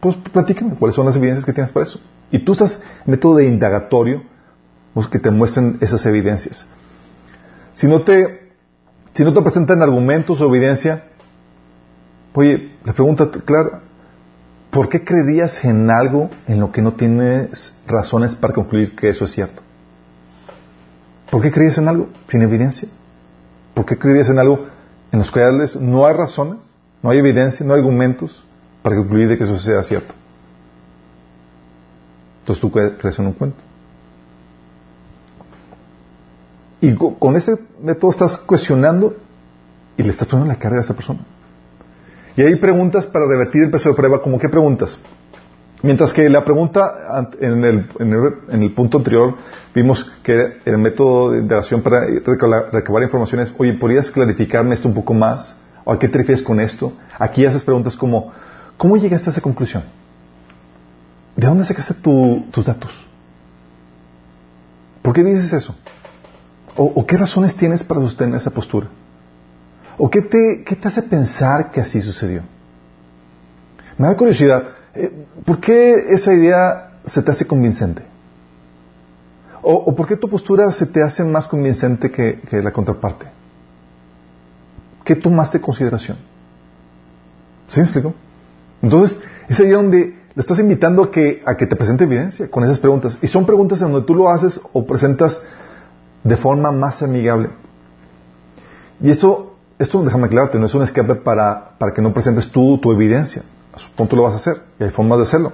[0.00, 2.00] pues platícame cuáles son las evidencias que tienes para eso.
[2.30, 4.22] Y tú estás en método de indagatorio,
[4.94, 6.66] pues que te muestren esas evidencias.
[7.74, 8.52] Si no te,
[9.12, 11.04] si no te presentan argumentos o evidencia,
[12.32, 13.82] oye, la pregunta clara,
[14.72, 19.26] ¿por qué creerías en algo en lo que no tienes razones para concluir que eso
[19.26, 19.62] es cierto?
[21.30, 22.88] ¿Por qué creías en algo sin evidencia?
[23.74, 24.66] ¿Por qué creerías en algo
[25.12, 26.58] en los cuales no hay razones,
[27.02, 28.42] no hay evidencia, no hay argumentos
[28.82, 30.14] para concluir de que eso sea cierto?
[32.40, 33.58] Entonces tú crees en un cuento.
[36.80, 39.16] Y con ese método estás cuestionando
[39.98, 41.20] y le estás poniendo la carga a esa persona.
[42.36, 44.98] Y hay preguntas para revertir el peso de prueba, como qué preguntas.
[45.82, 49.34] Mientras que la pregunta en el, en el, punto anterior
[49.74, 52.06] vimos que el método de indagación para
[52.72, 55.56] recabar información es, oye, ¿podrías clarificarme esto un poco más?
[55.84, 56.92] ¿O a qué te refieres con esto?
[57.18, 58.32] Aquí haces preguntas como,
[58.76, 59.82] ¿cómo llegaste a esa conclusión?
[61.34, 62.92] ¿De dónde sacaste tus datos?
[65.02, 65.74] ¿Por qué dices eso?
[66.76, 68.86] ¿O, qué razones tienes para sostener esa postura?
[69.98, 72.42] ¿O qué te, qué te hace pensar que así sucedió?
[73.98, 74.64] Me da curiosidad.
[74.94, 78.02] Eh, ¿por qué esa idea se te hace convincente?
[79.64, 83.26] ¿O, por qué tu postura se te hace más convincente que, la contraparte?
[85.04, 86.16] ¿Qué tomaste en consideración?
[87.68, 88.12] ¿Sí me explico?
[88.82, 92.64] Entonces, es ahí donde lo estás invitando a que, a que te presente evidencia con
[92.64, 93.18] esas preguntas.
[93.22, 95.40] Y son preguntas en donde tú lo haces o presentas
[96.24, 97.50] de forma más amigable.
[99.00, 99.51] Y eso,
[99.82, 103.42] esto déjame aclararte, no es un escape para, para que no presentes tú tu evidencia
[103.72, 105.52] a su punto lo vas a hacer y hay formas de hacerlo.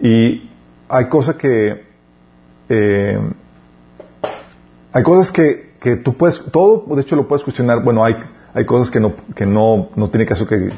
[0.00, 0.50] Y
[0.88, 1.84] hay cosas que
[2.68, 3.18] eh,
[4.92, 8.16] hay cosas que, que, tú puedes, todo de hecho lo puedes cuestionar, bueno, hay,
[8.54, 10.72] hay cosas que no, que no, no tiene caso que,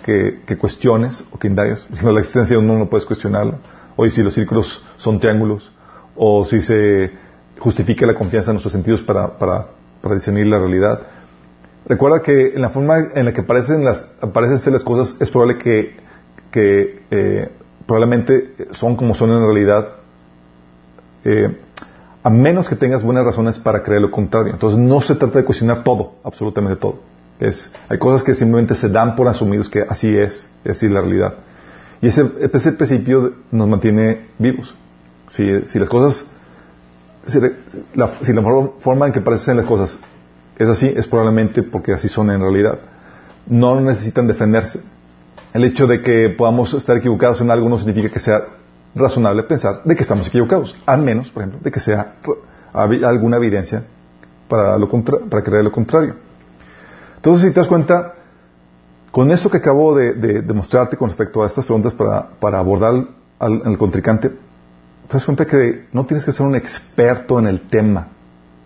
[0.44, 3.58] que, cuestiones o que indagues, la existencia de uno no puedes cuestionarlo,
[3.96, 5.70] o si los círculos son triángulos,
[6.16, 7.12] o si se
[7.60, 9.68] justifica la confianza en nuestros sentidos para, para,
[10.02, 11.00] para discernir la realidad.
[11.88, 15.58] Recuerda que en la forma en la que aparecen las, aparecen las cosas es probable
[15.58, 15.96] que
[17.10, 17.50] eh,
[17.86, 19.88] probablemente son como son en realidad,
[21.24, 21.56] eh,
[22.22, 24.52] a menos que tengas buenas razones para creer lo contrario.
[24.52, 27.00] Entonces no se trata de cuestionar todo, absolutamente todo.
[27.88, 31.34] Hay cosas que simplemente se dan por asumidos que así es, es la realidad.
[32.02, 34.74] Y ese, principio nos mantiene vivos.
[35.28, 35.44] Si,
[35.78, 36.26] las cosas,
[37.26, 37.38] si
[37.94, 38.42] la, si la
[38.78, 39.98] forma en que parecen las cosas
[40.58, 42.78] es así, es probablemente porque así son en realidad.
[43.46, 44.80] No necesitan defenderse
[45.52, 48.44] el hecho de que podamos estar equivocados en algo no significa que sea
[48.94, 52.14] razonable pensar de que estamos equivocados, al menos, por ejemplo, de que sea
[52.72, 53.84] alguna evidencia
[54.48, 56.16] para, lo para creer lo contrario.
[57.16, 58.14] Entonces, si te das cuenta,
[59.10, 63.06] con eso que acabo de, demostrarte con respecto a estas preguntas para, abordar
[63.38, 68.08] al, contrincante, te das cuenta que no tienes que ser un experto en el tema.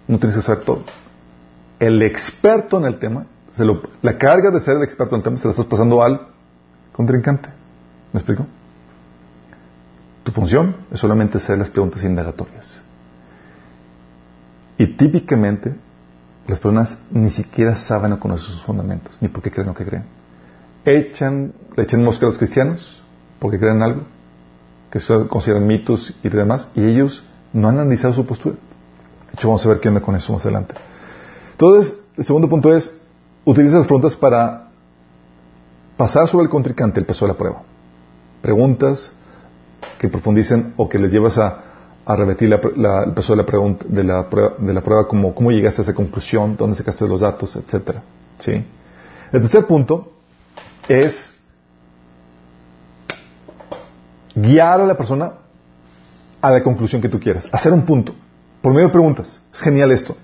[0.09, 0.82] No tienes que saber todo.
[1.82, 3.26] El experto en el tema,
[4.02, 6.28] la carga de ser el experto en el tema se la estás pasando al
[6.92, 7.48] contrincante.
[8.12, 8.46] ¿Me explico?
[10.22, 12.80] Tu función es solamente hacer las preguntas indagatorias.
[14.78, 15.74] Y típicamente
[16.46, 19.84] las personas ni siquiera saben o conocen sus fundamentos, ni por qué creen lo que
[19.84, 20.04] creen.
[20.84, 23.02] Echan, le echan mosca a los cristianos
[23.40, 24.02] porque creen en algo,
[24.88, 28.54] que se consideran mitos y demás, y ellos no han analizado su postura.
[28.54, 30.76] De hecho, vamos a ver qué onda con eso más adelante.
[31.62, 32.93] Entonces, el segundo punto es,
[33.44, 34.70] utiliza las preguntas para
[35.97, 37.62] pasar sobre el contrincante el peso de la prueba.
[38.40, 39.12] Preguntas
[39.97, 41.62] que profundicen o que les llevas a,
[42.05, 42.59] repetir el
[43.14, 45.94] peso de la, pregunta, de la prueba, de la prueba como cómo llegaste a esa
[45.94, 48.02] conclusión, dónde sacaste los datos, etcétera.
[48.39, 48.66] ¿Sí?
[49.30, 50.14] El tercer punto
[50.89, 51.32] es
[54.34, 55.34] guiar a la persona
[56.40, 58.16] a la conclusión que tú quieras, hacer un punto,
[58.60, 59.40] por medio de preguntas.
[59.52, 60.16] Es genial esto.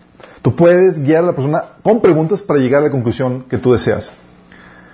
[0.42, 3.72] Tú puedes guiar a la persona con preguntas para llegar a la conclusión que tú
[3.72, 4.12] deseas.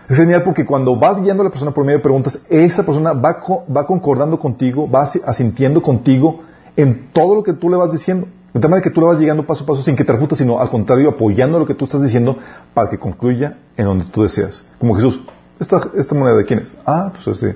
[0.09, 3.13] Es genial porque cuando vas guiando a la persona por medio de preguntas, esa persona
[3.13, 3.43] va,
[3.75, 6.43] va concordando contigo, va asintiendo contigo
[6.77, 8.27] en todo lo que tú le vas diciendo.
[8.53, 10.39] De tal manera que tú le vas llegando paso a paso sin que te refutas,
[10.39, 12.37] sino al contrario, apoyando lo que tú estás diciendo
[12.73, 14.65] para que concluya en donde tú deseas.
[14.79, 15.21] Como Jesús,
[15.59, 16.75] ¿esta, esta moneda de quién es?
[16.87, 17.49] Ah, pues sí.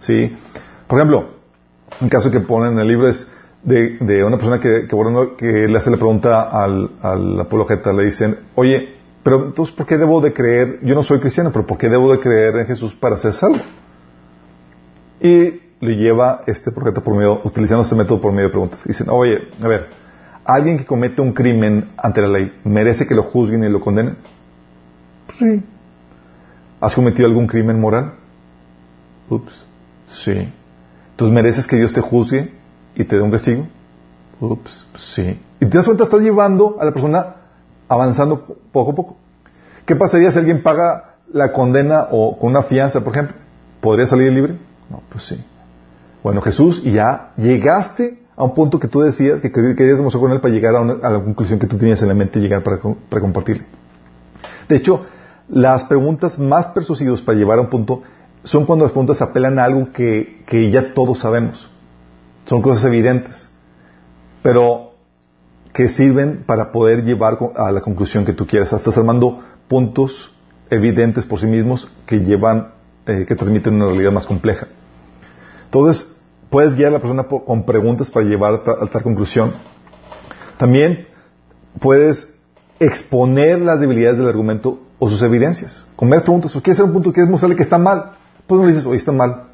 [0.00, 0.36] Sí.
[0.88, 1.26] Por ejemplo,
[2.00, 3.26] un caso que ponen en el libro es
[3.64, 4.88] de, de una persona que,
[5.36, 9.96] que, le hace la pregunta al, al apologeta, le dicen, oye, pero entonces, ¿por qué
[9.96, 10.80] debo de creer?
[10.82, 13.60] Yo no soy cristiano, pero ¿por qué debo de creer en Jesús para ser salvo?
[15.20, 18.82] Y le lleva este profeta por medio, utilizando este método por medio de preguntas.
[18.84, 19.88] Dicen, oye, a ver,
[20.44, 24.16] ¿alguien que comete un crimen ante la ley merece que lo juzguen y lo condenen?
[25.26, 25.62] Pues sí.
[26.80, 28.14] ¿Has cometido algún crimen moral?
[29.28, 29.66] Ups,
[30.08, 30.48] sí.
[31.12, 32.50] ¿Entonces mereces que Dios te juzgue
[32.94, 33.66] y te dé un castigo?
[34.40, 35.40] Ups, sí.
[35.60, 37.36] Y te das cuenta, estás llevando a la persona
[37.88, 39.16] avanzando poco a poco.
[39.84, 43.36] ¿Qué pasaría si alguien paga la condena o con una fianza, por ejemplo?
[43.80, 44.58] ¿Podría salir libre?
[44.90, 45.44] No, pues sí.
[46.22, 50.32] Bueno, Jesús, y ya llegaste a un punto que tú decías, que querías demostrar con
[50.32, 52.78] él para llegar a, la conclusión que tú tenías en la mente y llegar para,
[52.78, 53.64] para compartirle.
[54.68, 55.04] De hecho,
[55.48, 58.02] las preguntas más persuasivas para llevar a un punto
[58.44, 61.68] son cuando las preguntas apelan a algo que, que ya todos sabemos.
[62.46, 63.48] Son cosas evidentes.
[64.42, 64.92] Pero
[65.72, 68.72] que sirven para poder llevar a la conclusión que tú quieres.
[68.72, 70.32] Estás armando puntos
[70.70, 72.72] evidentes por sí mismos que llevan,
[73.06, 74.68] eh, que transmiten una realidad más compleja.
[75.64, 76.14] Entonces,
[76.50, 79.52] puedes guiar a la persona con preguntas para llevar a, tal conclusión.
[80.58, 81.06] También
[81.80, 82.28] puedes
[82.78, 85.86] exponer las debilidades del argumento o sus evidencias.
[85.96, 87.12] Con ver preguntas, ¿quieres hacer un punto?
[87.12, 88.12] ¿Quieres mostrarle que está mal?
[88.46, 89.44] Pues no le dices, oye, está mal.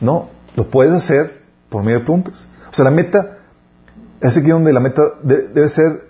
[0.00, 1.37] No, lo puedes hacer
[1.68, 2.46] por medio de preguntas.
[2.70, 3.38] O sea, la meta
[4.20, 6.02] es aquí donde la meta debe ser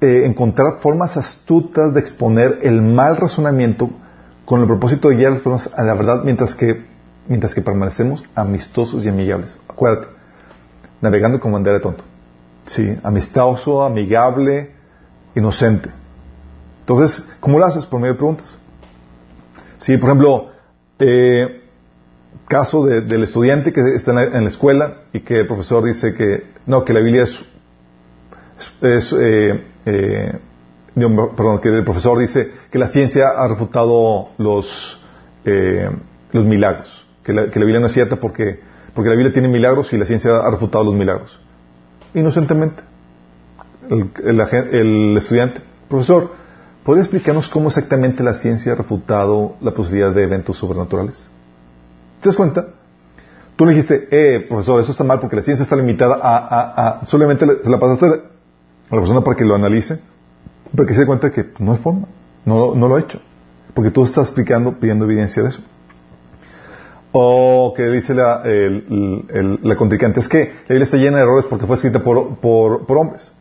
[0.00, 3.90] eh, encontrar formas astutas de exponer el mal razonamiento
[4.44, 6.84] con el propósito de guiar las personas a la verdad mientras que,
[7.28, 9.56] mientras que permanecemos amistosos y amigables.
[9.68, 10.08] Acuérdate,
[11.00, 12.04] navegando con bandera de tonto.
[12.66, 14.72] Sí, amistoso, amigable,
[15.34, 15.90] inocente.
[16.80, 17.86] Entonces, ¿cómo lo haces?
[17.86, 18.58] Por medio de preguntas.
[19.78, 20.50] Sí, por ejemplo,
[20.98, 21.61] eh,
[22.52, 26.84] caso del estudiante que está en la, escuela y que el profesor dice que no,
[26.84, 27.40] que la Biblia es,
[28.82, 30.38] eh, eh,
[30.94, 35.02] perdón, que el profesor dice que la ciencia ha refutado los,
[35.46, 35.88] eh,
[36.32, 38.60] los milagros, que la, que la, Biblia no es cierta porque,
[38.94, 41.40] porque la Biblia tiene milagros y la ciencia ha refutado los milagros.
[42.12, 42.82] Inocentemente,
[43.88, 46.32] el estudiante, profesor,
[46.84, 51.32] ¿podría explicarnos cómo exactamente la ciencia ha refutado la posibilidad de eventos sobrenaturales?
[52.22, 52.68] ¿Te das cuenta?
[53.56, 57.04] Tú le dijiste, eh, profesor, eso está mal porque la ciencia está limitada a, a,
[57.04, 60.00] solamente se la pasaste a la persona para que lo analice,
[60.74, 62.06] para que se dé cuenta que no hay forma,
[62.44, 63.20] no, no lo ha hecho,
[63.74, 65.62] porque tú estás explicando, pidiendo evidencia de eso.
[67.10, 71.44] O que dice la, el, la contrincante, es que la Biblia está llena de errores
[71.46, 73.32] porque fue escrita por, por, por hombres.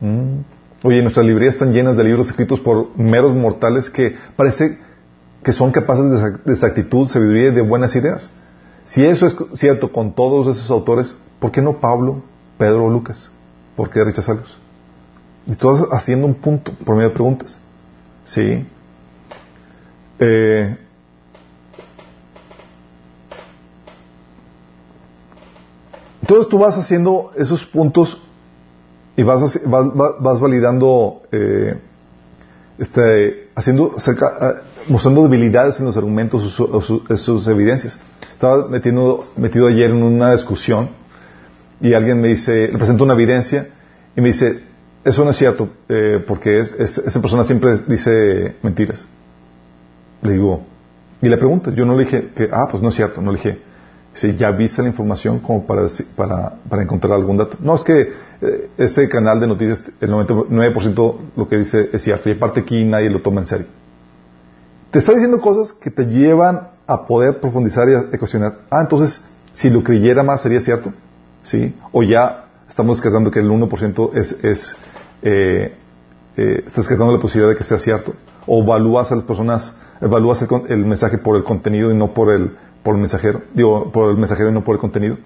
[0.00, 0.38] Mm.
[0.84, 4.78] Oye, nuestras librerías están llenas de libros escritos por meros mortales que parece
[5.42, 6.04] que son capaces
[6.44, 8.28] de exactitud, sabiduría y de buenas ideas.
[8.84, 12.22] Si eso es cierto con todos esos autores, ¿por qué no Pablo,
[12.56, 13.30] Pedro o Lucas?
[13.76, 14.58] ¿Por qué rechazarlos?
[15.46, 17.58] Y todas haciendo un punto por medio de preguntas.
[18.24, 18.66] ¿Sí?
[20.18, 20.76] Eh,
[26.20, 28.20] entonces tú vas haciendo esos puntos
[29.16, 31.80] y vas, vas, validando, eh,
[32.78, 33.96] este, haciendo,
[34.88, 37.98] mostrando debilidades en los argumentos o sus, evidencias.
[38.32, 40.90] Estaba metido ayer en una discusión
[41.80, 43.68] y alguien me dice, le presento una evidencia
[44.16, 44.62] y me dice,
[45.04, 49.06] eso no es cierto, eh, porque es, esa persona siempre dice mentiras.
[50.22, 50.64] Le digo,
[51.22, 53.38] y le pregunto, yo no le dije que, ah, pues no es cierto, no le
[53.38, 53.58] dije,
[54.12, 55.86] si ya viste la información como para,
[56.16, 57.56] para, para encontrar algún dato.
[57.60, 62.28] No, es que eh, ese canal de noticias, el 99% lo que dice es cierto,
[62.28, 63.66] y aparte aquí nadie lo toma en serio.
[64.90, 68.60] Te está diciendo cosas que te llevan a poder profundizar y a cuestionar.
[68.70, 70.92] Ah, entonces, si lo creyera más, ¿sería cierto?
[71.42, 71.74] ¿Sí?
[71.92, 74.76] O ya estamos descartando que el 1% es, es
[75.22, 75.74] eh,
[76.36, 78.14] eh, estás descartando la posibilidad de que sea cierto.
[78.46, 82.56] O evalúas a las personas, evalúas el, mensaje por el contenido y no por el,
[82.82, 83.42] por el mensajero.
[83.52, 85.18] Digo, por el mensajero y no por el contenido.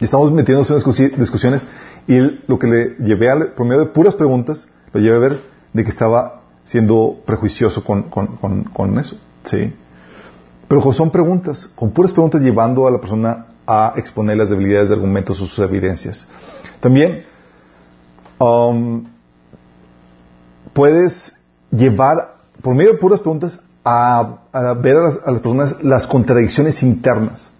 [0.00, 1.62] Y estamos metiéndonos en discusiones
[2.06, 5.40] y lo que le llevé al, por medio de puras preguntas, lo llevé a ver
[5.72, 9.16] de que estaba siendo prejuicioso con, con, con, eso.
[9.44, 9.72] ¿sí?
[10.66, 14.94] Pero son preguntas, con puras preguntas llevando a la persona a exponer las debilidades de
[14.94, 16.26] argumentos o sus evidencias.
[16.80, 17.24] También
[18.38, 19.04] um,
[20.72, 21.34] puedes
[21.70, 24.38] llevar, por medio de puras preguntas, a,
[24.80, 27.50] ver a las, a las, personas las contradicciones internas.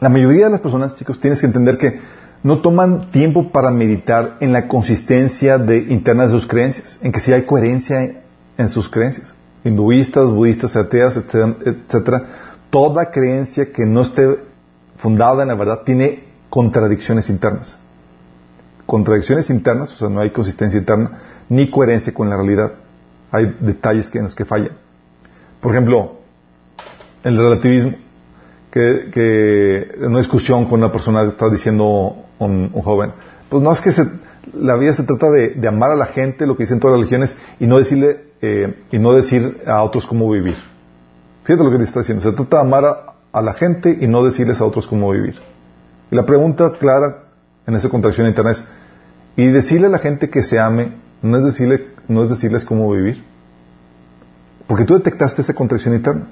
[0.00, 2.00] La mayoría de las personas, chicos, tienes que entender que
[2.42, 7.18] no toman tiempo para meditar en la consistencia de, interna de sus creencias, en que
[7.18, 8.23] si hay coherencia
[8.56, 9.34] en, sus creencias.
[9.64, 12.24] Hinduistas, budistas, ateas, etcétera,
[12.70, 14.38] toda creencia que no esté
[14.96, 17.78] fundada en la verdad tiene contradicciones internas.
[18.86, 21.18] Contradicciones internas, o sea, no hay consistencia interna,
[21.48, 22.72] ni coherencia con la realidad.
[23.30, 24.72] Hay detalles que en los que fallan.
[25.60, 26.18] Por ejemplo,
[27.22, 27.94] el relativismo,
[28.70, 33.12] que, que en una discusión con una persona está diciendo un, joven.
[33.48, 33.90] Pues no es que
[34.52, 37.36] la vida se trata de, amar a la gente, lo que dicen todas las religiones,
[37.60, 40.56] y no decirle eh, y no decir a otros cómo vivir.
[41.44, 42.22] Fíjate lo que te está diciendo.
[42.22, 42.84] Se trata de amar
[43.32, 45.34] a, la gente y no decirles a otros cómo vivir.
[46.10, 47.24] Y la pregunta clara
[47.66, 48.64] en esa contracción interna es,
[49.36, 52.90] ¿y decirle a la gente que se ame no es, decirle, no es decirles cómo
[52.92, 53.24] vivir?
[54.66, 56.28] Porque tú detectaste esa contracción interna.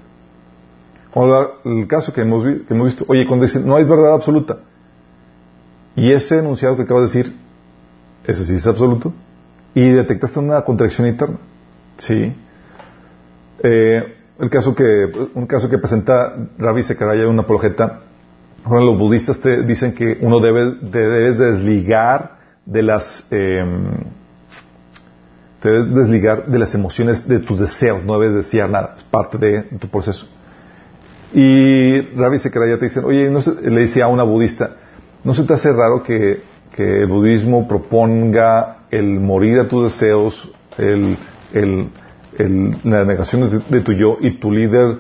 [1.13, 1.35] Como
[1.65, 4.59] el caso que hemos, que hemos visto, oye, cuando dicen, no hay verdad absoluta,
[5.95, 7.37] y ese enunciado que acabas de decir,
[8.27, 9.13] ese sí es absoluto.
[9.75, 11.39] Y detectaste una contradicción interna.
[11.99, 12.35] Sí.
[13.63, 18.01] Eh, el caso que, un caso que presenta Ravi Sekaraya en una apologeta,
[18.65, 23.63] ahora los budistas te dicen que uno debe, debes desligar de las, eh,
[25.61, 29.39] te debes desligar de las emociones de tus deseos, no debes desear nada, es parte
[29.39, 30.27] de tu proceso.
[31.33, 34.77] Y Ravi Sekaraya te dice, oye, no le decía a una budista,
[35.25, 36.43] ¿No se te hace raro que,
[36.77, 41.17] el budismo proponga el morir a tus deseos, el,
[42.85, 44.99] la negación de tu, yo y tu líder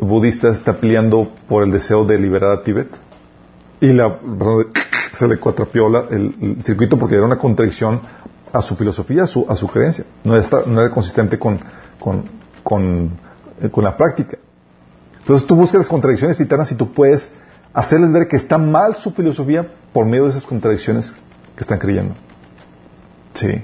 [0.00, 2.88] budista está peleando por el deseo de liberar a Tíbet?
[3.80, 4.18] Y la,
[5.12, 8.00] se le cuatrapió el, circuito porque era una contradicción
[8.52, 10.04] a su filosofía, a su, a su creencia.
[10.24, 11.60] No era, no era consistente con,
[11.98, 12.24] con,
[12.62, 13.10] con,
[13.60, 14.38] eh, con la práctica.
[15.18, 17.30] Entonces tú buscas las contradicciones internas y tú puedes
[17.72, 21.14] hacerles ver que está mal su filosofía por medio de esas contradicciones
[21.54, 22.14] que están creyendo.
[23.34, 23.62] Sí.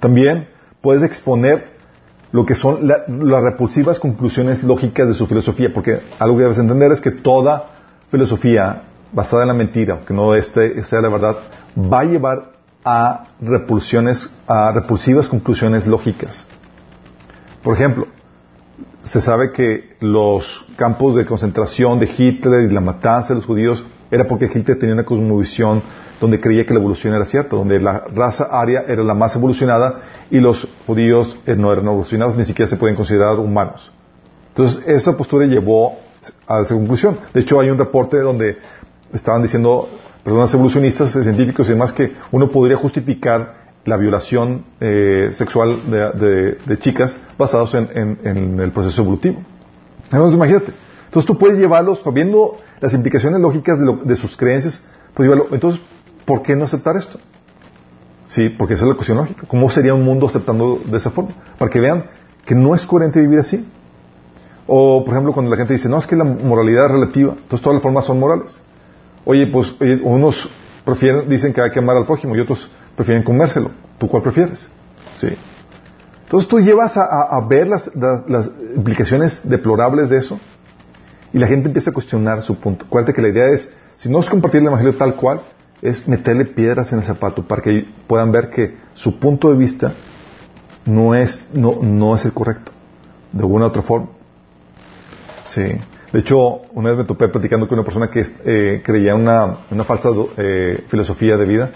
[0.00, 0.48] También
[0.80, 1.72] puedes exponer
[2.32, 6.90] lo que son las repulsivas conclusiones lógicas de su filosofía, porque algo que debes entender
[6.90, 7.66] es que toda
[8.10, 11.36] filosofía basada en la mentira, que no este sea la verdad,
[11.76, 12.52] va a llevar
[12.84, 16.46] a repulsiones, a repulsivas conclusiones lógicas.
[17.62, 18.06] Por ejemplo,
[19.02, 23.84] se sabe que los campos de concentración de Hitler y la matanza de los judíos
[24.10, 25.82] era porque Hitler tenía una cosmovisión
[26.20, 30.02] donde creía que la evolución era cierta, donde la raza aria era la más evolucionada
[30.30, 33.90] y los judíos eh, no eran evolucionados, ni siquiera se pueden considerar humanos.
[34.50, 35.98] Entonces, esa postura llevó
[36.46, 37.18] a esa conclusión.
[37.34, 38.58] De hecho, hay un reporte donde
[39.12, 39.88] estaban diciendo
[40.22, 47.16] personas evolucionistas, científicos y demás, que uno podría justificar la violación eh, sexual de, chicas
[47.36, 49.42] basados en, el proceso evolutivo.
[50.04, 50.72] Entonces, imagínate.
[51.06, 54.82] Entonces tú puedes llevarlos, viendo las implicaciones lógicas de, sus creencias,
[55.14, 55.48] pues llevarlo.
[55.52, 55.80] Entonces,
[56.24, 57.18] ¿por qué no aceptar esto?
[58.26, 59.42] Sí, porque esa es la cuestión lógica.
[59.46, 61.32] ¿Cómo sería un mundo aceptando de esa forma?
[61.58, 62.06] Para que vean
[62.46, 63.66] que no es coherente vivir así.
[64.66, 67.60] O, por ejemplo, cuando la gente dice, no, es que la moralidad es relativa, entonces
[67.60, 68.58] todas las formas son morales.
[69.24, 70.48] Oye, pues unos
[70.84, 72.70] prefieren, dicen que hay que amar al prójimo y otros
[73.02, 73.70] prefieren comérselo.
[73.98, 74.68] ¿Tú cuál prefieres?
[75.16, 75.28] ¿Sí?
[76.22, 77.90] Entonces tú llevas a, ver las,
[78.76, 80.40] implicaciones deplorables de eso
[81.32, 82.86] y la gente empieza a cuestionar su punto.
[82.86, 85.40] Acuérdate que la idea es, si no es compartir el Evangelio tal cual,
[85.82, 89.92] es meterle piedras en el zapato para que puedan ver que su punto de vista
[90.86, 92.70] no es, no, no es el correcto,
[93.32, 94.08] de alguna u otra forma.
[95.44, 95.64] Sí.
[96.12, 99.84] De hecho, una vez me topé platicando con una persona que eh, creía una, una
[99.84, 101.70] falsa eh, filosofía de vida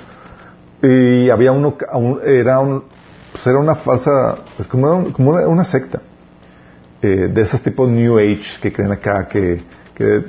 [0.82, 1.77] y había uno,
[2.24, 2.85] era, un,
[3.32, 6.01] pues era una falsa, pues como, como una, secta
[7.03, 9.62] eh, de esos tipos New Age que creen acá que,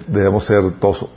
[0.07, 1.09] debemos ser todos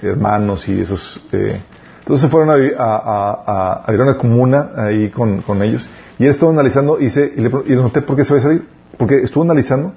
[0.00, 1.20] hermanos y esos...
[1.32, 5.88] entonces se fueron a, a, a, a, una comuna ahí con, con ellos.
[6.20, 8.62] Y él estaba analizando y, y, le, y le noté por qué se había salido.
[8.96, 9.92] Porque estuvo analizando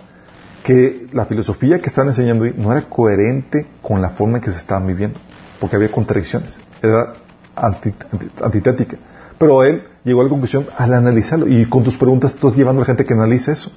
[0.64, 4.58] que la filosofía que estaban enseñando no era coherente con la forma en que se
[4.58, 5.20] estaban viviendo,
[5.60, 7.14] porque había contradicciones, era
[7.56, 8.98] antitética.
[9.38, 12.84] Pero él llegó a la conclusión al analizarlo y con tus preguntas estás llevando a
[12.84, 13.72] la gente que analice eso.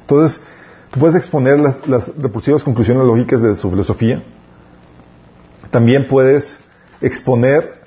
[0.00, 0.40] Entonces,
[0.90, 4.22] tú puedes exponer las, repulsivas conclusiones lógicas de su filosofía.
[5.70, 6.58] También puedes
[7.00, 7.82] exponer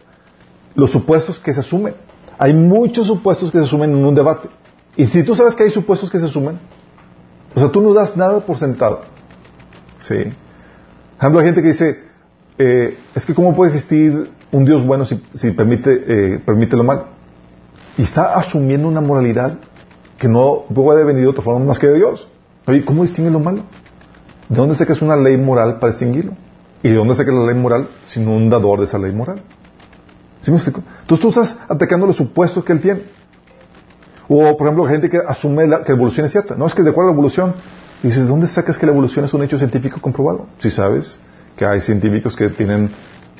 [0.73, 1.95] los supuestos que se asumen.
[2.37, 4.49] Hay muchos supuestos que se asumen en un debate.
[4.95, 6.59] Y si tú sabes que hay supuestos que se asumen,
[7.55, 9.01] o sea, tú no das nada por sentado.
[9.97, 10.15] ¿Sí?
[10.15, 12.06] Por ejemplo, hay gente que dice,
[12.57, 17.05] eh, es que ¿cómo puede existir un Dios bueno si, permite, eh, permite lo malo?
[17.97, 19.57] Y está asumiendo una moralidad
[20.17, 22.27] que no puede venir de otra forma más que de Dios.
[22.65, 23.63] Oye, ¿cómo distingue lo malo?
[24.49, 26.33] ¿De dónde sacas una ley moral para distinguirlo?
[26.81, 29.41] ¿Y de dónde sacas la ley moral sino un dador de esa ley moral?
[30.41, 30.83] ¿Sí me explico?
[31.01, 33.01] Entonces tú estás atacando los supuestos que él tiene.
[34.27, 36.55] O, por ejemplo, gente que asume que la evolución es cierta.
[36.55, 37.55] No, es que de acuerdo a la evolución.
[38.03, 40.47] dices, ¿dónde sacas que la evolución es un hecho científico comprobado?
[40.59, 41.19] Si sabes
[41.57, 42.91] que hay científicos que tienen,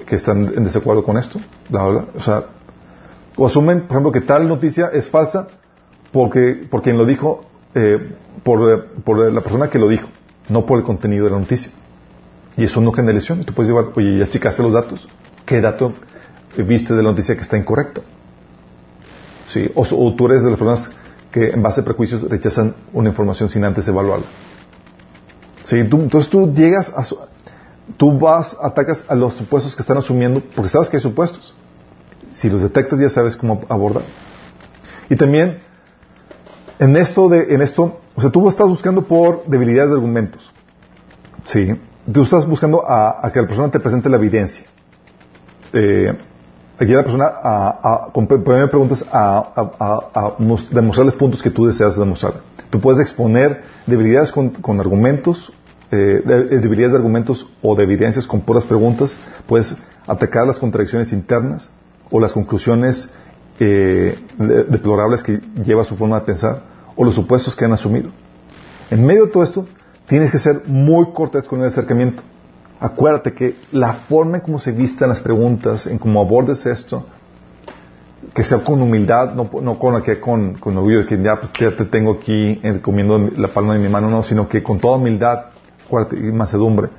[0.06, 1.39] que están en desacuerdo con esto.
[1.72, 2.45] O sea,
[3.38, 5.48] o asumen, por ejemplo, que tal noticia es falsa
[6.11, 7.45] porque, por quien lo dijo,
[7.76, 10.07] eh, por, por, la persona que lo dijo,
[10.49, 11.72] no por el contenido de la noticia.
[12.57, 13.44] Y eso no genera lesión.
[13.44, 15.07] Tú puedes llevar, oye, ya checaste los datos.
[15.45, 15.94] ¿Qué dato
[16.57, 18.02] viste de la noticia que está incorrecto?
[19.48, 19.69] ¿sí?
[19.76, 20.91] O, tú eres de las personas
[21.31, 24.26] que en base a prejuicios rechazan una información sin antes evaluarla.
[25.65, 25.77] ¿Sí?
[25.77, 27.06] entonces tú llegas a...
[27.96, 31.54] Tú vas, atacas a los supuestos que están asumiendo porque sabes que hay supuestos.
[32.32, 34.04] Si los detectas ya sabes cómo abordar.
[35.10, 35.62] Y también
[36.80, 40.54] en esto de, en esto, o sea, tú estás buscando por debilidades de argumentos.
[41.46, 41.80] Sí.
[42.12, 44.66] Tú estás buscando a, que la persona te presente la evidencia.
[45.74, 46.16] Eh,
[46.78, 50.08] aquí la persona a, a, preguntas a,
[50.72, 52.36] demostrarles puntos que tú deseas demostrar.
[52.70, 55.52] Tú puedes exponer debilidades con, argumentos,
[55.92, 59.18] eh, debilidades de argumentos o de evidencias con puras preguntas.
[59.46, 61.70] Puedes atacar las contradicciones internas
[62.10, 63.10] o las conclusiones
[63.60, 66.62] eh, deplorables que lleva su forma de pensar
[66.96, 68.10] o los supuestos que han asumido.
[68.90, 69.68] En medio de todo esto,
[70.08, 72.24] tienes que ser muy cortés con el acercamiento
[72.80, 77.06] acuérdate que la forma en cómo se vistan las preguntas, en cómo abordes esto,
[78.34, 81.76] que sea con humildad, no, no con, con, con orgullo de que ya, pues, ya
[81.76, 85.46] te tengo aquí comiendo la palma de mi mano, no, sino que con toda humildad,
[86.12, 86.90] y mansedumbre.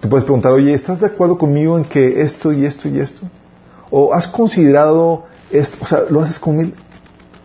[0.00, 3.20] Tú puedes preguntar, oye, ¿estás de acuerdo conmigo en que esto y esto y esto?
[3.90, 5.78] ¿O has considerado esto?
[5.80, 6.72] O sea, ¿lo haces con?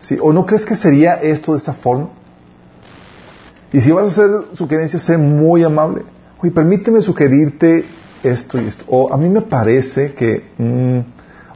[0.00, 0.18] ¿Sí?
[0.20, 2.10] ¿O no crees que sería esto de esa forma?
[3.72, 6.02] Y si vas a hacer sugerencias, sé muy amable
[6.42, 7.84] oye, permíteme sugerirte
[8.22, 8.84] esto y esto.
[8.88, 10.98] O a mí me parece que, mm,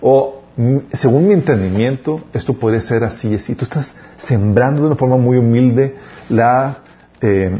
[0.01, 3.55] o mm, según mi entendimiento, esto puede ser así y así.
[3.55, 5.97] Tú estás sembrando de una forma muy humilde
[6.29, 6.77] las
[7.21, 7.59] eh,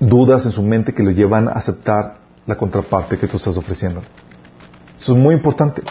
[0.00, 4.00] dudas en su mente que lo llevan a aceptar la contraparte que tú estás ofreciendo.
[4.98, 5.82] Eso es muy importante.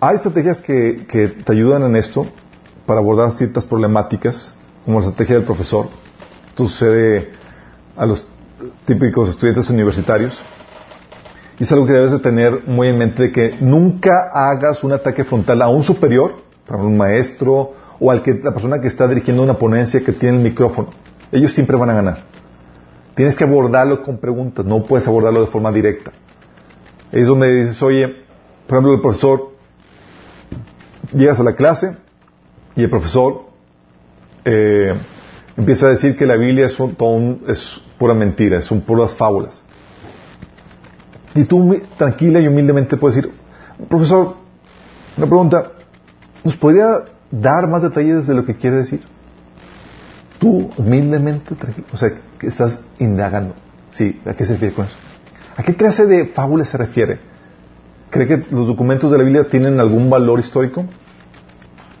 [0.00, 2.26] Hay estrategias que, que te ayudan en esto
[2.86, 4.54] para abordar ciertas problemáticas,
[4.84, 5.88] como la estrategia del profesor.
[6.48, 7.32] Esto sucede
[7.96, 8.26] a los
[8.84, 10.42] típicos estudiantes universitarios.
[11.58, 14.92] Y es algo que debes de tener muy en mente de que nunca hagas un
[14.92, 16.36] ataque frontal a un superior,
[16.68, 20.42] a un maestro o que la persona que está dirigiendo una ponencia que tiene el
[20.42, 20.90] micrófono.
[21.32, 22.35] Ellos siempre van a ganar.
[23.16, 26.12] Tienes que abordarlo con preguntas, no puedes abordarlo de forma directa.
[27.10, 28.08] Es donde dices, oye,
[28.66, 29.52] por ejemplo, el profesor,
[31.14, 31.96] llegas a la clase
[32.74, 33.46] y el profesor
[34.44, 34.94] eh,
[35.56, 36.76] empieza a decir que la Biblia es,
[37.48, 39.64] es pura mentira, son puras fábulas.
[41.34, 43.32] Y tú tranquila y humildemente puedes decir,
[43.88, 44.34] profesor,
[45.16, 45.72] una pregunta,
[46.44, 49.15] ¿nos podría dar más detalles de lo que quiere decir?
[50.38, 51.54] Tú humildemente,
[51.92, 53.54] o sea, estás indagando.
[53.90, 54.96] Sí, ¿a qué se refiere con eso?
[55.56, 57.18] ¿A qué clase de fábulas se refiere?
[58.10, 60.84] ¿Cree que los documentos de la Biblia tienen algún valor histórico?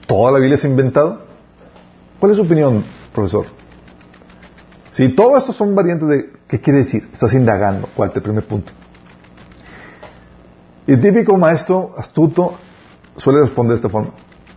[0.06, 1.20] ¿Toda la Biblia es inventada?
[2.20, 3.46] ¿Cuál es su opinión, profesor?
[4.90, 8.44] Si todo esto son variantes de qué quiere decir, estás indagando, cuál es el primer
[8.44, 8.72] punto.
[10.86, 12.54] El típico maestro astuto
[13.16, 14.10] suele responder de esta forma.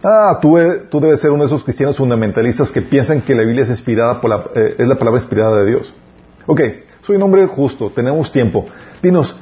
[0.04, 3.44] Ah, tú, eh, tú, debes ser uno de esos cristianos fundamentalistas que piensan que la
[3.44, 5.94] Biblia es inspirada por la, eh, es la palabra inspirada de Dios.
[6.46, 6.62] Ok,
[7.02, 8.66] soy un hombre justo, tenemos tiempo.
[9.02, 9.38] Dinos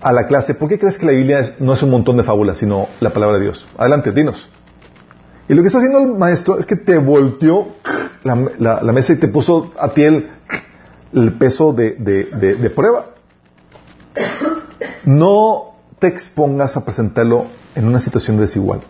[0.00, 2.58] a la clase, ¿por qué crees que la Biblia no es un montón de fábulas,
[2.58, 3.66] sino la palabra de Dios?
[3.76, 4.48] Adelante, dinos.
[5.48, 7.68] Y lo que está haciendo el maestro es que te volteó
[8.24, 8.34] la,
[8.92, 13.06] mesa y te puso a ti el, peso de prueba.
[15.04, 18.80] No te expongas a presentarlo en una situación desigual.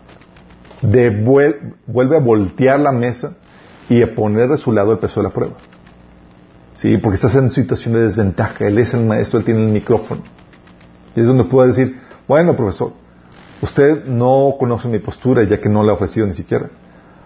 [0.83, 3.33] Vuelve a voltear la mesa
[3.89, 5.53] y a poner de su lado el peso de la prueba.
[6.73, 8.65] Sí, porque estás en situación de desventaja.
[8.65, 10.21] Él es el maestro, él tiene el micrófono.
[11.15, 12.93] Y es donde puedo decir, bueno, profesor,
[13.61, 16.69] usted no conoce mi postura ya que no le ha ofrecido ni siquiera.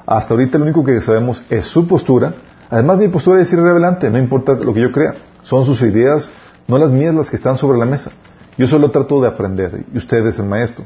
[0.05, 2.33] Hasta ahorita lo único que sabemos es su postura.
[2.69, 5.15] Además, mi postura es irrelevante, no importa lo que yo crea.
[5.43, 6.29] Son sus ideas,
[6.67, 8.11] no las mías las que están sobre la mesa.
[8.57, 10.83] Yo solo trato de aprender y usted es el maestro.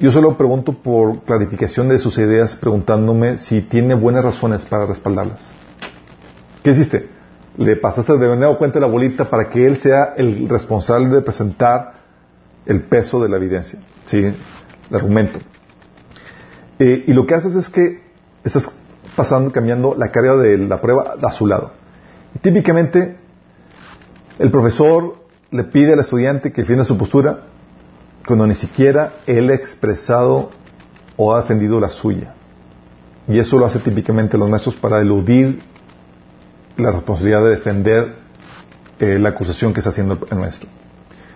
[0.00, 5.48] Yo solo pregunto por clarificación de sus ideas, preguntándome si tiene buenas razones para respaldarlas.
[6.64, 7.08] ¿Qué hiciste?
[7.56, 11.94] Le pasaste de nuevo cuenta la bolita para que él sea el responsable de presentar
[12.66, 14.18] el peso de la evidencia, ¿sí?
[14.18, 14.34] el
[14.96, 15.38] argumento.
[16.80, 18.02] Eh, y lo que haces es que
[18.42, 18.68] estás
[19.14, 21.70] pasando, cambiando la carga de la prueba a su lado.
[22.34, 23.16] Y típicamente,
[24.40, 25.18] el profesor
[25.52, 27.53] le pide al estudiante que defienda su postura
[28.26, 30.50] cuando ni siquiera él ha expresado
[31.16, 32.34] o ha defendido la suya.
[33.28, 35.60] Y eso lo hace típicamente los maestros para eludir
[36.76, 38.16] la responsabilidad de defender
[38.98, 40.68] eh, la acusación que está haciendo el maestro.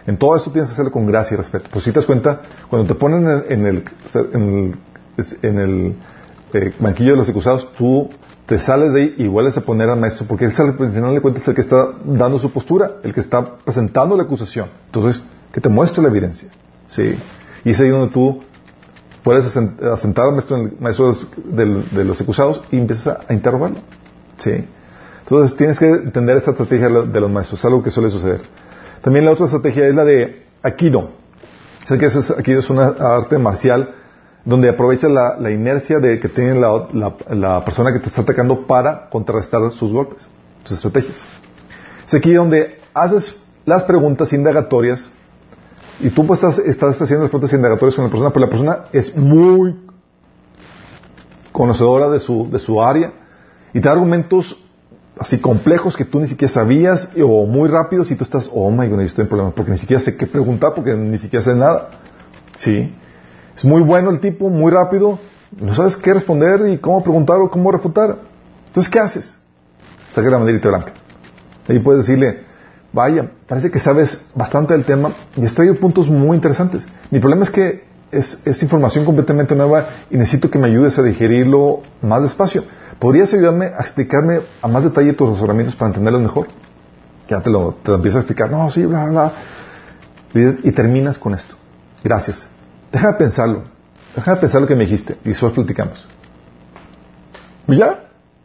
[0.06, 1.68] En todo esto tienes que hacerlo con gracia y respeto.
[1.70, 3.84] Pues si te das cuenta, cuando te ponen en el,
[5.42, 5.96] en el,
[6.54, 8.08] eh, banquillo de los acusados, tú
[8.46, 11.20] te sales de ahí y vuelves a poner al maestro, porque él al final de
[11.20, 14.70] cuentas el que está dando su postura, el que está presentando la acusación.
[14.86, 16.48] Entonces, que te muestre la evidencia.
[16.88, 17.16] ¿Sí?
[17.64, 18.40] Y es ahí donde tú
[19.22, 23.78] puedes asentar al maestro, maestro de los acusados y empiezas a, interrogarlo.
[24.38, 24.64] ¿sí?
[25.20, 28.40] Entonces, tienes que entender esta estrategia de los maestros, es algo que suele suceder.
[29.02, 31.10] También la otra estrategia es la de Aikido.
[31.84, 33.94] Sé que Aikido es una arte marcial
[34.44, 39.70] donde aprovecha la, inercia de que tiene la, persona que te está atacando para contrarrestar
[39.70, 40.26] sus golpes,
[40.64, 41.26] sus estrategias.
[42.06, 43.36] Es aquí donde haces
[43.66, 45.10] las preguntas indagatorias
[46.00, 48.78] y tú pues estás, estás haciendo las preguntas indagatorias con la persona, pero la persona
[48.92, 49.76] es muy
[51.52, 53.12] conocedora de su, de su área
[53.72, 54.64] y te da argumentos
[55.18, 58.86] así complejos que tú ni siquiera sabías o muy rápidos y tú estás, oh my
[58.86, 61.90] god, estoy en problemas porque ni siquiera sé qué preguntar porque ni siquiera sé nada.
[62.56, 62.94] Sí.
[63.56, 65.18] Es muy bueno el tipo, muy rápido,
[65.60, 68.18] no sabes qué responder y cómo preguntar o cómo refutar.
[68.68, 69.36] Entonces, ¿qué haces?
[70.12, 70.92] Saca la banderita blanca.
[71.66, 72.44] Ahí puedes decirle,
[72.92, 76.86] vaya, parece que sabes bastante del tema y has traído puntos muy interesantes.
[77.10, 81.82] Mi problema es que es, información completamente nueva y necesito que me ayudes a digerirlo
[82.02, 82.64] más despacio.
[82.98, 86.48] ¿Podrías ayudarme a explicarme a más detalle tus razonamientos para entenderlos mejor?
[87.28, 89.32] Ya te lo, te empiezas a explicar, no, sí, bla, bla.
[90.34, 91.54] Y, y terminas con esto.
[92.02, 92.48] Gracias.
[92.90, 93.64] Déjame pensarlo.
[94.16, 95.16] Déjame pensar lo que me dijiste.
[95.24, 96.04] Y después platicamos.
[97.68, 98.04] ¿Y ya?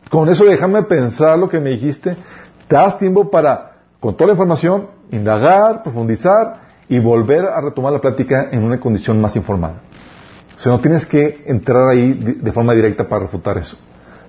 [0.10, 2.15] Con eso déjame pensar lo que me dijiste.
[2.68, 3.72] Te das tiempo para,
[4.03, 6.55] con toda la información, indagar, profundizar
[6.89, 9.75] y volver a retomar la plática en una condición más informada.
[10.57, 13.77] O sea, no tienes que entrar ahí de forma directa para refutar eso,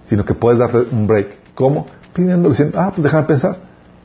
[0.04, 1.38] sino que puedes darle un break.
[1.56, 1.88] ¿Cómo?
[2.12, 3.56] Pidiéndole diciendo, ah, pues déjame pensar.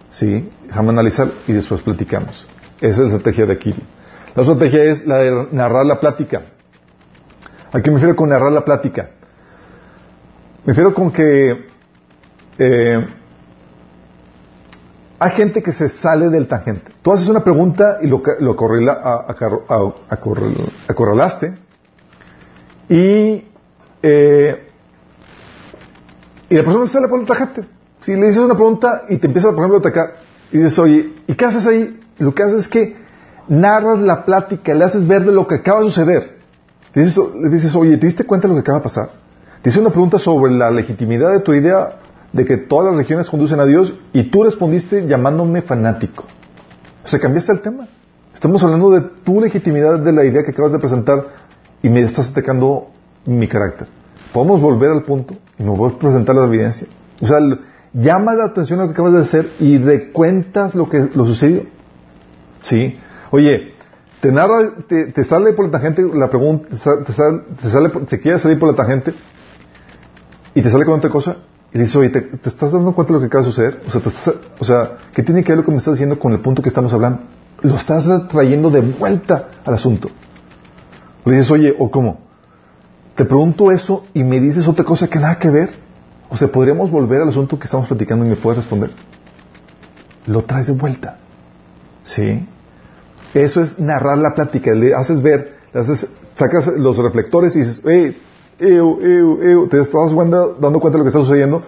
[0.10, 2.48] Sí, déjame analizar y después platicamos.
[2.82, 3.76] Esa es la estrategia de aquí.
[4.34, 6.42] La estrategia es la de narrar la plática.
[7.72, 9.12] ¿A qué me refiero con narrar la plática?
[10.66, 11.68] Me refiero con que
[12.58, 13.06] eh,
[15.20, 16.92] hay gente que se sale del tangente.
[17.02, 18.52] Tú haces una pregunta y lo, lo
[20.88, 21.58] acorralaste
[22.88, 23.46] y,
[24.02, 24.68] eh,
[26.50, 27.66] y la persona se sale por el tangente.
[28.02, 30.16] Si le dices una pregunta y te empieza, por ejemplo, a atacar
[30.52, 32.00] y dices, oye, ¿y qué haces ahí?
[32.18, 32.96] Lo que haces es que
[33.50, 36.38] narras la plática, le haces ver de lo que acaba de suceder.
[36.94, 39.10] Le dices, oye, ¿te diste cuenta de lo que acaba de pasar?
[39.62, 42.00] Te hice una pregunta sobre la legitimidad de tu idea
[42.34, 46.26] de que todas las religiones conducen a Dios y tú respondiste llamándome fanático.
[47.04, 47.88] O sea, cambiaste el tema.
[48.34, 51.26] Estamos hablando de tu legitimidad de la idea que acabas de presentar
[51.82, 52.90] y me estás atacando
[53.26, 53.88] mi carácter.
[54.32, 56.88] Podemos volver al punto y me a presentar la evidencia.
[57.22, 57.40] O sea,
[57.94, 61.64] llama la atención a lo que acabas de hacer y recuentas lo que lo sucedió.
[62.62, 62.98] ¿Sí?
[63.32, 63.74] Oye,
[64.22, 68.38] te narra, te, sale por la tangente la pregunta, te sale, te sale, te quiere
[68.38, 69.14] salir por la tangente
[70.54, 71.38] y te sale con otra cosa
[71.74, 73.82] y dices, oye, ¿te, estás dando cuenta de lo que acaba de suceder?
[73.88, 74.02] O sea,
[74.60, 76.70] o sea, ¿qué tiene que ver lo que me estás diciendo con el punto que
[76.70, 77.22] estamos hablando?
[77.62, 80.10] Lo estás trayendo de vuelta al asunto.
[81.26, 82.22] Le dices, oye, ¿o cómo?
[83.16, 85.74] Te pregunto eso y me dices otra cosa que nada que ver.
[86.30, 88.92] O sea, podríamos volver al asunto que estamos platicando y me puedes responder.
[90.26, 91.18] lo traes de vuelta.
[92.04, 92.48] ¿Sí?
[93.34, 94.74] Eso es narrar la plática.
[94.74, 98.18] Le haces ver, le haces, sacas los reflectores y dices, hey,
[98.60, 101.64] ew, ew, ew, te estás dando cuenta de lo que está sucediendo.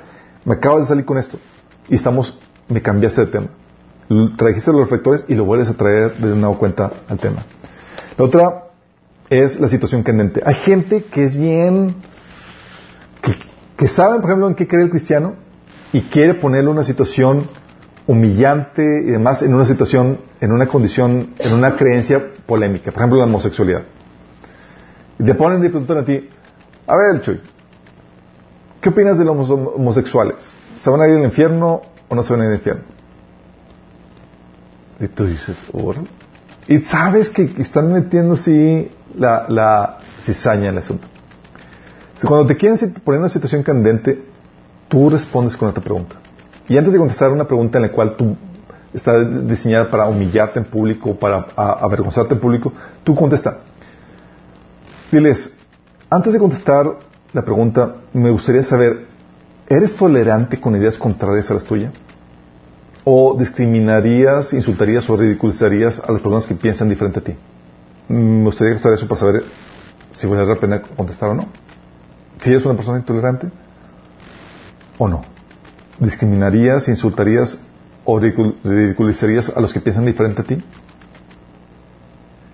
[0.45, 1.37] Me acabas de salir con esto.
[1.87, 2.37] Y estamos,
[2.67, 3.47] me cambiaste de tema.
[4.37, 7.45] Trajiste los reflectores y lo vuelves a traer de nuevo cuenta al tema.
[8.17, 8.63] La otra
[9.29, 10.41] es la situación candente.
[10.45, 11.95] Hay gente que es bien,
[13.21, 13.33] que,
[13.77, 15.35] que sabe, por ejemplo, en qué cree el cristiano
[15.93, 17.47] y quiere ponerle una situación
[18.07, 22.91] humillante y demás en una situación, en una condición, en una creencia polémica.
[22.91, 23.83] Por ejemplo, la homosexualidad.
[25.23, 26.27] Te ponen y preguntan a ti,
[26.91, 27.39] a ver, Chuy,
[28.81, 30.35] ¿qué opinas de los homosexuales?
[30.75, 32.83] ¿Se van a ir al infierno o no se van a ir al infierno?
[34.99, 35.57] Y tú dices.
[36.67, 41.07] Y sabes que, están metiendo así la, cizaña en el asunto.
[42.27, 44.25] Cuando te quieren poner en una situación candente,
[44.89, 46.17] tú respondes con otra pregunta.
[46.67, 48.35] Y antes de contestar una pregunta en la cual tú
[48.93, 52.73] está diseñada para humillarte en público, para avergonzarte en público,
[53.05, 53.59] tú contesta.
[55.09, 55.57] Diles,
[56.11, 56.99] antes de contestar
[57.33, 59.07] la pregunta, me gustaría saber,
[59.67, 61.91] ¿eres tolerante con ideas contrarias a las tuyas?
[63.03, 67.35] ¿O discriminarías, insultarías o ridiculizarías a las personas que piensan diferente a ti?
[68.09, 69.43] Me gustaría saber eso para saber
[70.11, 71.47] si vale la pena contestar o no.
[72.37, 73.49] Si eres una persona intolerante
[74.99, 75.23] o no
[76.01, 77.59] discriminarías, insultarías
[78.03, 80.57] o ridiculizarías a los que piensan diferente a ti?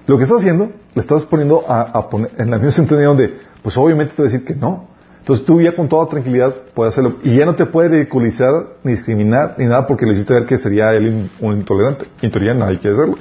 [0.06, 3.78] Lo que estás haciendo, le estás poniendo a, poner en la misma sintonía donde, pues
[3.78, 4.88] obviamente te va decir que no.
[5.20, 7.18] Entonces tú ya con toda tranquilidad puedes hacerlo.
[7.22, 10.58] Y ya no te puede ridiculizar, ni discriminar, ni nada porque le hiciste ver que
[10.58, 12.08] sería él un intolerante.
[12.20, 13.16] En teoría nadie quiere hacerlo.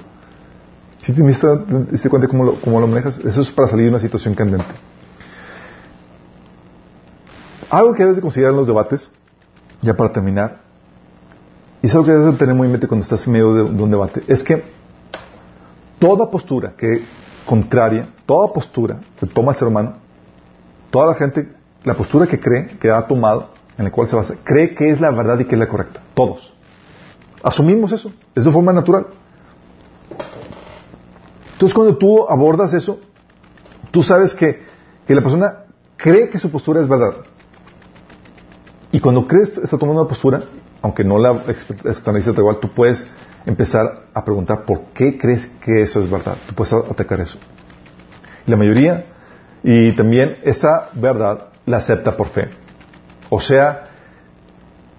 [1.03, 4.01] Si te diste cuenta cómo lo, cómo lo manejas, eso es para salir de una
[4.01, 4.65] situación candente.
[7.69, 9.11] Algo que debes de considerar en los debates
[9.83, 10.61] ya para terminar,
[11.83, 13.91] y es algo que debes tener muy en mente cuando estás en medio de, un
[13.91, 14.65] debate, es que
[15.99, 17.05] toda postura que
[17.47, 19.95] contraria, toda postura que toma el ser humano,
[20.91, 21.49] toda la gente,
[21.85, 25.01] la postura que cree, que ha tomado, en la cual se basa, cree que es
[25.01, 26.03] la verdad y que es la correcta.
[26.15, 26.53] Todos.
[27.43, 28.13] Asumimos eso.
[28.35, 29.07] Es de forma natural.
[31.53, 32.99] Entonces cuando tú abordas eso,
[33.91, 34.63] tú sabes que,
[35.07, 35.65] que la persona
[35.97, 37.15] cree que su postura es verdad.
[38.93, 40.43] Y cuando crees, está tomando una postura,
[40.83, 43.07] aunque no la externalices igual, tú puedes
[43.47, 46.37] empezar a preguntar por qué crees que eso es verdad.
[46.47, 47.39] Tú puedes atacar eso.
[48.47, 49.05] Y la mayoría,
[49.63, 52.49] y también esa verdad la acepta por fe.
[53.31, 53.89] O sea,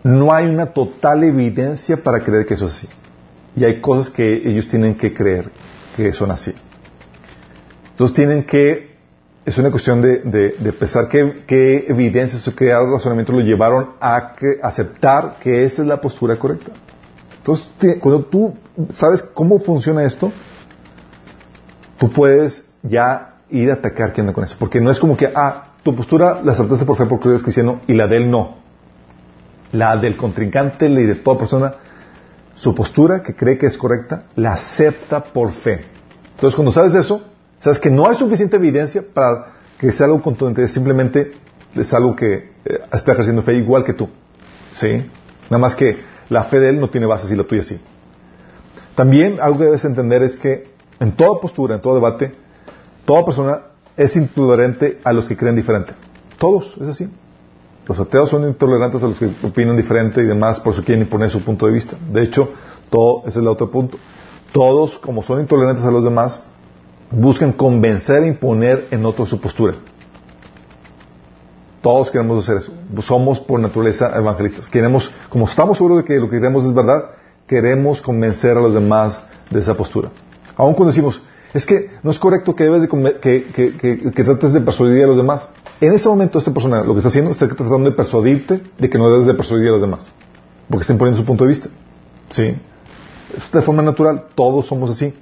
[0.03, 2.89] no hay una total evidencia para creer que eso es así.
[3.55, 5.51] Y hay cosas que ellos tienen que creer
[5.95, 6.53] que son así.
[7.91, 8.87] Entonces tienen que
[9.47, 10.19] es una cuestión de,
[10.59, 16.01] de, pensar qué, evidencias o qué razonamientos lo llevaron a aceptar que esa es la
[16.01, 16.73] postura correcta.
[17.47, 18.53] Entonces, cuando tú
[18.89, 20.31] sabes cómo funciona esto,
[21.97, 24.57] tú puedes ya ir a atacar quién anda con eso.
[24.59, 27.81] Porque no es como que, ah, tu postura la aceptaste por fe porque eres cristiano
[27.87, 28.57] y la de él no.
[29.71, 31.75] La del contrincante y de toda persona,
[32.55, 35.85] su postura que cree que es correcta, la acepta por fe.
[36.35, 37.21] Entonces, cuando sabes eso,
[37.59, 39.47] Sabes que no hay suficiente evidencia para
[39.79, 41.33] que sea algo contundente, simplemente
[41.75, 44.09] es algo que eh, está ejerciendo fe igual que tú.
[44.73, 45.09] ¿Sí?
[45.49, 45.97] Nada más que
[46.29, 47.79] la fe de él no tiene bases y la tuya sí.
[48.95, 52.33] También algo que debes entender es que en toda postura, en todo debate,
[53.05, 53.61] toda persona
[53.95, 55.93] es intolerante a los que creen diferente.
[56.37, 57.09] Todos, es así.
[57.87, 61.29] Los ateos son intolerantes a los que opinan diferente y demás, por eso quieren imponer
[61.29, 61.95] su punto de vista.
[62.11, 62.49] De hecho,
[62.89, 63.97] todo, ese es el otro punto.
[64.51, 66.43] Todos, como son intolerantes a los demás,
[67.11, 69.75] buscan convencer e imponer en otros su postura.
[71.81, 72.71] Todos queremos hacer eso.
[73.01, 74.67] Somos por naturaleza evangelistas.
[74.69, 77.11] Queremos, como estamos seguros de que lo que queremos es verdad,
[77.45, 80.09] queremos convencer a los demás de esa postura.
[80.55, 81.21] Aún cuando decimos,
[81.53, 82.87] es que no es correcto que debes de
[83.21, 85.49] que, que, que, trates de persuadir a los demás.
[85.79, 88.97] En ese momento esta persona lo que está haciendo está tratando de persuadirte de que
[88.97, 90.11] no debes de persuadir a los demás.
[90.67, 91.69] Porque está imponiendo su punto de vista.
[92.29, 92.55] ¿Sí?
[93.53, 94.25] De forma natural.
[94.35, 95.13] Todos somos así.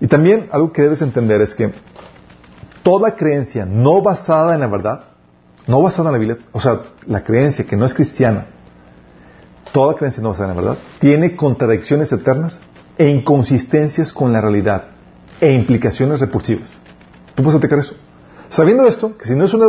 [0.00, 1.70] Y también algo que debes entender es que
[2.86, 5.00] toda creencia no basada en la verdad,
[5.66, 8.46] no basada en la Biblia, o sea, la creencia que no es cristiana,
[9.72, 12.60] toda creencia no basada en la verdad, tiene contradicciones eternas
[12.96, 14.84] e inconsistencias con la realidad
[15.40, 16.78] e implicaciones repulsivas.
[17.34, 17.94] ¿Tú puedes atacar eso?
[18.50, 19.66] Sabiendo esto, que si no es una,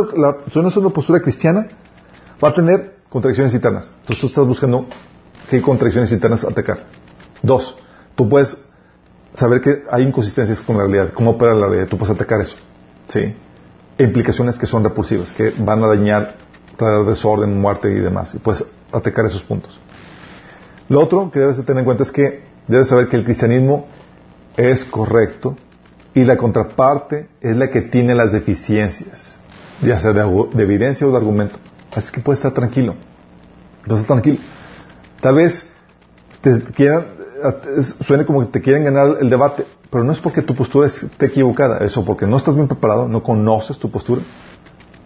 [0.52, 1.66] si no es una postura cristiana,
[2.42, 3.90] va a tener contradicciones internas.
[4.02, 4.86] Entonces tú estás buscando
[5.50, 6.84] qué contradicciones internas atacar.
[7.42, 7.76] Dos,
[8.14, 8.56] tú puedes
[9.32, 12.56] saber que hay inconsistencias con la realidad, cómo opera la realidad, tú puedes atacar eso.
[13.08, 13.34] ¿Sí?
[13.98, 16.36] Implicaciones que son repulsivas, que van a dañar,
[16.76, 18.34] traer desorden, muerte y demás.
[18.34, 19.80] Y puedes atacar esos puntos.
[20.88, 23.86] Lo otro que debes de tener en cuenta es que debes saber que el cristianismo
[24.56, 25.56] es correcto
[26.14, 29.38] y la contraparte es la que tiene las deficiencias,
[29.82, 30.22] ya sea de,
[30.62, 31.56] evidencia o de argumento.
[31.94, 32.94] Así que puedes estar tranquilo.
[33.84, 34.38] Puedes estar tranquilo.
[35.20, 35.66] Tal vez
[36.40, 37.06] te quieran,
[38.00, 41.26] suene como que te quieren ganar el debate, pero no es porque tu postura esté
[41.26, 44.22] equivocada, eso porque no estás bien preparado, no conoces tu postura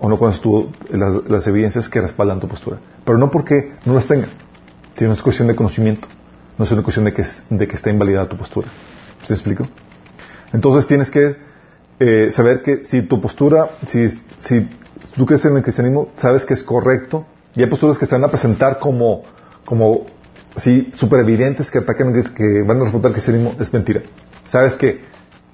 [0.01, 0.43] o no conoces
[0.91, 4.31] las, evidencias que respaldan tu postura, pero no porque no las tengas,
[4.97, 6.09] sino es cuestión de conocimiento,
[6.59, 8.69] no es una cuestión de que, de que está invalidada tu postura.
[9.23, 9.69] ¿Se explico?
[10.53, 11.37] Entonces tienes que
[12.01, 14.09] eh, saber que si tu postura, si,
[15.15, 18.25] tú crees en el cristianismo, sabes que es correcto, y hay posturas que se van
[18.25, 19.23] a presentar como,
[19.65, 20.07] como
[20.57, 24.03] sí, super evidentes que atacan, que van a refutar el cristianismo, es mentira.
[24.45, 25.03] Sabes que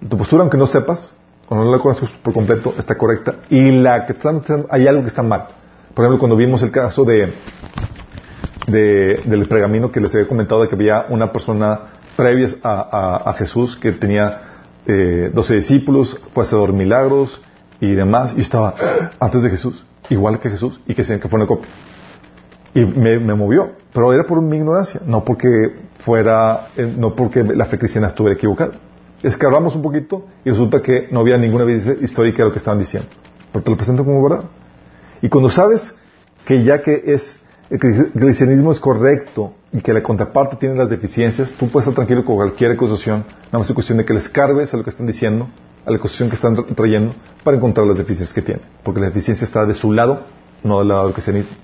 [0.08, 1.14] tu postura, aunque no sepas,
[1.46, 5.08] cuando no la conoces por completo, está correcta, y la que están, hay algo que
[5.08, 5.48] está mal.
[5.94, 7.32] Por ejemplo, cuando vimos el caso de,
[8.66, 11.80] del pergamino que les había comentado de que había una persona
[12.16, 14.40] previa a, Jesús que tenía
[14.86, 17.40] eh, 12 discípulos, fue hacedor milagros
[17.80, 18.74] y demás, y estaba
[19.18, 21.68] antes de Jesús, igual que Jesús, y que que fue una copia.
[22.74, 25.48] Y me, movió, pero era por mi ignorancia, no porque
[26.08, 28.72] fuera, eh, no porque la fe cristiana estuviera equivocada.
[29.22, 32.78] Escarbamos un poquito y resulta que no había ninguna evidencia histórica de lo que estaban
[32.78, 33.10] diciendo.
[33.52, 34.44] Pero te lo presento como verdad.
[35.20, 35.94] Y cuando sabes
[36.46, 41.52] que ya que es el cristianismo es correcto y que la contraparte tiene las deficiencias,
[41.52, 44.72] tú puedes estar tranquilo con cualquier acusación, nada más es cuestión de que les cargues
[44.72, 45.46] a lo que están diciendo,
[45.84, 47.14] a la acusación que están trayendo,
[47.44, 48.64] para encontrar las deficiencias que tienen.
[48.82, 50.22] Porque la deficiencia está de su lado,
[50.64, 51.54] no del lado del cristianismo.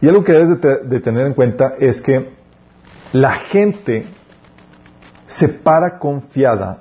[0.00, 2.39] Y algo que debes de, tener en cuenta es que
[3.12, 4.04] la gente
[5.26, 6.80] se para confiada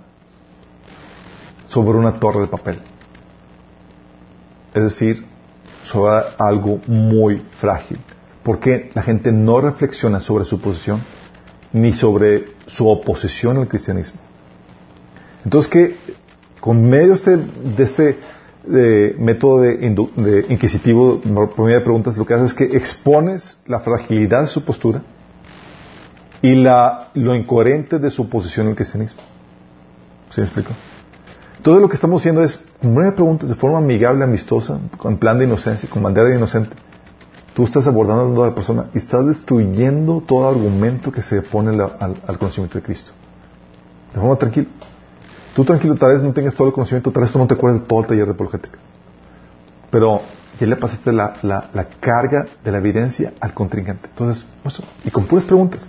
[1.68, 2.80] sobre una torre de papel.
[4.74, 5.26] Es decir,
[5.84, 8.00] sobre algo muy frágil.
[8.44, 11.02] Porque la gente no reflexiona sobre su posición
[11.74, 14.20] ni sobre su oposición al cristianismo.
[15.44, 15.98] Entonces, que
[16.60, 18.20] con medio este, de este
[18.66, 23.80] de método de, inquisitivo por medio de preguntas, lo que haces es que expones la
[23.80, 25.02] fragilidad de su postura
[26.42, 29.22] y la, lo incoherente de su posición en el cristianismo.
[30.30, 30.72] ¿Sí me explico?
[31.62, 35.46] Todo lo que estamos haciendo es, nueve preguntas, de forma amigable, amistosa, con plan de
[35.46, 36.76] inocencia, con bandera de inocente.
[37.54, 42.16] Tú estás abordando a la persona y estás destruyendo todo argumento que se pone al,
[42.26, 43.12] al conocimiento de Cristo.
[44.14, 44.68] De forma tranquila.
[45.56, 47.82] Tú tranquilo, tal vez no tengas todo el conocimiento, tal vez tú no te acuerdas
[47.82, 48.78] de todo el taller de apologética.
[49.92, 50.22] Pero
[50.60, 54.08] ya le pasaste la, la, carga de la evidencia al contrincante.
[54.10, 54.48] Entonces,
[55.04, 55.88] y con puras preguntas,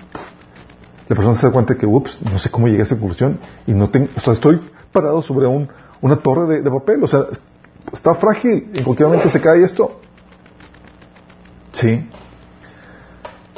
[1.11, 3.73] la persona se da cuenta que, ups, no sé cómo llegué a esa conclusión y
[3.73, 4.61] no tengo, o sea, estoy
[4.93, 5.69] parado sobre un,
[6.01, 7.25] una torre de, papel, o sea,
[7.93, 10.01] está frágil, en cualquier momento se cae esto.
[11.73, 12.09] Sí.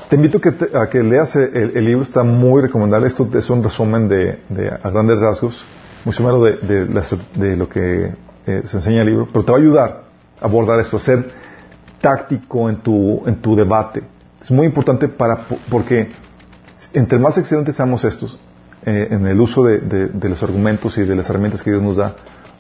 [0.09, 0.41] Te invito
[0.75, 3.09] a que leas el, libro, está muy recomendable.
[3.09, 4.39] Esto es un resumen de,
[4.83, 5.63] a grandes rasgos
[6.07, 8.15] mucho menos de, lo que
[8.47, 10.03] eh, se enseña en el libro, pero te va a ayudar
[10.41, 11.31] a abordar esto, a ser
[12.01, 14.03] táctico en tu, en tu debate.
[14.41, 16.09] Es muy importante para, porque
[16.93, 18.39] entre más excelentes seamos estos
[18.85, 22.17] eh, en el uso de, los argumentos y de las herramientas que Dios nos da,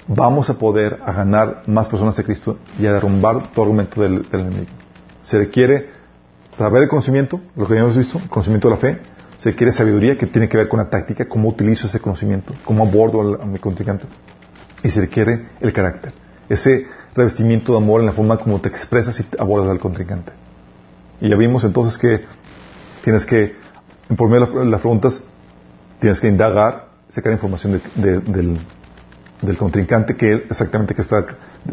[0.06, 4.22] vamos a poder a ganar más personas de Cristo y a derrumbar tu argumento del,
[4.30, 4.70] del enemigo.
[5.20, 5.90] Se requiere
[6.56, 9.00] saber el conocimiento, lo que ya hemos visto, el conocimiento de la fe,
[9.36, 12.84] se quiere sabiduría que tiene que ver con la táctica, cómo utilizo ese conocimiento, cómo
[12.84, 14.06] abordo a mi contrincante.
[14.84, 16.12] Y se requiere el carácter,
[16.48, 20.32] ese revestimiento de amor en la forma como te expresas y abordas al contrincante.
[21.20, 22.24] Y ya vimos entonces que
[23.02, 23.56] tienes que,
[24.16, 25.22] por medio de las preguntas,
[25.98, 28.58] tienes que indagar, sacar información del,
[29.40, 31.24] del, contrincante, que exactamente qué está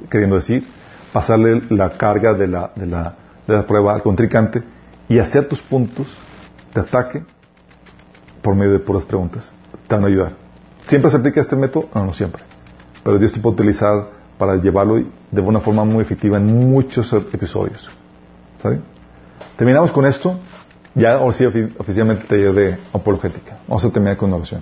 [0.10, 0.65] queriendo decir,
[1.14, 3.15] pasarle la carga de la, de la,
[3.47, 4.64] de la prueba al contrincante
[5.07, 6.07] y hacer tus puntos
[6.73, 7.23] de ataque
[8.41, 9.51] por medio de puras preguntas.
[9.88, 10.34] Te van a ayudar.
[10.88, 11.89] ¿Siempre se aplica este método?
[11.93, 12.43] No, no siempre.
[13.03, 17.89] Pero Dios te puede utilizar para llevarlo de una forma muy efectiva en muchos episodios.
[18.60, 18.81] ¿Saben?
[19.57, 20.39] Terminamos con esto.
[21.00, 23.60] Ya oficialmente te taller de apologética.
[23.68, 24.62] Vamos a terminar con una oración.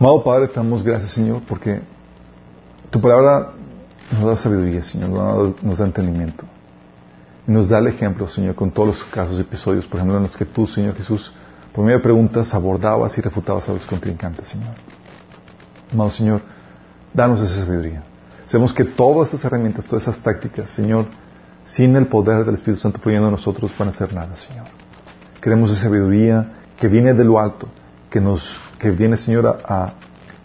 [0.00, 1.80] Amado Padre, te damos gracias, Señor, porque
[2.90, 3.52] tu palabra
[4.10, 6.44] nos da sabiduría, Señor, nos da entendimiento.
[7.46, 10.36] Y nos da el ejemplo, Señor, con todos los casos episodios, por ejemplo, en los
[10.36, 11.32] que tú, Señor Jesús,
[11.72, 14.74] por medio de preguntas abordabas y refutabas a los contrincantes, Señor.
[15.92, 16.42] Amado Señor,
[17.14, 18.02] danos esa sabiduría.
[18.46, 21.06] Sabemos que todas estas herramientas, todas esas tácticas, Señor,
[21.64, 24.77] sin el poder del Espíritu Santo fluyendo en nosotros, van a hacer nada, Señor.
[25.40, 27.68] Queremos esa sabiduría que viene de lo alto,
[28.10, 29.94] que nos, que viene, Señor, a,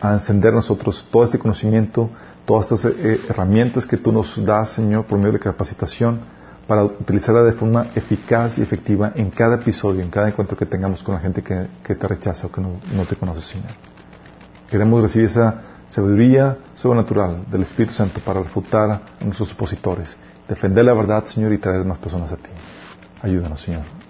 [0.03, 2.09] encender nosotros todo este conocimiento,
[2.45, 6.19] todas estas eh, herramientas que tú nos das, Señor, por medio de capacitación,
[6.67, 11.03] para utilizarla de forma eficaz y efectiva en cada episodio, en cada encuentro que tengamos
[11.03, 13.71] con la gente que, te rechaza o que no, no te conoce, Señor.
[14.69, 20.17] Queremos recibir esa sabiduría sobrenatural del Espíritu Santo para refutar a nuestros opositores,
[20.47, 22.49] defender la verdad, Señor, y traer más personas a ti.
[23.21, 24.02] Ayúdanos, Señor.